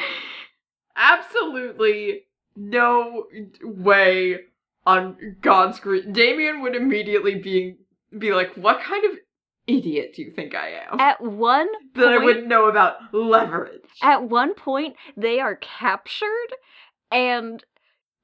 Absolutely 0.96 2.26
no 2.56 3.26
way 3.64 4.42
on 4.86 5.38
God's 5.42 5.80
green. 5.80 6.14
Damian 6.14 6.62
would 6.62 6.76
immediately 6.76 7.36
be 7.36 7.78
be 8.18 8.34
like, 8.34 8.54
"What 8.54 8.82
kind 8.82 9.04
of 9.06 9.18
idiot 9.68 10.14
do 10.16 10.22
you 10.22 10.32
think 10.32 10.56
I 10.56 10.70
am?" 10.90 11.00
At 11.00 11.22
one 11.22 11.68
that 11.96 12.10
I 12.10 12.18
wouldn't 12.18 12.48
know 12.48 12.66
about 12.66 13.14
leverage. 13.14 13.82
At 14.02 14.24
one 14.24 14.54
point, 14.54 14.96
they 15.16 15.40
are 15.40 15.56
captured, 15.56 16.54
and 17.12 17.64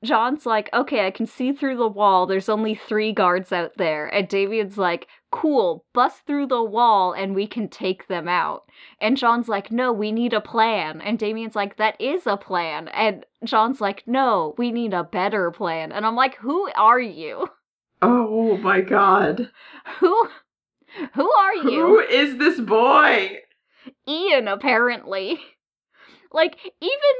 Jon's 0.03 0.45
like, 0.45 0.69
okay, 0.73 1.05
I 1.05 1.11
can 1.11 1.25
see 1.25 1.51
through 1.51 1.75
the 1.75 1.87
wall. 1.87 2.25
There's 2.25 2.47
only 2.47 2.73
three 2.73 3.11
guards 3.11 3.51
out 3.51 3.73
there. 3.77 4.07
And 4.07 4.29
Damian's 4.29 4.77
like, 4.77 5.07
cool, 5.31 5.85
bust 5.93 6.21
through 6.25 6.47
the 6.47 6.63
wall 6.63 7.11
and 7.11 7.35
we 7.35 7.47
can 7.47 7.67
take 7.67 8.07
them 8.07 8.27
out. 8.27 8.63
And 9.01 9.17
Jon's 9.17 9.49
like, 9.49 9.71
no, 9.71 9.91
we 9.91 10.11
need 10.11 10.33
a 10.33 10.39
plan. 10.39 11.01
And 11.01 11.19
Damian's 11.19 11.55
like, 11.55 11.75
that 11.77 11.99
is 11.99 12.25
a 12.25 12.37
plan. 12.37 12.87
And 12.89 13.25
Jon's 13.43 13.81
like, 13.81 14.03
no, 14.07 14.55
we 14.57 14.71
need 14.71 14.93
a 14.93 15.03
better 15.03 15.51
plan. 15.51 15.91
And 15.91 16.05
I'm 16.05 16.15
like, 16.15 16.37
who 16.37 16.69
are 16.75 17.01
you? 17.01 17.49
oh 18.01 18.55
my 18.57 18.79
god. 18.79 19.51
Who? 19.99 20.29
Who 21.14 21.32
are 21.32 21.56
you? 21.56 21.86
Who 21.86 22.00
is 22.00 22.38
this 22.38 22.60
boy? 22.60 23.39
Ian, 24.08 24.47
apparently. 24.47 25.39
Like, 26.32 26.58
even 26.80 27.16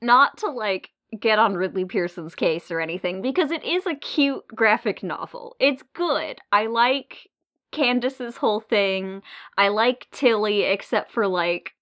not 0.00 0.38
to 0.38 0.48
like 0.50 0.90
get 1.18 1.38
on 1.38 1.54
Ridley 1.54 1.84
Pearson's 1.84 2.34
case 2.34 2.70
or 2.70 2.80
anything, 2.80 3.22
because 3.22 3.50
it 3.50 3.64
is 3.64 3.86
a 3.86 3.94
cute 3.94 4.46
graphic 4.48 5.02
novel. 5.02 5.56
It's 5.60 5.82
good. 5.94 6.38
I 6.52 6.66
like 6.66 7.28
Candace's 7.72 8.36
whole 8.38 8.60
thing. 8.60 9.22
I 9.58 9.68
like 9.68 10.06
Tilly, 10.10 10.62
except 10.62 11.12
for 11.12 11.26
like 11.26 11.72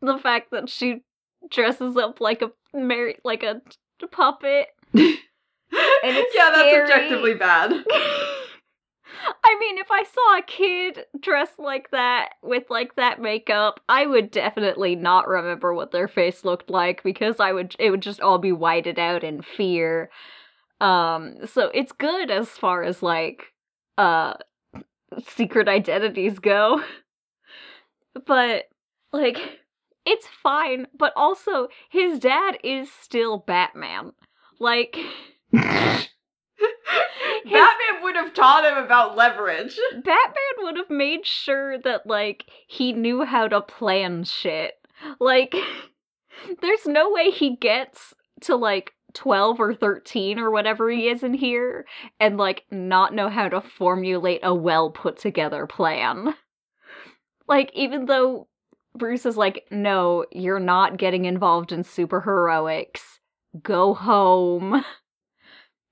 the 0.00 0.18
fact 0.18 0.50
that 0.52 0.68
she 0.68 1.02
dresses 1.50 1.96
up 1.96 2.20
like 2.20 2.42
a 2.42 2.52
Mary 2.72 3.16
like 3.24 3.42
a 3.42 3.60
t- 4.00 4.06
puppet. 4.06 4.68
And 6.04 6.16
it's 6.16 6.34
yeah, 6.36 6.50
that's 6.50 6.92
objectively 6.92 7.34
bad. 7.34 7.72
I 9.44 9.56
mean, 9.60 9.78
if 9.78 9.90
I 9.90 10.04
saw 10.04 10.38
a 10.38 10.42
kid 10.42 11.04
dressed 11.20 11.58
like 11.58 11.90
that 11.90 12.34
with 12.42 12.64
like 12.70 12.96
that 12.96 13.20
makeup, 13.20 13.80
I 13.88 14.06
would 14.06 14.30
definitely 14.30 14.96
not 14.96 15.28
remember 15.28 15.74
what 15.74 15.92
their 15.92 16.08
face 16.08 16.44
looked 16.44 16.70
like 16.70 17.02
because 17.02 17.40
I 17.40 17.52
would 17.52 17.74
it 17.78 17.90
would 17.90 18.02
just 18.02 18.20
all 18.20 18.38
be 18.38 18.52
whited 18.52 18.98
out 18.98 19.22
in 19.24 19.42
fear. 19.42 20.10
Um 20.80 21.36
so 21.46 21.70
it's 21.74 21.92
good 21.92 22.30
as 22.30 22.48
far 22.48 22.82
as 22.82 23.02
like 23.02 23.52
uh 23.98 24.34
secret 25.28 25.68
identities 25.68 26.38
go. 26.38 26.82
But 28.26 28.64
like 29.12 29.38
it's 30.06 30.26
fine, 30.26 30.86
but 30.96 31.12
also 31.16 31.68
his 31.90 32.18
dad 32.18 32.58
is 32.62 32.90
still 32.92 33.38
Batman. 33.38 34.12
Like 34.60 34.96
Batman 37.44 38.02
would 38.02 38.16
have 38.16 38.34
taught 38.34 38.64
him 38.64 38.82
about 38.82 39.16
leverage. 39.16 39.78
Batman 39.92 40.54
would 40.58 40.76
have 40.76 40.90
made 40.90 41.26
sure 41.26 41.78
that 41.78 42.06
like 42.06 42.44
he 42.66 42.92
knew 42.92 43.24
how 43.24 43.48
to 43.48 43.60
plan 43.60 44.24
shit. 44.24 44.74
Like 45.20 45.54
there's 46.60 46.86
no 46.86 47.10
way 47.10 47.30
he 47.30 47.56
gets 47.56 48.14
to 48.42 48.56
like 48.56 48.92
12 49.14 49.60
or 49.60 49.74
13 49.74 50.38
or 50.38 50.50
whatever 50.50 50.90
he 50.90 51.08
is 51.08 51.22
in 51.22 51.34
here 51.34 51.86
and 52.18 52.36
like 52.36 52.64
not 52.70 53.14
know 53.14 53.28
how 53.28 53.48
to 53.48 53.60
formulate 53.60 54.40
a 54.42 54.54
well 54.54 54.90
put 54.90 55.16
together 55.16 55.66
plan. 55.66 56.34
Like 57.46 57.70
even 57.74 58.06
though 58.06 58.48
Bruce 58.96 59.26
is 59.26 59.36
like, 59.36 59.66
"No, 59.70 60.24
you're 60.30 60.60
not 60.60 60.98
getting 60.98 61.24
involved 61.24 61.72
in 61.72 61.82
superheroics. 61.82 63.18
Go 63.62 63.94
home." 63.94 64.84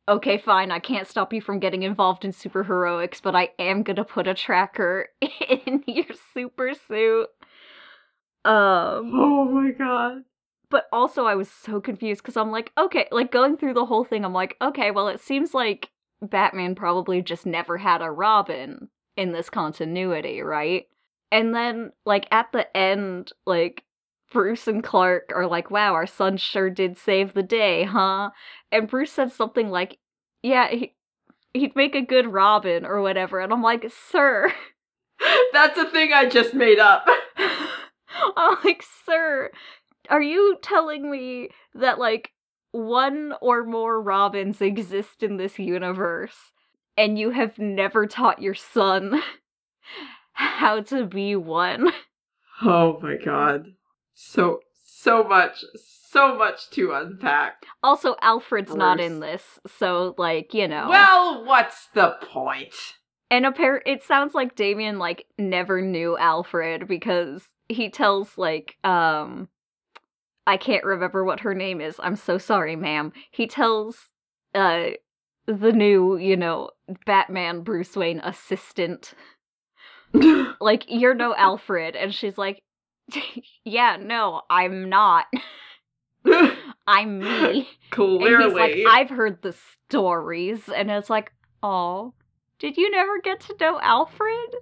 okay, 0.09 0.39
fine, 0.39 0.71
I 0.71 0.79
can't 0.79 1.09
stop 1.09 1.33
you 1.33 1.41
from 1.41 1.61
getting 1.61 1.83
involved 1.83 2.25
in 2.25 2.33
superheroics, 2.33 3.21
but 3.23 3.35
I 3.37 3.51
am 3.59 3.83
gonna 3.83 4.05
put 4.05 4.27
a 4.27 4.35
tracker 4.35 5.09
in 5.21 5.85
your 5.87 6.07
super 6.35 6.73
suit. 6.75 7.29
Um, 8.45 9.13
Oh 9.15 9.45
my 9.45 9.71
god. 9.71 10.25
but 10.71 10.87
also 10.93 11.27
I 11.27 11.35
was 11.37 11.49
so 11.51 11.81
confused 11.81 12.23
because 12.23 12.37
I'm 12.37 12.51
like, 12.51 12.73
okay, 12.77 13.07
like 13.13 13.31
going 13.31 13.57
through 13.57 13.75
the 13.75 13.87
whole 13.87 14.05
thing, 14.05 14.25
I'm 14.25 14.33
like, 14.33 14.57
okay, 14.61 14.91
well, 14.91 15.09
it 15.09 15.21
seems 15.21 15.55
like 15.55 15.91
Batman 16.21 16.75
probably 16.75 17.23
just 17.23 17.47
never 17.47 17.79
had 17.79 18.03
a 18.03 18.11
Robin 18.11 18.89
in 19.17 19.33
this 19.33 19.51
continuity, 19.51 20.41
right? 20.41 20.87
And 21.31 21.55
then, 21.55 21.93
like, 22.05 22.27
at 22.31 22.53
the 22.53 22.75
end, 22.77 23.33
like, 23.47 23.85
Bruce 24.33 24.67
and 24.67 24.83
Clark 24.83 25.33
are 25.35 25.47
like, 25.47 25.71
wow, 25.71 25.95
our 25.95 26.07
son 26.07 26.37
sure 26.37 26.71
did 26.71 26.97
save 26.97 27.35
the 27.35 27.43
day, 27.43 27.85
huh? 27.85 28.31
And 28.71 28.89
Bruce 28.89 29.13
said 29.13 29.33
something 29.33 29.71
like, 29.71 29.99
yeah, 30.43 30.69
he, 30.69 30.95
he'd 31.53 31.77
make 31.77 31.95
a 31.95 32.03
good 32.03 32.27
Robin 32.27 32.85
or 32.85 33.03
whatever. 33.03 33.41
And 33.41 33.53
I'm 33.53 33.63
like, 33.63 33.91
sir. 34.11 34.53
That's 35.53 35.79
a 35.79 35.91
thing 35.91 36.13
I 36.13 36.29
just 36.29 36.55
made 36.55 36.79
up. 36.79 37.07
I'm 38.37 38.57
like, 38.65 38.85
sir, 39.07 39.51
are 40.09 40.23
you 40.23 40.59
telling 40.63 41.11
me 41.11 41.51
that, 41.75 41.99
like, 41.99 42.33
one 42.73 43.35
or 43.41 43.65
more 43.65 44.01
Robins 44.01 44.61
exist 44.61 45.23
in 45.23 45.37
this 45.37 45.59
universe 45.59 46.53
and 46.97 47.19
you 47.19 47.31
have 47.31 47.59
never 47.59 48.07
taught 48.07 48.43
your 48.43 48.55
son 48.55 49.23
how 50.33 50.81
to 50.81 51.05
be 51.05 51.37
one? 51.37 51.93
Oh 52.63 52.99
my 53.01 53.17
god. 53.17 53.67
So 54.25 54.61
so 54.85 55.25
much 55.25 55.65
so 55.77 56.37
much 56.37 56.71
to 56.71 56.93
unpack. 56.93 57.65
Also, 57.83 58.15
Alfred's 58.23 58.75
not 58.75 59.01
in 59.01 59.21
this, 59.21 59.59
so, 59.79 60.15
like, 60.19 60.53
you 60.53 60.69
know. 60.69 60.87
Well, 60.91 61.45
what's 61.47 61.87
the 61.95 62.17
point? 62.21 62.75
And 63.31 63.47
appar- 63.47 63.81
it 63.87 64.03
sounds 64.03 64.35
like 64.35 64.55
Damian 64.55 64.99
like 64.99 65.25
never 65.39 65.81
knew 65.81 66.17
Alfred 66.19 66.87
because 66.87 67.43
he 67.69 67.89
tells 67.89 68.37
like 68.37 68.77
um 68.85 69.49
I 70.47 70.59
can't 70.59 70.85
remember 70.85 71.25
what 71.25 71.41
her 71.41 71.55
name 71.55 71.81
is. 71.81 71.97
I'm 71.99 72.17
so 72.17 72.37
sorry, 72.37 72.77
ma'am. 72.77 73.13
He 73.31 73.47
tells 73.47 73.97
uh 74.55 74.91
the 75.47 75.73
new, 75.73 76.19
you 76.19 76.37
know, 76.37 76.71
Batman 77.07 77.63
Bruce 77.63 77.97
Wayne 77.97 78.21
assistant 78.21 79.15
like 80.61 80.85
you're 80.89 81.15
no 81.15 81.35
Alfred 81.35 81.97
and 81.97 82.15
she's 82.15 82.37
like 82.37 82.63
yeah, 83.65 83.97
no, 84.01 84.43
I'm 84.51 84.89
not. 84.89 85.27
I'm 86.87 87.19
me. 87.19 87.69
Clearly. 87.91 88.35
And 88.35 88.45
he's 88.45 88.55
like, 88.55 88.77
I've 88.89 89.11
heard 89.11 89.43
the 89.43 89.55
stories. 89.89 90.69
And 90.69 90.91
it's 90.91 91.11
like, 91.11 91.33
oh, 91.63 92.15
did 92.59 92.77
you 92.77 92.91
never 92.91 93.21
get 93.21 93.41
to 93.41 93.57
know 93.61 93.81
Alfred? 93.81 94.57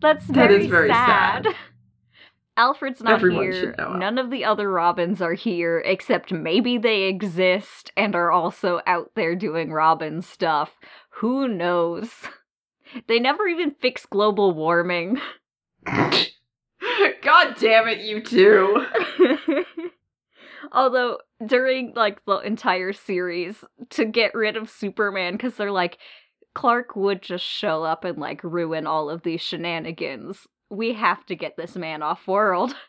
That's 0.00 0.26
very, 0.26 0.64
is 0.64 0.70
very 0.70 0.88
sad. 0.88 1.44
sad. 1.44 1.54
Alfred's 2.58 3.02
not 3.02 3.14
Everyone 3.14 3.52
here. 3.52 3.74
None 3.78 4.18
of 4.18 4.30
the 4.30 4.44
other 4.44 4.70
Robins 4.70 5.20
are 5.20 5.34
here, 5.34 5.82
except 5.84 6.32
maybe 6.32 6.78
they 6.78 7.02
exist 7.02 7.92
and 7.96 8.14
are 8.14 8.32
also 8.32 8.80
out 8.86 9.10
there 9.14 9.34
doing 9.34 9.72
Robin 9.72 10.22
stuff. 10.22 10.72
Who 11.20 11.48
knows? 11.48 12.10
They 13.08 13.18
never 13.18 13.46
even 13.46 13.72
fix 13.72 14.06
global 14.06 14.52
warming. 14.54 15.20
God 17.26 17.56
damn 17.58 17.88
it, 17.88 17.98
you 18.02 18.22
two. 18.22 18.86
Although 20.72 21.18
during 21.44 21.92
like 21.96 22.24
the 22.24 22.36
entire 22.38 22.92
series 22.92 23.64
to 23.90 24.04
get 24.04 24.32
rid 24.32 24.56
of 24.56 24.70
Superman 24.70 25.32
because 25.32 25.56
they're 25.56 25.72
like 25.72 25.98
Clark 26.54 26.94
would 26.94 27.22
just 27.22 27.44
show 27.44 27.82
up 27.82 28.04
and 28.04 28.16
like 28.18 28.44
ruin 28.44 28.86
all 28.86 29.10
of 29.10 29.24
these 29.24 29.40
shenanigans. 29.40 30.46
We 30.70 30.92
have 30.92 31.26
to 31.26 31.34
get 31.34 31.56
this 31.56 31.74
man 31.74 32.02
off 32.02 32.28
world. 32.28 32.74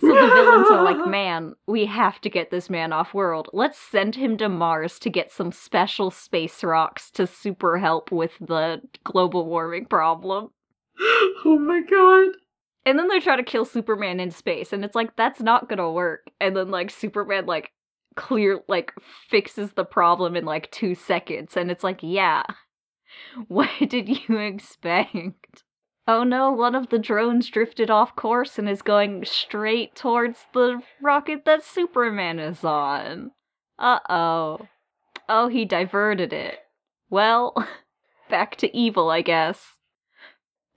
So 0.00 0.08
the 0.08 0.14
villains 0.14 0.68
are 0.68 0.82
like, 0.82 1.06
man, 1.08 1.54
we 1.68 1.86
have 1.86 2.20
to 2.22 2.28
get 2.28 2.50
this 2.50 2.68
man 2.68 2.92
off 2.92 3.14
world. 3.14 3.48
Let's 3.52 3.78
send 3.78 4.16
him 4.16 4.36
to 4.38 4.48
Mars 4.48 4.98
to 4.98 5.08
get 5.08 5.30
some 5.30 5.52
special 5.52 6.10
space 6.10 6.64
rocks 6.64 7.08
to 7.12 7.24
super 7.24 7.78
help 7.78 8.10
with 8.10 8.32
the 8.40 8.80
global 9.04 9.46
warming 9.46 9.84
problem. 9.84 10.48
oh 11.44 11.56
my 11.60 11.82
god. 11.88 12.41
And 12.84 12.98
then 12.98 13.08
they 13.08 13.20
try 13.20 13.36
to 13.36 13.42
kill 13.42 13.64
Superman 13.64 14.18
in 14.18 14.30
space, 14.30 14.72
and 14.72 14.84
it's 14.84 14.94
like 14.94 15.16
that's 15.16 15.40
not 15.40 15.68
gonna 15.68 15.90
work. 15.90 16.30
And 16.40 16.56
then 16.56 16.70
like 16.70 16.90
Superman 16.90 17.46
like 17.46 17.70
clear 18.16 18.60
like 18.68 18.92
fixes 19.28 19.72
the 19.72 19.84
problem 19.84 20.36
in 20.36 20.44
like 20.44 20.70
two 20.70 20.94
seconds, 20.94 21.56
and 21.56 21.70
it's 21.70 21.84
like, 21.84 22.00
yeah. 22.02 22.42
What 23.48 23.68
did 23.88 24.08
you 24.08 24.38
expect? 24.38 25.64
Oh 26.08 26.24
no, 26.24 26.50
one 26.50 26.74
of 26.74 26.88
the 26.88 26.98
drones 26.98 27.48
drifted 27.48 27.90
off 27.90 28.16
course 28.16 28.58
and 28.58 28.68
is 28.68 28.82
going 28.82 29.24
straight 29.24 29.94
towards 29.94 30.46
the 30.52 30.82
rocket 31.00 31.44
that 31.44 31.62
Superman 31.62 32.38
is 32.38 32.64
on. 32.64 33.32
Uh 33.78 34.00
oh. 34.08 34.68
Oh, 35.28 35.48
he 35.48 35.64
diverted 35.64 36.32
it. 36.32 36.58
Well, 37.08 37.54
back 38.30 38.56
to 38.56 38.76
evil, 38.76 39.10
I 39.10 39.22
guess. 39.22 39.76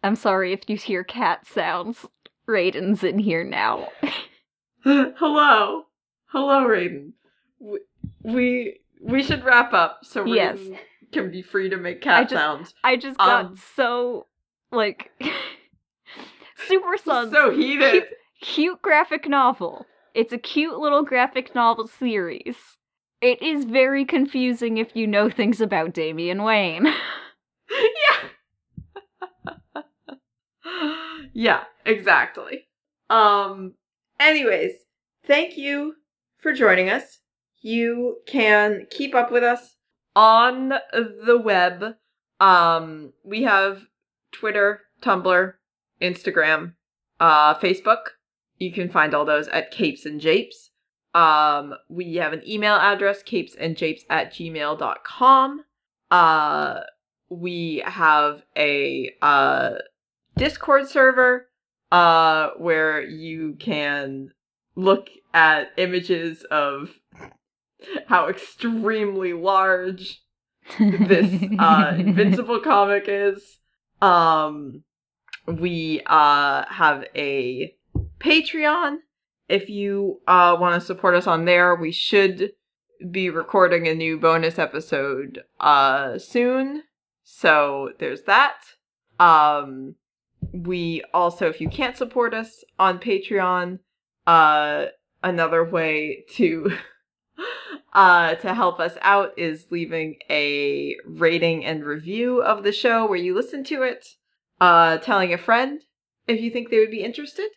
I'm 0.05 0.15
sorry 0.15 0.53
if 0.53 0.69
you 0.69 0.77
hear 0.77 1.03
cat 1.03 1.47
sounds. 1.47 2.05
Raiden's 2.47 3.03
in 3.03 3.17
here 3.17 3.43
now. 3.43 3.89
Hello. 4.83 5.83
Hello, 6.27 6.67
Raiden. 6.67 7.13
We, 7.59 7.79
we 8.21 8.79
we 9.01 9.23
should 9.23 9.43
wrap 9.43 9.73
up 9.73 10.01
so 10.03 10.23
Raiden 10.23 10.35
Yes. 10.35 10.79
can 11.11 11.31
be 11.31 11.41
free 11.41 11.69
to 11.69 11.77
make 11.77 11.97
I 12.05 12.21
cat 12.21 12.29
just- 12.29 12.39
sounds. 12.39 12.73
I 12.83 12.97
just 12.97 13.17
got 13.17 13.45
Um. 13.45 13.55
so 13.75 14.27
like 14.71 15.09
Super 16.67 16.97
Sons 17.03 17.31
so 17.31 17.49
heated. 17.51 17.91
cute, 17.91 18.05
cute 18.41 18.81
graphic 18.83 19.27
novel. 19.27 19.87
It's 20.13 20.31
a 20.33 20.37
cute 20.37 20.77
little 20.77 21.01
graphic 21.03 21.55
novel 21.55 21.87
series. 21.87 22.55
It 23.21 23.41
is 23.41 23.65
very 23.65 24.05
confusing 24.05 24.77
if 24.77 24.95
you 24.95 25.07
know 25.07 25.31
things 25.31 25.61
about 25.61 25.93
Damian 25.93 26.43
Wayne. 26.43 26.85
yeah. 27.71 28.29
Yeah, 31.35 31.65
exactly. 31.85 32.67
Um 33.09 33.75
anyways, 34.19 34.71
thank 35.27 35.57
you 35.57 35.95
for 36.37 36.53
joining 36.53 36.89
us. 36.89 37.19
You 37.61 38.17
can 38.25 38.87
keep 38.89 39.13
up 39.13 39.31
with 39.31 39.43
us 39.43 39.75
on 40.15 40.69
the 40.93 41.39
web. 41.43 41.95
Um 42.39 43.13
we 43.23 43.43
have 43.43 43.83
Twitter, 44.31 44.81
Tumblr, 45.03 45.53
Instagram, 46.01 46.73
uh 47.19 47.53
Facebook. 47.55 48.15
You 48.57 48.71
can 48.71 48.89
find 48.89 49.13
all 49.13 49.25
those 49.25 49.49
at 49.49 49.69
Capes 49.69 50.05
and 50.05 50.21
Japes. 50.21 50.71
Um, 51.15 51.75
we 51.87 52.15
have 52.15 52.33
an 52.33 52.43
email 52.45 52.75
address, 52.75 53.23
capesandjapes 53.23 54.01
at 54.09 54.33
gmail.com. 54.33 55.63
Uh, 56.11 56.79
we 57.29 57.81
have 57.85 58.43
a 58.57 59.11
uh, 59.21 59.75
Discord 60.37 60.87
server 60.87 61.47
uh, 61.91 62.49
where 62.57 63.01
you 63.01 63.55
can 63.59 64.31
look 64.75 65.09
at 65.33 65.71
images 65.77 66.43
of 66.51 66.89
how 68.07 68.27
extremely 68.27 69.33
large 69.33 70.21
this 70.79 71.43
uh, 71.59 71.93
Invincible 71.97 72.59
comic 72.59 73.05
is. 73.07 73.59
Um, 74.01 74.83
we 75.47 76.01
uh, 76.05 76.65
have 76.67 77.05
a 77.15 77.75
Patreon. 78.19 78.97
If 79.47 79.69
you 79.69 80.21
uh, 80.27 80.57
want 80.59 80.79
to 80.79 80.85
support 80.85 81.15
us 81.15 81.27
on 81.27 81.45
there, 81.45 81.75
we 81.75 81.91
should 81.91 82.53
be 83.11 83.29
recording 83.29 83.87
a 83.87 83.93
new 83.93 84.17
bonus 84.17 84.57
episode 84.57 85.43
uh, 85.59 86.17
soon. 86.17 86.83
So 87.23 87.91
there's 87.99 88.23
that. 88.23 88.57
Um, 89.19 89.95
we 90.63 91.03
also, 91.13 91.47
if 91.47 91.59
you 91.59 91.69
can't 91.69 91.97
support 91.97 92.33
us 92.33 92.63
on 92.79 92.99
Patreon, 92.99 93.79
uh, 94.25 94.85
another 95.23 95.63
way 95.63 96.23
to 96.35 96.71
uh, 97.93 98.35
to 98.35 98.53
help 98.53 98.79
us 98.79 98.97
out 99.01 99.37
is 99.37 99.67
leaving 99.69 100.17
a 100.29 100.95
rating 101.07 101.65
and 101.65 101.83
review 101.83 102.41
of 102.41 102.63
the 102.63 102.71
show 102.71 103.05
where 103.05 103.17
you 103.17 103.35
listen 103.35 103.63
to 103.65 103.83
it, 103.83 104.07
uh, 104.61 104.97
telling 104.97 105.33
a 105.33 105.37
friend 105.37 105.81
if 106.27 106.39
you 106.41 106.49
think 106.49 106.69
they 106.69 106.79
would 106.79 106.91
be 106.91 107.03
interested, 107.03 107.49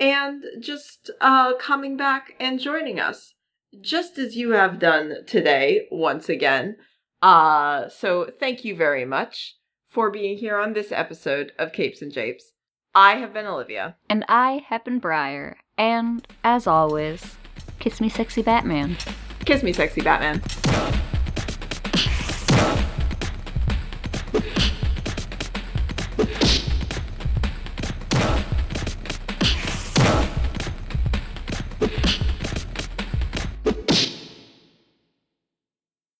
and 0.00 0.42
just 0.60 1.10
uh, 1.20 1.54
coming 1.54 1.96
back 1.96 2.34
and 2.40 2.58
joining 2.58 2.98
us, 2.98 3.34
just 3.80 4.18
as 4.18 4.36
you 4.36 4.50
have 4.50 4.78
done 4.78 5.24
today 5.26 5.86
once 5.90 6.28
again. 6.28 6.76
Uh, 7.22 7.88
so 7.88 8.30
thank 8.38 8.64
you 8.64 8.74
very 8.74 9.04
much 9.04 9.56
for 9.96 10.10
being 10.10 10.36
here 10.36 10.58
on 10.58 10.74
this 10.74 10.92
episode 10.92 11.52
of 11.58 11.72
Capes 11.72 12.02
and 12.02 12.12
Japes. 12.12 12.52
I 12.94 13.16
have 13.16 13.32
been 13.32 13.46
Olivia. 13.46 13.96
and 14.10 14.26
I 14.28 14.62
have 14.68 14.84
been 14.84 14.98
Briar. 14.98 15.56
And 15.78 16.28
as 16.44 16.66
always, 16.66 17.36
kiss 17.78 17.98
me 17.98 18.10
sexy 18.10 18.42
Batman. 18.42 18.98
Kiss 19.46 19.62
me, 19.62 19.72
sexy 19.72 20.02
Batman. 20.02 20.42